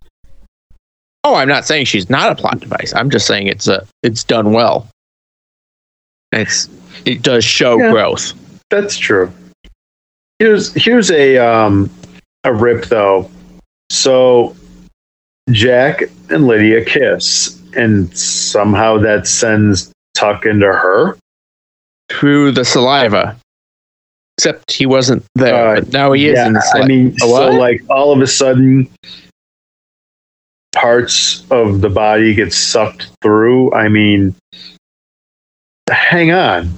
Oh, 1.25 1.37
I'm 1.37 1.49
not 1.49 1.65
saying 1.65 1.85
she's 1.87 2.11
not 2.11 2.33
a 2.33 2.35
plot 2.35 2.59
device. 2.61 2.93
I'm 2.95 3.09
just 3.11 3.27
saying 3.27 3.47
it's 3.47 3.69
a 3.69 3.87
it's 4.03 4.25
done 4.25 4.53
well. 4.53 4.89
It's 6.33 6.69
it 7.05 7.23
does 7.23 7.45
show 7.45 7.79
Yeah. 7.79 7.91
growth. 7.91 8.33
That's 8.71 8.97
true. 8.97 9.33
Here's 10.39 10.73
here's 10.75 11.11
a 11.11 11.39
um 11.39 11.89
a 12.45 12.53
rip 12.53 12.87
though. 12.87 13.31
So 13.93 14.57
Jack 15.51 16.03
and 16.31 16.47
Lydia 16.47 16.83
kiss, 16.83 17.61
and 17.77 18.17
somehow 18.17 18.97
that 18.99 19.27
sends 19.27 19.93
Tuck 20.15 20.47
into 20.47 20.67
her. 20.67 21.17
through 22.11 22.53
the 22.53 22.65
saliva. 22.65 23.37
Except 24.39 24.73
he 24.73 24.87
wasn't 24.87 25.25
there, 25.35 25.69
Uh, 25.69 25.75
but 25.81 25.93
now 25.93 26.13
he 26.13 26.29
is. 26.29 26.35
yeah, 26.37 26.47
in 26.47 26.53
the 26.55 26.71
I 26.75 26.87
mean, 26.87 27.17
so 27.19 27.51
like 27.51 27.83
all 27.91 28.13
of 28.13 28.21
a 28.23 28.27
sudden, 28.27 28.89
parts 30.75 31.45
of 31.51 31.81
the 31.83 31.89
body 31.91 32.35
get 32.35 32.53
sucked 32.53 33.09
through. 33.23 33.73
I 33.75 33.89
mean, 33.89 34.35
hang 35.91 36.33
on, 36.33 36.71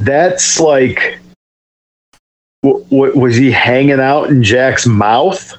that's 0.00 0.58
like, 0.60 1.18
w- 2.62 2.84
w- 2.90 3.18
was 3.18 3.36
he 3.36 3.50
hanging 3.50 4.00
out 4.00 4.30
in 4.30 4.42
Jack's 4.42 4.86
mouth? 4.86 5.54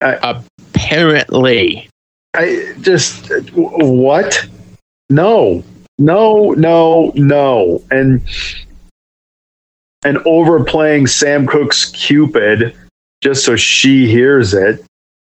Apparently, 0.00 1.88
I 2.34 2.74
just 2.80 3.30
what? 3.52 4.46
No, 5.08 5.64
no, 5.98 6.52
no, 6.52 7.12
no, 7.14 7.82
and 7.90 8.22
and 10.04 10.18
overplaying 10.26 11.06
Sam 11.06 11.46
Cooke's 11.46 11.86
Cupid 11.90 12.74
just 13.20 13.44
so 13.44 13.56
she 13.56 14.08
hears 14.08 14.54
it, 14.54 14.82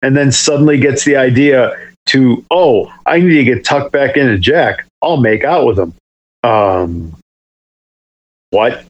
and 0.02 0.16
then 0.16 0.30
suddenly 0.30 0.78
gets 0.78 1.04
the 1.04 1.16
idea 1.16 1.72
to 2.06 2.44
oh, 2.50 2.92
I 3.06 3.20
need 3.20 3.34
to 3.34 3.44
get 3.44 3.64
tucked 3.64 3.92
back 3.92 4.16
into 4.16 4.38
Jack. 4.38 4.86
I'll 5.02 5.18
make 5.18 5.44
out 5.44 5.66
with 5.66 5.78
him. 5.78 5.94
Um, 6.42 7.16
what? 8.50 8.84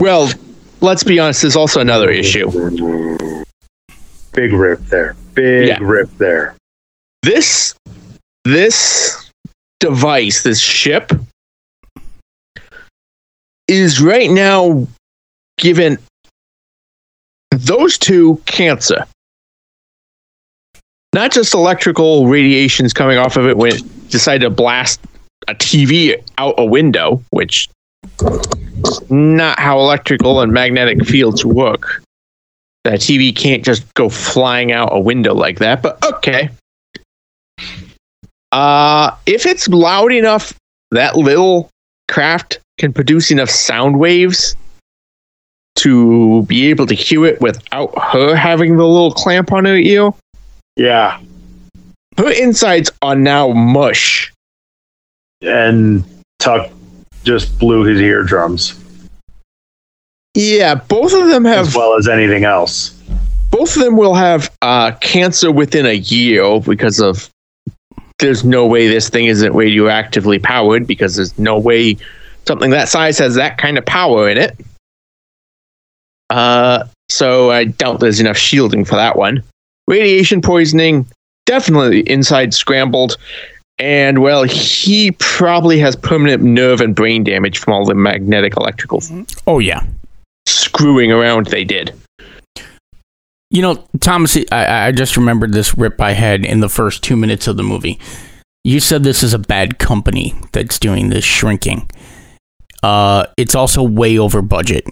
well, 0.00 0.30
let's 0.80 1.04
be 1.04 1.18
honest. 1.18 1.42
There's 1.42 1.56
also 1.56 1.80
another 1.80 2.10
issue. 2.10 2.50
Big 4.36 4.52
rip 4.52 4.80
there. 4.86 5.16
Big 5.34 5.68
Yeah. 5.68 5.78
rip 5.80 6.10
there. 6.18 6.54
This 7.22 7.74
this 8.44 9.30
device, 9.80 10.42
this 10.44 10.60
ship, 10.60 11.10
is 13.66 14.00
right 14.00 14.30
now 14.30 14.86
given 15.58 15.98
those 17.50 17.98
two 17.98 18.40
cancer. 18.46 19.04
Not 21.14 21.32
just 21.32 21.54
electrical 21.54 22.26
radiations 22.26 22.92
coming 22.92 23.16
off 23.16 23.36
of 23.36 23.46
it 23.46 23.56
when 23.56 23.74
it 23.74 24.08
decided 24.10 24.44
to 24.44 24.50
blast 24.50 25.00
a 25.48 25.54
TV 25.54 26.14
out 26.36 26.54
a 26.58 26.64
window, 26.64 27.22
which 27.30 27.70
not 29.08 29.58
how 29.58 29.78
electrical 29.78 30.40
and 30.42 30.52
magnetic 30.52 31.04
fields 31.06 31.44
work. 31.44 32.02
That 32.86 33.00
TV 33.00 33.34
can't 33.34 33.64
just 33.64 33.92
go 33.94 34.08
flying 34.08 34.70
out 34.70 34.90
a 34.92 35.00
window 35.00 35.34
like 35.34 35.58
that, 35.58 35.82
but 35.82 35.98
okay. 36.04 36.50
Uh, 38.52 39.10
if 39.26 39.44
it's 39.44 39.66
loud 39.66 40.12
enough, 40.12 40.54
that 40.92 41.16
little 41.16 41.68
craft 42.06 42.60
can 42.78 42.92
produce 42.92 43.32
enough 43.32 43.50
sound 43.50 43.98
waves 43.98 44.54
to 45.74 46.44
be 46.44 46.68
able 46.68 46.86
to 46.86 46.94
hear 46.94 47.26
it 47.26 47.40
without 47.40 47.92
her 48.00 48.36
having 48.36 48.76
the 48.76 48.86
little 48.86 49.10
clamp 49.10 49.50
on 49.50 49.64
her 49.64 49.74
ear. 49.74 50.12
Yeah. 50.76 51.20
Her 52.16 52.30
insides 52.30 52.92
are 53.02 53.16
now 53.16 53.48
mush. 53.48 54.32
And 55.42 56.04
Tuck 56.38 56.70
just 57.24 57.58
blew 57.58 57.82
his 57.82 58.00
eardrums 58.00 58.80
Yeah, 60.36 60.74
both 60.74 61.14
of 61.14 61.28
them 61.28 61.44
have 61.46 61.68
as 61.68 61.74
well 61.74 61.96
as 61.96 62.06
anything 62.08 62.44
else. 62.44 62.90
both 63.50 63.74
of 63.74 63.82
them 63.82 63.96
will 63.96 64.14
have 64.14 64.52
uh, 64.60 64.92
cancer 65.00 65.50
within 65.50 65.86
a 65.86 65.94
year 65.94 66.60
because 66.60 67.00
of 67.00 67.30
there's 68.18 68.44
no 68.44 68.66
way 68.66 68.86
this 68.86 69.08
thing 69.08 69.26
isn't 69.26 69.52
radioactively 69.54 70.42
powered 70.42 70.86
because 70.86 71.16
there's 71.16 71.38
no 71.38 71.58
way 71.58 71.96
something 72.46 72.70
that 72.70 72.88
size 72.88 73.18
has 73.18 73.34
that 73.36 73.56
kind 73.56 73.78
of 73.78 73.86
power 73.86 74.28
in 74.28 74.36
it. 74.38 74.56
Uh, 76.30 76.84
so 77.08 77.50
I 77.50 77.64
doubt 77.64 78.00
there's 78.00 78.20
enough 78.20 78.36
shielding 78.36 78.84
for 78.84 78.96
that 78.96 79.16
one. 79.16 79.42
Radiation 79.88 80.42
poisoning, 80.42 81.06
definitely 81.46 82.00
inside 82.00 82.52
scrambled. 82.52 83.16
And 83.78 84.20
well, 84.22 84.42
he 84.44 85.12
probably 85.12 85.78
has 85.78 85.94
permanent 85.96 86.42
nerve 86.42 86.80
and 86.80 86.94
brain 86.94 87.22
damage 87.24 87.58
from 87.58 87.74
all 87.74 87.84
the 87.84 87.94
magnetic 87.94 88.56
electrical 88.56 89.02
Oh 89.46 89.58
yeah. 89.58 89.82
Screwing 90.76 91.12
around 91.12 91.46
they 91.46 91.64
did. 91.64 91.94
You 93.50 93.62
know, 93.62 93.84
Thomas, 94.00 94.36
I, 94.52 94.88
I 94.88 94.92
just 94.92 95.16
remembered 95.16 95.52
this 95.52 95.76
rip 95.78 96.00
I 96.00 96.12
had 96.12 96.44
in 96.44 96.60
the 96.60 96.68
first 96.68 97.02
two 97.02 97.16
minutes 97.16 97.46
of 97.46 97.56
the 97.56 97.62
movie. 97.62 97.98
You 98.64 98.80
said 98.80 99.04
this 99.04 99.22
is 99.22 99.32
a 99.32 99.38
bad 99.38 99.78
company 99.78 100.34
that's 100.52 100.78
doing 100.78 101.08
this 101.08 101.24
shrinking. 101.24 101.88
Uh, 102.82 103.26
it's 103.36 103.54
also 103.54 103.82
way 103.82 104.18
over 104.18 104.42
budget 104.42 104.84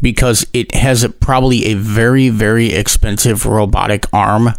because 0.00 0.44
it 0.52 0.74
has 0.74 1.04
a, 1.04 1.08
probably 1.08 1.66
a 1.66 1.74
very, 1.74 2.28
very 2.28 2.72
expensive 2.72 3.46
robotic 3.46 4.04
arm 4.12 4.50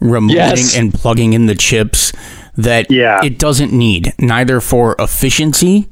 removing 0.00 0.36
Yes. 0.36 0.76
and 0.76 0.92
plugging 0.92 1.34
in 1.34 1.46
the 1.46 1.54
chips 1.54 2.12
that 2.56 2.90
Yeah. 2.90 3.20
it 3.22 3.38
doesn't 3.38 3.72
need, 3.72 4.14
neither 4.18 4.60
for 4.62 4.96
efficiency 4.98 5.88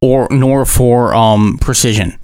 or 0.00 0.28
nor 0.30 0.64
for 0.64 1.12
um, 1.14 1.58
precision 1.60 2.16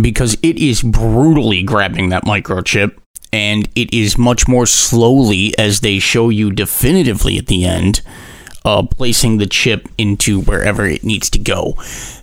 because 0.00 0.34
it 0.42 0.58
is 0.58 0.82
brutally 0.82 1.62
grabbing 1.62 2.08
that 2.08 2.24
microchip 2.24 2.96
and 3.32 3.68
it 3.74 3.92
is 3.92 4.18
much 4.18 4.46
more 4.46 4.66
slowly 4.66 5.56
as 5.58 5.80
they 5.80 5.98
show 5.98 6.28
you 6.28 6.50
definitively 6.50 7.38
at 7.38 7.46
the 7.46 7.64
end 7.64 8.02
uh, 8.64 8.82
placing 8.82 9.38
the 9.38 9.46
chip 9.46 9.88
into 9.98 10.40
wherever 10.40 10.86
it 10.86 11.04
needs 11.04 11.28
to 11.30 11.38
go. 11.38 11.74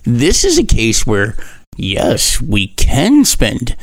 This 0.04 0.44
is 0.44 0.58
a 0.58 0.64
case 0.64 1.06
where 1.06 1.36
yes 1.76 2.40
we 2.40 2.68
can 2.68 3.24
spend 3.24 3.76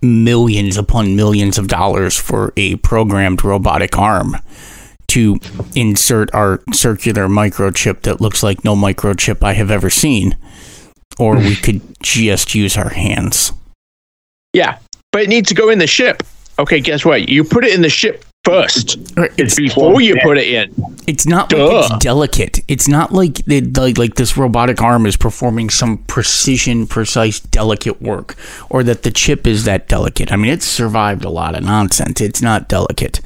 millions 0.00 0.76
upon 0.76 1.14
millions 1.16 1.58
of 1.58 1.68
dollars 1.68 2.18
for 2.18 2.52
a 2.56 2.76
programmed 2.76 3.44
robotic 3.44 3.96
arm 3.98 4.36
to 5.06 5.38
insert 5.74 6.34
our 6.34 6.62
circular 6.72 7.28
microchip 7.28 8.02
that 8.02 8.20
looks 8.20 8.42
like 8.42 8.64
no 8.64 8.74
microchip 8.74 9.42
I 9.42 9.52
have 9.52 9.70
ever 9.70 9.90
seen 9.90 10.36
or 11.22 11.36
we 11.36 11.54
could 11.54 11.80
just 12.02 12.54
use 12.54 12.76
our 12.76 12.88
hands. 12.90 13.52
Yeah, 14.52 14.78
but 15.12 15.22
it 15.22 15.28
needs 15.28 15.48
to 15.50 15.54
go 15.54 15.68
in 15.68 15.78
the 15.78 15.86
ship. 15.86 16.22
Okay, 16.58 16.80
guess 16.80 17.04
what? 17.04 17.28
You 17.28 17.44
put 17.44 17.64
it 17.64 17.72
in 17.74 17.80
the 17.82 17.88
ship 17.88 18.24
first 18.44 18.96
It's 19.38 19.54
before 19.54 20.00
you 20.00 20.16
put 20.20 20.36
it 20.36 20.48
in. 20.48 20.74
it's 21.06 21.26
not 21.26 21.48
Duh. 21.48 21.64
like 21.64 21.90
it's 21.92 22.04
delicate. 22.04 22.60
It's 22.66 22.88
not 22.88 23.12
like 23.12 23.46
it, 23.48 23.76
like 23.76 23.98
like 23.98 24.14
this 24.16 24.36
robotic 24.36 24.82
arm 24.82 25.06
is 25.06 25.16
performing 25.16 25.70
some 25.70 25.98
precision, 25.98 26.86
precise, 26.88 27.38
delicate 27.38 28.02
work, 28.02 28.34
or 28.68 28.82
that 28.82 29.04
the 29.04 29.12
chip 29.12 29.46
is 29.46 29.64
that 29.64 29.88
delicate. 29.88 30.32
I 30.32 30.36
mean, 30.36 30.52
it's 30.52 30.66
survived 30.66 31.24
a 31.24 31.30
lot 31.30 31.54
of 31.54 31.62
nonsense. 31.62 32.20
It's 32.20 32.42
not 32.42 32.68
delicate, 32.68 33.20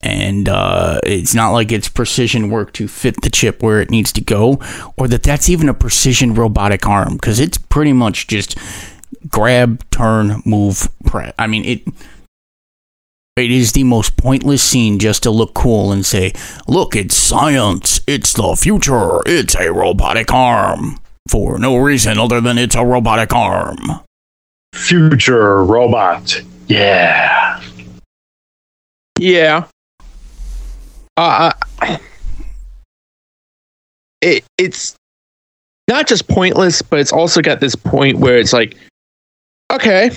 and 0.00 0.48
uh, 0.48 1.00
it's 1.04 1.34
not 1.34 1.50
like 1.50 1.72
it's 1.72 1.88
precision 1.88 2.50
work 2.50 2.72
to 2.74 2.88
fit 2.88 3.20
the 3.22 3.30
chip 3.30 3.62
where 3.62 3.80
it 3.80 3.90
needs 3.90 4.12
to 4.12 4.20
go, 4.20 4.60
or 4.96 5.08
that 5.08 5.22
that's 5.22 5.48
even 5.48 5.68
a 5.68 5.74
precision 5.74 6.34
robotic 6.34 6.86
arm 6.86 7.14
because 7.14 7.40
it's 7.40 7.58
pretty 7.58 7.92
much 7.92 8.26
just 8.26 8.56
grab, 9.28 9.88
turn, 9.90 10.42
move, 10.44 10.88
press. 11.04 11.34
I 11.38 11.46
mean 11.46 11.64
it. 11.64 11.82
It 13.36 13.52
is 13.52 13.70
the 13.70 13.84
most 13.84 14.16
pointless 14.16 14.64
scene 14.64 14.98
just 14.98 15.22
to 15.22 15.30
look 15.30 15.54
cool 15.54 15.92
and 15.92 16.04
say, 16.04 16.32
Look, 16.66 16.96
it's 16.96 17.14
science. 17.14 18.00
It's 18.04 18.32
the 18.32 18.56
future. 18.56 19.20
It's 19.26 19.54
a 19.54 19.72
robotic 19.72 20.32
arm. 20.32 20.98
For 21.28 21.56
no 21.56 21.76
reason 21.76 22.18
other 22.18 22.40
than 22.40 22.58
it's 22.58 22.74
a 22.74 22.84
robotic 22.84 23.32
arm. 23.32 24.00
Future 24.74 25.64
robot. 25.64 26.42
Yeah. 26.66 27.62
Yeah. 29.18 29.66
Uh, 31.18 31.52
it 34.20 34.44
it's 34.56 34.94
not 35.88 36.06
just 36.06 36.28
pointless, 36.28 36.80
but 36.80 37.00
it's 37.00 37.12
also 37.12 37.42
got 37.42 37.58
this 37.58 37.74
point 37.74 38.18
where 38.18 38.38
it's 38.38 38.52
like, 38.52 38.76
okay, 39.72 40.12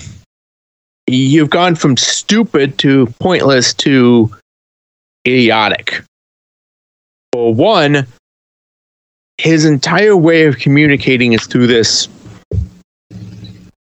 you've 1.08 1.50
gone 1.50 1.74
from 1.74 1.96
stupid 1.96 2.78
to 2.78 3.06
pointless 3.18 3.74
to 3.74 4.30
idiotic. 5.26 6.04
For 7.32 7.52
one, 7.52 8.06
his 9.38 9.64
entire 9.64 10.16
way 10.16 10.44
of 10.44 10.58
communicating 10.58 11.32
is 11.32 11.48
through 11.48 11.66
this 11.66 12.06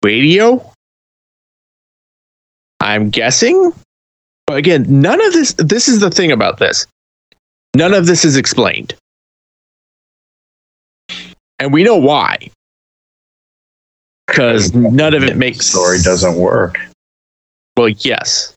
radio. 0.04 0.64
I'm 2.78 3.10
guessing. 3.10 3.72
But 4.46 4.58
again, 4.58 4.86
none 4.88 5.20
of 5.20 5.32
this, 5.32 5.54
this 5.54 5.88
is 5.88 5.98
the 5.98 6.10
thing 6.10 6.30
about 6.30 6.58
this. 6.58 6.86
None 7.76 7.94
of 7.94 8.06
this 8.06 8.24
is 8.24 8.36
explained. 8.36 8.94
And 11.58 11.72
we 11.72 11.82
know 11.82 11.96
why. 11.96 12.50
Because 14.26 14.74
none 14.74 15.14
of 15.14 15.22
it 15.22 15.36
makes 15.36 15.66
Story 15.66 15.98
doesn't 16.02 16.36
work. 16.36 16.78
well, 17.76 17.88
yes. 17.88 18.54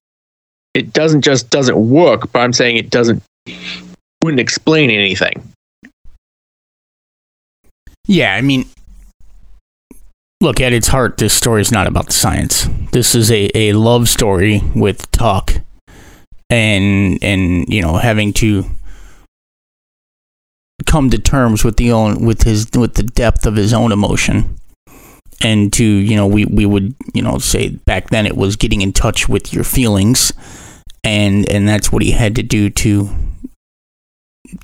It 0.73 0.93
doesn't 0.93 1.21
just 1.21 1.49
doesn't 1.49 1.89
work, 1.89 2.31
but 2.31 2.39
I'm 2.39 2.53
saying 2.53 2.77
it 2.77 2.89
doesn't 2.89 3.21
wouldn't 4.23 4.39
explain 4.39 4.89
anything. 4.89 5.51
Yeah, 8.07 8.35
I 8.35 8.41
mean, 8.41 8.65
look, 10.41 10.59
at 10.59 10.73
its 10.73 10.87
heart, 10.87 11.17
this 11.17 11.33
story 11.33 11.61
is 11.61 11.71
not 11.71 11.87
about 11.87 12.07
the 12.07 12.13
science. 12.13 12.67
This 12.91 13.15
is 13.15 13.31
a, 13.31 13.49
a 13.55 13.73
love 13.73 14.09
story 14.09 14.61
with 14.75 15.09
talk 15.11 15.53
and, 16.49 17.23
and, 17.23 17.71
you 17.71 17.81
know, 17.81 17.97
having 17.97 18.33
to 18.33 18.65
come 20.93 21.09
to 21.09 21.17
terms 21.17 21.63
with 21.63 21.77
the 21.77 21.91
own 21.91 22.23
with 22.23 22.43
his 22.43 22.67
with 22.75 22.93
the 22.93 23.01
depth 23.01 23.47
of 23.47 23.55
his 23.55 23.73
own 23.73 23.91
emotion 23.91 24.55
and 25.41 25.73
to 25.73 25.83
you 25.83 26.15
know 26.15 26.27
we 26.27 26.45
we 26.45 26.67
would 26.67 26.93
you 27.15 27.21
know 27.23 27.39
say 27.39 27.69
back 27.69 28.11
then 28.11 28.27
it 28.27 28.37
was 28.37 28.55
getting 28.55 28.81
in 28.81 28.93
touch 28.93 29.27
with 29.27 29.51
your 29.51 29.63
feelings 29.63 30.31
and 31.03 31.49
and 31.49 31.67
that's 31.67 31.91
what 31.91 32.03
he 32.03 32.11
had 32.11 32.35
to 32.35 32.43
do 32.43 32.69
to 32.69 33.09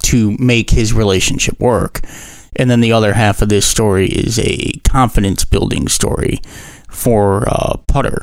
to 0.04 0.38
make 0.38 0.70
his 0.70 0.94
relationship 0.94 1.60
work 1.60 2.02
and 2.56 2.70
then 2.70 2.80
the 2.80 2.92
other 2.92 3.14
half 3.14 3.42
of 3.42 3.50
this 3.50 3.66
story 3.66 4.08
is 4.08 4.38
a 4.38 4.72
confidence 4.88 5.44
building 5.44 5.88
story 5.88 6.40
for 6.92 7.50
uh, 7.50 7.78
Putter 7.88 8.20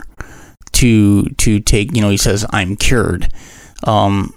to 0.75 1.25
to 1.25 1.59
take. 1.59 1.95
You 1.95 2.03
know, 2.03 2.11
he 2.11 2.17
says, 2.17 2.45
"I'm 2.51 2.77
cured." 2.77 3.33
Um, 3.85 4.35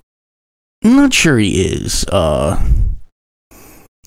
I'm 0.84 0.96
not 0.96 1.14
sure 1.14 1.38
he 1.38 1.62
is. 1.62 2.06
Uh, 2.06 2.64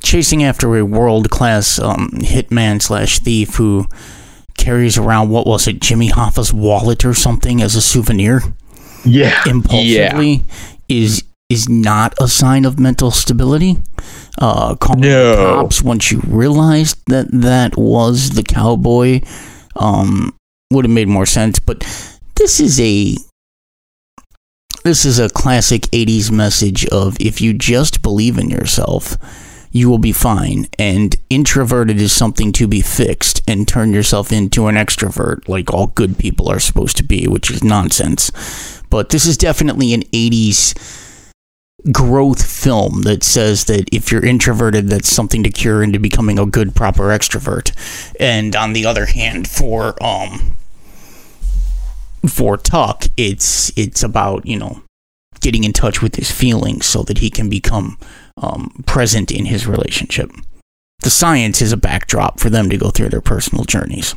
chasing 0.02 0.42
after 0.44 0.76
a 0.76 0.84
world 0.84 1.30
class 1.30 1.78
um, 1.78 2.10
hitman 2.16 2.80
slash 2.82 3.18
thief 3.20 3.54
who 3.56 3.86
carries 4.58 4.98
around 4.98 5.30
what 5.30 5.46
was 5.46 5.66
it, 5.66 5.80
Jimmy 5.80 6.08
Hoffa's 6.08 6.52
wallet 6.52 7.04
or 7.04 7.14
something 7.14 7.62
as 7.62 7.74
a 7.74 7.80
souvenir 7.82 8.42
Yeah. 9.04 9.40
impulsively 9.46 10.44
is 10.88 11.24
is 11.48 11.68
not 11.68 12.14
a 12.18 12.28
sign 12.28 12.64
of 12.64 12.78
mental 12.78 13.10
stability. 13.10 13.76
Uh, 14.38 14.74
calling 14.76 15.02
No. 15.02 15.30
the 15.30 15.36
cops 15.36 15.82
once 15.82 16.10
you 16.10 16.20
realized 16.26 16.96
that 17.08 17.26
that 17.30 17.76
was 17.76 18.30
the 18.30 18.42
cowboy 18.42 19.20
um, 19.76 20.34
would 20.70 20.86
have 20.86 20.92
made 20.94 21.08
more 21.08 21.26
sense. 21.26 21.58
But 21.58 21.80
this 22.36 22.58
is 22.58 22.80
a 22.80 23.16
this 24.84 25.04
is 25.04 25.18
a 25.18 25.28
classic 25.28 25.82
'80s 25.92 26.30
message 26.30 26.86
of 26.86 27.16
if 27.20 27.40
you 27.40 27.52
just 27.52 28.02
believe 28.02 28.38
in 28.38 28.48
yourself, 28.50 29.16
you 29.72 29.88
will 29.88 29.98
be 29.98 30.12
fine. 30.12 30.66
And 30.78 31.16
introverted 31.30 32.00
is 32.00 32.12
something 32.12 32.52
to 32.52 32.68
be 32.68 32.82
fixed 32.82 33.42
and 33.48 33.66
turn 33.66 33.92
yourself 33.92 34.30
into 34.30 34.66
an 34.66 34.76
extrovert 34.76 35.48
like 35.48 35.72
all 35.72 35.88
good 35.88 36.18
people 36.18 36.48
are 36.50 36.60
supposed 36.60 36.96
to 36.98 37.02
be, 37.02 37.26
which 37.26 37.50
is 37.50 37.64
nonsense. 37.64 38.30
But 38.90 39.08
this 39.08 39.26
is 39.26 39.38
definitely 39.38 39.94
an 39.94 40.02
80s 40.02 41.32
growth 41.90 42.46
film 42.46 43.02
that 43.02 43.24
says 43.24 43.64
that 43.64 43.88
if 43.90 44.12
you're 44.12 44.24
introverted, 44.24 44.88
that's 44.88 45.08
something 45.08 45.42
to 45.42 45.50
cure 45.50 45.82
into 45.82 45.98
becoming 45.98 46.38
a 46.38 46.46
good, 46.46 46.74
proper 46.76 47.04
extrovert. 47.04 47.72
And 48.20 48.54
on 48.54 48.74
the 48.74 48.86
other 48.86 49.06
hand, 49.06 49.48
for 49.48 50.00
um, 50.04 50.54
for 52.28 52.56
Tuck, 52.56 53.06
it's 53.16 53.76
it's 53.76 54.02
about 54.02 54.46
you 54.46 54.58
know 54.58 54.82
getting 55.40 55.64
in 55.64 55.72
touch 55.72 56.00
with 56.00 56.14
his 56.16 56.30
feelings 56.30 56.86
so 56.86 57.02
that 57.02 57.18
he 57.18 57.28
can 57.28 57.48
become 57.50 57.98
um, 58.36 58.82
present 58.86 59.30
in 59.30 59.46
his 59.46 59.66
relationship. 59.66 60.30
The 61.00 61.10
science 61.10 61.60
is 61.60 61.72
a 61.72 61.76
backdrop 61.76 62.38
for 62.38 62.50
them 62.50 62.70
to 62.70 62.76
go 62.76 62.90
through 62.90 63.08
their 63.08 63.20
personal 63.20 63.64
journeys. 63.64 64.14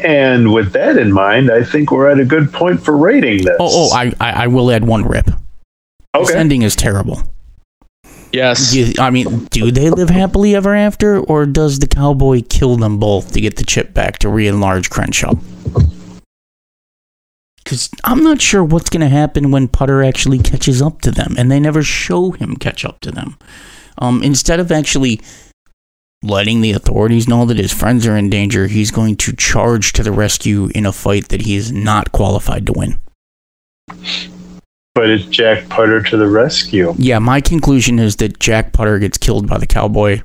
And 0.00 0.52
with 0.52 0.72
that 0.72 0.96
in 0.96 1.12
mind, 1.12 1.50
I 1.50 1.64
think 1.64 1.90
we're 1.90 2.08
at 2.08 2.20
a 2.20 2.24
good 2.24 2.52
point 2.52 2.82
for 2.82 2.96
rating 2.96 3.44
this. 3.44 3.56
Oh, 3.58 3.90
oh, 3.90 3.94
I 3.94 4.12
I, 4.20 4.44
I 4.44 4.46
will 4.46 4.70
add 4.70 4.86
one 4.86 5.04
rip. 5.04 5.26
This 5.26 6.30
okay. 6.30 6.38
ending 6.38 6.62
is 6.62 6.76
terrible. 6.76 7.22
Yes. 8.32 8.74
You, 8.74 8.92
I 8.98 9.10
mean, 9.10 9.46
do 9.46 9.70
they 9.70 9.90
live 9.90 10.10
happily 10.10 10.54
ever 10.54 10.74
after, 10.74 11.18
or 11.18 11.46
does 11.46 11.78
the 11.78 11.86
cowboy 11.86 12.42
kill 12.48 12.76
them 12.76 12.98
both 12.98 13.32
to 13.32 13.40
get 13.40 13.56
the 13.56 13.64
chip 13.64 13.94
back 13.94 14.18
to 14.18 14.28
re-enlarge 14.28 14.90
Crenshaw? 14.90 15.34
Because 17.68 17.90
I'm 18.02 18.22
not 18.22 18.40
sure 18.40 18.64
what's 18.64 18.88
going 18.88 19.02
to 19.02 19.10
happen 19.10 19.50
when 19.50 19.68
Putter 19.68 20.02
actually 20.02 20.38
catches 20.38 20.80
up 20.80 21.02
to 21.02 21.10
them, 21.10 21.34
and 21.36 21.50
they 21.50 21.60
never 21.60 21.82
show 21.82 22.30
him 22.30 22.56
catch 22.56 22.82
up 22.82 22.98
to 23.00 23.10
them. 23.10 23.36
Um, 23.98 24.22
instead 24.22 24.58
of 24.58 24.72
actually 24.72 25.20
letting 26.22 26.62
the 26.62 26.72
authorities 26.72 27.28
know 27.28 27.44
that 27.44 27.58
his 27.58 27.70
friends 27.70 28.06
are 28.06 28.16
in 28.16 28.30
danger, 28.30 28.68
he's 28.68 28.90
going 28.90 29.16
to 29.16 29.36
charge 29.36 29.92
to 29.92 30.02
the 30.02 30.12
rescue 30.12 30.70
in 30.74 30.86
a 30.86 30.92
fight 30.92 31.28
that 31.28 31.42
he 31.42 31.56
is 31.56 31.70
not 31.70 32.10
qualified 32.10 32.64
to 32.68 32.72
win. 32.72 33.02
But 34.94 35.10
it's 35.10 35.26
Jack 35.26 35.68
Putter 35.68 36.02
to 36.04 36.16
the 36.16 36.26
rescue. 36.26 36.94
Yeah, 36.96 37.18
my 37.18 37.42
conclusion 37.42 37.98
is 37.98 38.16
that 38.16 38.38
Jack 38.38 38.72
Putter 38.72 38.98
gets 38.98 39.18
killed 39.18 39.46
by 39.46 39.58
the 39.58 39.66
cowboy, 39.66 40.22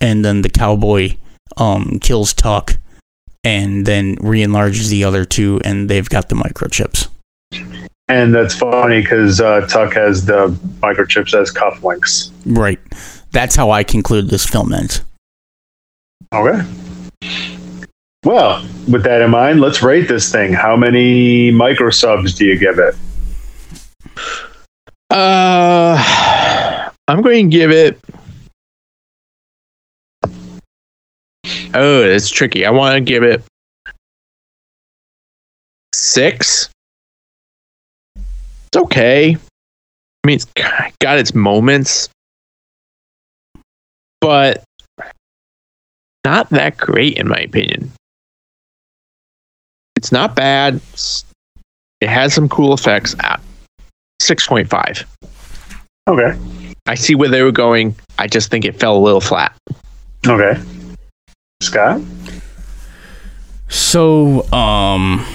and 0.00 0.24
then 0.24 0.40
the 0.40 0.48
cowboy 0.48 1.16
um, 1.58 1.98
kills 2.00 2.32
Tuck, 2.32 2.78
and 3.44 3.86
then 3.86 4.16
re-enlarges 4.20 4.90
the 4.90 5.04
other 5.04 5.24
two, 5.24 5.60
and 5.64 5.88
they've 5.88 6.08
got 6.08 6.28
the 6.28 6.34
microchips. 6.34 7.08
And 8.08 8.34
that's 8.34 8.54
funny 8.54 9.02
because 9.02 9.40
uh, 9.40 9.66
Tuck 9.66 9.92
has 9.92 10.24
the 10.24 10.48
microchips 10.80 11.38
as 11.38 11.52
cufflinks. 11.52 12.30
Right. 12.46 12.78
That's 13.32 13.54
how 13.54 13.70
I 13.70 13.84
conclude 13.84 14.30
this 14.30 14.46
film 14.46 14.72
ends. 14.72 15.02
Okay. 16.32 16.62
Well, 18.24 18.66
with 18.88 19.04
that 19.04 19.20
in 19.20 19.30
mind, 19.30 19.60
let's 19.60 19.82
rate 19.82 20.08
this 20.08 20.32
thing. 20.32 20.52
How 20.52 20.76
many 20.76 21.50
micro 21.50 21.90
subs 21.90 22.34
do 22.34 22.46
you 22.46 22.58
give 22.58 22.78
it? 22.78 22.94
Uh, 25.10 26.90
I'm 27.08 27.22
going 27.22 27.50
to 27.50 27.56
give 27.56 27.70
it. 27.70 28.00
Oh, 31.74 32.02
it's 32.02 32.30
tricky. 32.30 32.64
I 32.66 32.70
want 32.70 32.94
to 32.94 33.00
give 33.00 33.22
it 33.22 33.42
six. 35.94 36.70
It's 38.16 38.76
okay. 38.76 39.34
I 39.34 40.26
mean, 40.26 40.36
it's 40.36 40.46
got 41.00 41.18
its 41.18 41.34
moments, 41.34 42.08
but 44.20 44.62
not 46.24 46.50
that 46.50 46.76
great 46.76 47.16
in 47.16 47.28
my 47.28 47.38
opinion. 47.38 47.90
It's 49.96 50.12
not 50.12 50.34
bad. 50.36 50.74
It's- 50.76 51.24
It 52.00 52.08
has 52.08 52.32
some 52.32 52.48
cool 52.48 52.72
effects. 52.74 53.16
Ah, 53.20 53.40
Six 54.20 54.46
point 54.46 54.68
five. 54.70 55.04
Okay. 56.06 56.38
I 56.86 56.94
see 56.94 57.14
where 57.16 57.28
they 57.28 57.42
were 57.42 57.50
going. 57.52 57.94
I 58.18 58.28
just 58.28 58.50
think 58.52 58.64
it 58.64 58.78
fell 58.78 58.96
a 58.96 59.00
little 59.02 59.20
flat. 59.20 59.52
Okay. 60.26 60.60
Scott? 61.68 62.00
So, 63.68 64.50
um, 64.52 65.26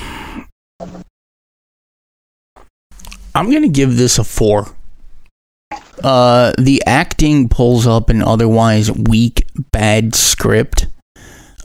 I'm 3.36 3.52
gonna 3.52 3.70
give 3.70 3.98
this 3.98 4.18
a 4.18 4.24
four. 4.24 4.76
Uh, 6.04 6.52
the 6.58 6.82
acting 6.88 7.50
pulls 7.50 7.86
up 7.86 8.10
an 8.10 8.24
otherwise 8.24 8.92
weak, 8.92 9.48
bad 9.72 10.16
script. 10.16 10.88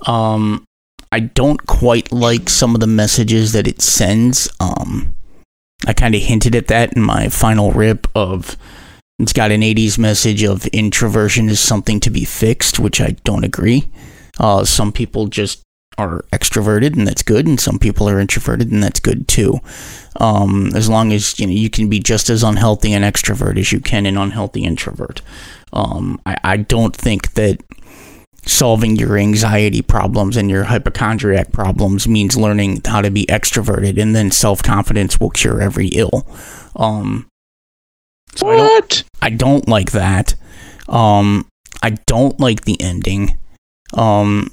Um, 0.06 0.64
I 1.10 1.20
don't 1.20 1.66
quite 1.66 2.12
like 2.12 2.50
some 2.50 2.74
of 2.74 2.80
the 2.80 2.86
messages 2.86 3.52
that 3.52 3.66
it 3.66 3.80
sends. 3.80 4.50
Um, 4.60 5.16
I 5.86 5.94
kind 5.94 6.14
of 6.14 6.20
hinted 6.20 6.54
at 6.54 6.66
that 6.66 6.92
in 6.92 7.02
my 7.02 7.30
final 7.30 7.72
rip 7.72 8.06
of 8.14 8.58
it's 9.18 9.32
got 9.32 9.50
an 9.50 9.62
80s 9.62 9.98
message 9.98 10.44
of 10.44 10.66
introversion 10.66 11.48
is 11.48 11.58
something 11.58 11.98
to 12.00 12.10
be 12.10 12.24
fixed, 12.24 12.78
which 12.78 13.00
I 13.00 13.16
don't 13.24 13.44
agree. 13.44 13.88
Uh, 14.38 14.64
some 14.64 14.92
people 14.92 15.26
just 15.26 15.62
are 15.96 16.24
extroverted 16.32 16.96
and 16.96 17.06
that's 17.06 17.22
good, 17.22 17.46
and 17.46 17.60
some 17.60 17.78
people 17.78 18.08
are 18.08 18.20
introverted 18.20 18.70
and 18.70 18.82
that's 18.82 19.00
good 19.00 19.26
too. 19.26 19.58
Um, 20.16 20.70
as 20.74 20.88
long 20.88 21.12
as 21.12 21.38
you 21.38 21.46
know 21.46 21.52
you 21.52 21.70
can 21.70 21.88
be 21.88 21.98
just 21.98 22.30
as 22.30 22.42
unhealthy 22.42 22.92
an 22.92 23.02
extrovert 23.02 23.58
as 23.58 23.72
you 23.72 23.80
can 23.80 24.06
an 24.06 24.16
unhealthy 24.16 24.64
introvert. 24.64 25.22
Um, 25.72 26.20
I, 26.24 26.36
I 26.44 26.56
don't 26.56 26.94
think 26.96 27.34
that 27.34 27.60
solving 28.46 28.96
your 28.96 29.18
anxiety 29.18 29.82
problems 29.82 30.36
and 30.36 30.50
your 30.50 30.64
hypochondriac 30.64 31.52
problems 31.52 32.08
means 32.08 32.36
learning 32.36 32.80
how 32.84 33.02
to 33.02 33.10
be 33.10 33.26
extroverted, 33.26 34.00
and 34.00 34.14
then 34.14 34.30
self 34.30 34.62
confidence 34.62 35.20
will 35.20 35.30
cure 35.30 35.60
every 35.60 35.88
ill. 35.88 36.26
Um, 36.76 37.28
so 38.34 38.48
I 38.48 38.56
don't, 38.56 38.70
What? 38.70 39.04
I 39.20 39.30
don't 39.30 39.68
like 39.68 39.90
that. 39.92 40.34
Um, 40.88 41.46
I 41.82 41.90
don't 42.06 42.38
like 42.40 42.64
the 42.64 42.80
ending. 42.80 43.36
Um, 43.94 44.52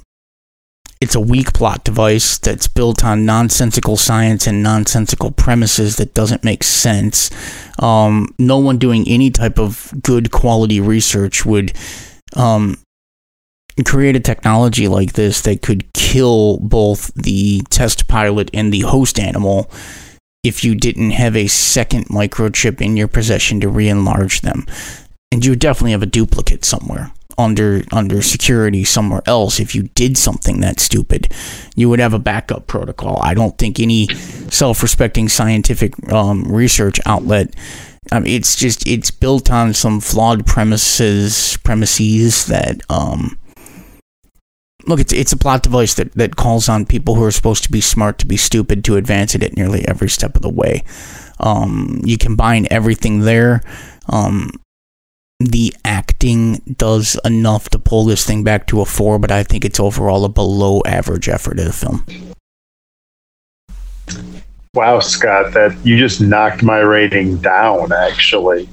it's 1.00 1.14
a 1.14 1.20
weak 1.20 1.52
plot 1.52 1.84
device 1.84 2.38
that's 2.38 2.68
built 2.68 3.04
on 3.04 3.26
nonsensical 3.26 3.96
science 3.96 4.46
and 4.46 4.62
nonsensical 4.62 5.30
premises 5.30 5.96
that 5.96 6.14
doesn't 6.14 6.42
make 6.42 6.64
sense. 6.64 7.30
Um, 7.78 8.34
no 8.38 8.58
one 8.58 8.78
doing 8.78 9.04
any 9.06 9.30
type 9.30 9.58
of 9.58 9.92
good 10.02 10.30
quality 10.30 10.80
research 10.80 11.44
would 11.44 11.74
um, 12.34 12.78
create 13.84 14.16
a 14.16 14.20
technology 14.20 14.88
like 14.88 15.12
this 15.12 15.42
that 15.42 15.60
could 15.60 15.92
kill 15.92 16.58
both 16.58 17.12
the 17.14 17.60
test 17.68 18.08
pilot 18.08 18.50
and 18.54 18.72
the 18.72 18.80
host 18.80 19.20
animal 19.20 19.70
if 20.42 20.64
you 20.64 20.74
didn't 20.74 21.10
have 21.10 21.36
a 21.36 21.46
second 21.46 22.06
microchip 22.06 22.80
in 22.80 22.96
your 22.96 23.08
possession 23.08 23.60
to 23.60 23.68
re-enlarge 23.68 24.40
them. 24.40 24.64
And 25.30 25.44
you 25.44 25.56
definitely 25.56 25.90
have 25.90 26.02
a 26.02 26.06
duplicate 26.06 26.64
somewhere 26.64 27.12
under 27.38 27.82
under 27.92 28.22
security 28.22 28.84
somewhere 28.84 29.22
else 29.26 29.60
if 29.60 29.74
you 29.74 29.84
did 29.94 30.16
something 30.16 30.60
that 30.60 30.80
stupid. 30.80 31.32
You 31.74 31.88
would 31.88 32.00
have 32.00 32.14
a 32.14 32.18
backup 32.18 32.66
protocol. 32.66 33.18
I 33.22 33.34
don't 33.34 33.56
think 33.58 33.78
any 33.78 34.08
self-respecting 34.08 35.28
scientific 35.28 35.94
um, 36.12 36.44
research 36.44 37.00
outlet 37.06 37.54
it's 38.12 38.56
just 38.56 38.86
it's 38.86 39.10
built 39.10 39.50
on 39.50 39.74
some 39.74 40.00
flawed 40.00 40.46
premises 40.46 41.58
premises 41.64 42.46
that 42.46 42.80
um 42.88 43.36
look 44.86 45.00
it's 45.00 45.12
it's 45.12 45.32
a 45.32 45.36
plot 45.36 45.62
device 45.62 45.94
that 45.94 46.12
that 46.12 46.36
calls 46.36 46.68
on 46.68 46.86
people 46.86 47.14
who 47.14 47.24
are 47.24 47.30
supposed 47.30 47.64
to 47.64 47.70
be 47.70 47.80
smart 47.80 48.18
to 48.18 48.26
be 48.26 48.36
stupid 48.36 48.84
to 48.84 48.96
advance 48.96 49.34
it 49.34 49.42
at 49.42 49.56
nearly 49.56 49.86
every 49.86 50.08
step 50.08 50.36
of 50.36 50.42
the 50.42 50.48
way. 50.48 50.82
Um, 51.38 52.00
you 52.04 52.16
combine 52.16 52.66
everything 52.70 53.20
there. 53.20 53.60
Um, 54.08 54.52
the 55.38 55.74
acting 55.84 56.56
does 56.76 57.18
enough 57.24 57.68
to 57.70 57.78
pull 57.78 58.04
this 58.04 58.24
thing 58.24 58.42
back 58.42 58.66
to 58.68 58.80
a 58.80 58.84
four, 58.86 59.18
but 59.18 59.30
I 59.30 59.42
think 59.42 59.64
it's 59.64 59.78
overall 59.78 60.24
a 60.24 60.28
below 60.28 60.82
average 60.86 61.28
effort 61.28 61.58
of 61.58 61.66
the 61.66 61.72
film. 61.72 62.06
Wow, 64.74 65.00
Scott, 65.00 65.52
that 65.52 65.76
you 65.84 65.98
just 65.98 66.20
knocked 66.20 66.62
my 66.62 66.78
rating 66.78 67.38
down, 67.38 67.92
actually. 67.92 68.68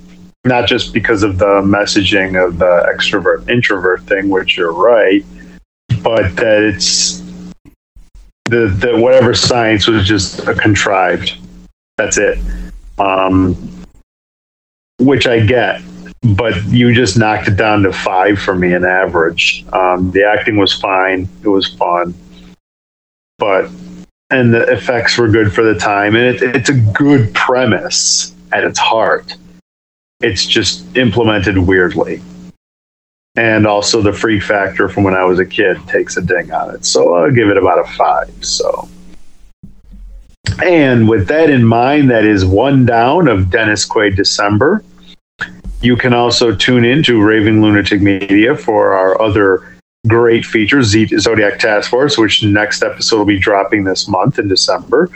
Not 0.45 0.67
just 0.67 0.93
because 0.93 1.23
of 1.23 1.37
the 1.37 1.61
messaging 1.61 2.45
of 2.45 2.59
the 2.59 2.93
extrovert 2.93 3.49
introvert 3.49 4.03
thing, 4.03 4.27
which 4.27 4.57
you're 4.57 4.73
right, 4.73 5.23
but 6.01 6.35
that 6.35 6.63
it's 6.63 7.19
the, 8.45 8.67
the 8.67 8.97
whatever 8.97 9.33
science 9.33 9.87
was 9.87 10.05
just 10.05 10.39
a 10.47 10.53
contrived. 10.53 11.37
That's 11.97 12.17
it. 12.17 12.39
Um, 12.99 13.55
which 14.99 15.25
I 15.27 15.39
get, 15.39 15.81
but 16.23 16.63
you 16.65 16.93
just 16.93 17.17
knocked 17.17 17.47
it 17.47 17.57
down 17.57 17.83
to 17.83 17.93
five 17.93 18.39
for 18.39 18.55
me, 18.55 18.73
an 18.73 18.85
average. 18.85 19.65
Um, 19.73 20.11
the 20.11 20.23
acting 20.25 20.57
was 20.57 20.73
fine. 20.73 21.27
It 21.43 21.49
was 21.49 21.67
fun, 21.75 22.13
but 23.37 23.69
and 24.29 24.53
the 24.53 24.63
effects 24.71 25.17
were 25.17 25.27
good 25.27 25.53
for 25.53 25.63
the 25.63 25.75
time, 25.75 26.15
and 26.15 26.35
it, 26.35 26.55
it's 26.55 26.69
a 26.69 26.73
good 26.73 27.33
premise 27.33 28.33
at 28.51 28.63
its 28.63 28.79
heart. 28.79 29.35
It's 30.21 30.45
just 30.45 30.95
implemented 30.95 31.57
weirdly. 31.57 32.21
and 33.35 33.65
also 33.65 34.01
the 34.01 34.13
freak 34.13 34.43
factor 34.43 34.87
from 34.87 35.03
when 35.03 35.15
I 35.15 35.23
was 35.25 35.39
a 35.39 35.45
kid 35.45 35.77
takes 35.87 36.17
a 36.17 36.21
ding 36.21 36.51
on 36.51 36.75
it. 36.75 36.85
So 36.85 37.15
I'll 37.15 37.31
give 37.31 37.49
it 37.49 37.57
about 37.57 37.79
a 37.79 37.83
five. 37.93 38.33
So, 38.45 38.87
and 40.63 41.09
with 41.09 41.27
that 41.27 41.49
in 41.49 41.65
mind, 41.65 42.11
that 42.11 42.25
is 42.25 42.45
one 42.45 42.85
down 42.85 43.27
of 43.27 43.49
Dennis 43.49 43.87
Quaid 43.87 44.15
December. 44.15 44.83
You 45.83 45.97
can 45.97 46.13
also 46.13 46.55
tune 46.55 46.85
in 46.85 47.03
to 47.03 47.21
Raving 47.21 47.61
Lunatic 47.61 48.01
Media 48.01 48.55
for 48.55 48.93
our 48.93 49.21
other 49.21 49.75
great 50.07 50.45
features, 50.45 50.87
Z- 50.87 51.19
Zodiac 51.19 51.59
Task 51.59 51.89
Force, 51.89 52.17
which 52.17 52.41
next 52.41 52.83
episode 52.83 53.17
will 53.17 53.25
be 53.25 53.37
dropping 53.37 53.83
this 53.83 54.07
month 54.07 54.39
in 54.39 54.47
December. 54.47 55.09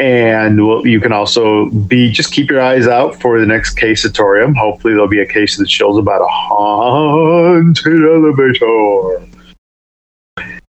And 0.00 0.66
we'll, 0.66 0.86
you 0.86 1.02
can 1.02 1.12
also 1.12 1.68
be 1.70 2.10
just 2.10 2.32
keep 2.32 2.50
your 2.50 2.62
eyes 2.62 2.86
out 2.86 3.20
for 3.20 3.38
the 3.38 3.44
next 3.44 3.76
caseatorium. 3.76 4.56
Hopefully, 4.56 4.94
there'll 4.94 5.06
be 5.06 5.20
a 5.20 5.26
case 5.26 5.58
that 5.58 5.68
shows 5.68 5.98
about 5.98 6.22
a 6.22 6.28
haunted 6.28 8.04
elevator. 8.04 9.28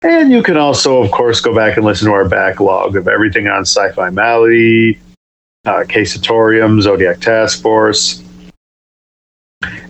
And 0.04 0.32
you 0.32 0.44
can 0.44 0.56
also, 0.56 1.02
of 1.02 1.10
course, 1.10 1.42
go 1.42 1.54
back 1.56 1.78
and 1.78 1.86
listen 1.86 2.08
to 2.08 2.14
our 2.14 2.30
backlog 2.30 2.96
of 2.96 3.08
everything 3.08 3.48
on 3.48 3.62
Sci 3.62 3.92
Fi 3.94 4.12
Malady, 4.12 5.00
uh, 5.66 5.84
Caseatorium, 5.88 6.80
Zodiac 6.80 7.20
Task 7.20 7.60
Force. 7.64 8.24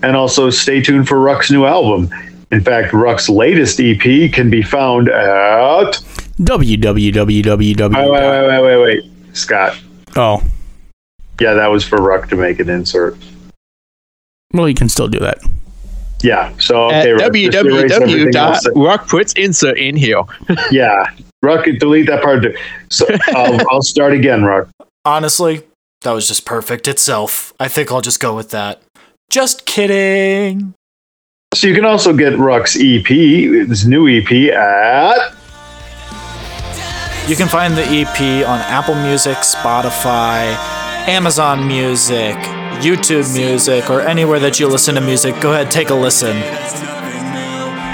And 0.01 0.15
also 0.15 0.49
stay 0.49 0.82
tuned 0.82 1.07
for 1.07 1.20
Ruck's 1.20 1.51
new 1.51 1.65
album. 1.65 2.09
In 2.51 2.61
fact, 2.61 2.93
Ruck's 2.93 3.30
latest 3.30 3.80
EP 3.80 4.32
can 4.32 4.49
be 4.49 4.61
found 4.63 5.09
at. 5.09 5.93
www. 6.39 7.80
Wait, 7.80 8.11
wait, 8.11 8.11
wait, 8.11 8.47
wait, 8.47 8.61
wait, 8.61 8.78
wait. 9.03 9.36
Scott. 9.36 9.80
Oh, 10.15 10.41
Yeah, 11.39 11.53
that 11.53 11.67
was 11.67 11.84
for 11.86 12.01
Ruck 12.01 12.30
to 12.30 12.36
make 12.36 12.59
an 12.59 12.70
insert. 12.70 13.15
well, 14.53 14.67
you 14.67 14.74
can 14.74 14.89
still 14.89 15.07
do 15.07 15.20
that. 15.20 15.38
Yeah. 16.24 16.51
So 16.57 16.89
At 16.89 17.01
okay, 17.05 17.11
Ruck, 17.11 17.34
just 17.34 17.65
erase 17.65 17.91
everything 17.91 19.07
puts 19.07 19.34
insert 19.34 19.78
in 19.78 19.95
here. 19.95 20.24
Yeah, 20.72 21.05
Ruck, 21.43 21.65
delete 21.80 22.07
that 22.07 22.24
part. 22.24 22.43
So 22.89 23.05
I'll, 23.28 23.61
I'll 23.72 23.82
start 23.84 24.13
again, 24.13 24.43
Ruck. 24.43 24.67
Honestly, 25.05 25.61
that 26.01 26.11
was 26.11 26.28
just 26.28 26.45
perfect 26.45 26.88
itself. 26.88 27.53
I 27.59 27.67
think 27.67 27.91
I'll 27.91 28.01
just 28.01 28.20
go 28.20 28.36
with 28.36 28.49
that. 28.49 28.82
Just 29.30 29.68
kidding. 29.68 30.74
So 31.54 31.68
you 31.68 31.76
can 31.76 31.86
also 31.86 32.14
get 32.14 32.38
Ruck's 32.38 32.76
EP, 32.76 33.06
his 33.08 33.86
new 33.86 34.08
EP, 34.08 34.32
at 34.54 35.36
You 37.28 37.36
can 37.36 37.48
find 37.48 37.78
the 37.78 37.84
EP 37.84 38.48
on 38.48 38.60
Apple 38.62 38.96
Music, 38.96 39.38
Spotify, 39.38 40.56
Amazon 41.08 41.68
Music, 41.68 42.36
YouTube 42.82 43.32
Music, 43.36 43.92
or 43.92 44.02
anywhere 44.02 44.40
that 44.40 44.60
you 44.60 44.68
listen 44.68 44.96
to 44.96 45.02
music. 45.02 45.40
Go 45.42 45.54
ahead, 45.54 45.70
take 45.70 45.92
a 45.92 45.96
listen. 45.96 46.36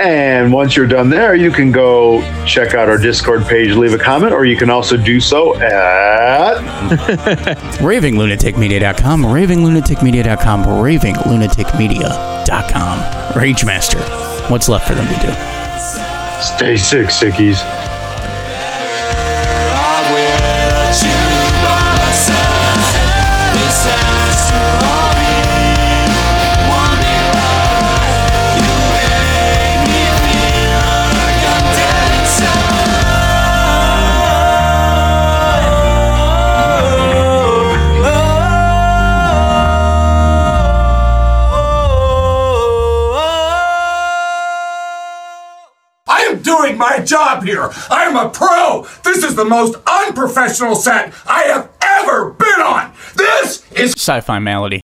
And 0.02 0.52
once 0.52 0.76
you're 0.76 0.88
done 0.88 1.10
there, 1.10 1.36
you 1.36 1.52
can 1.52 1.72
go 1.72 2.20
check 2.46 2.74
out 2.74 2.90
our 2.90 2.98
Discord 2.98 3.46
page, 3.46 3.72
leave 3.76 3.94
a 3.94 3.98
comment, 3.98 4.34
or 4.34 4.44
you 4.46 4.58
can 4.58 4.70
also 4.70 4.98
do 4.98 5.20
so 5.22 5.56
at. 5.56 6.58
RavingLunaticMedia.com, 7.80 9.24
RavingLunaticMedia.com, 9.24 10.64
RavingLunaticMedia.com. 10.64 13.36
Rage 13.40 13.66
Master. 13.66 14.00
What's 14.52 14.68
left 14.70 14.88
for 14.88 14.94
them 14.96 15.08
to 15.08 15.14
do? 15.14 15.34
Stay 16.42 16.78
sick, 16.78 17.08
sickies. 17.08 17.85
Job 47.06 47.44
here. 47.44 47.70
I 47.90 48.06
am 48.06 48.16
a 48.16 48.30
pro. 48.30 48.88
This 49.04 49.24
is 49.24 49.36
the 49.36 49.46
most 49.46 49.76
unprofessional 49.88 50.76
set 50.76 51.14
I 51.28 51.44
have 51.44 51.70
ever 51.82 52.32
been 52.32 52.62
on. 52.62 52.94
This 53.16 53.72
is 53.72 53.94
Sci 53.94 54.22
Fi 54.22 54.40
Malady. 54.40 54.82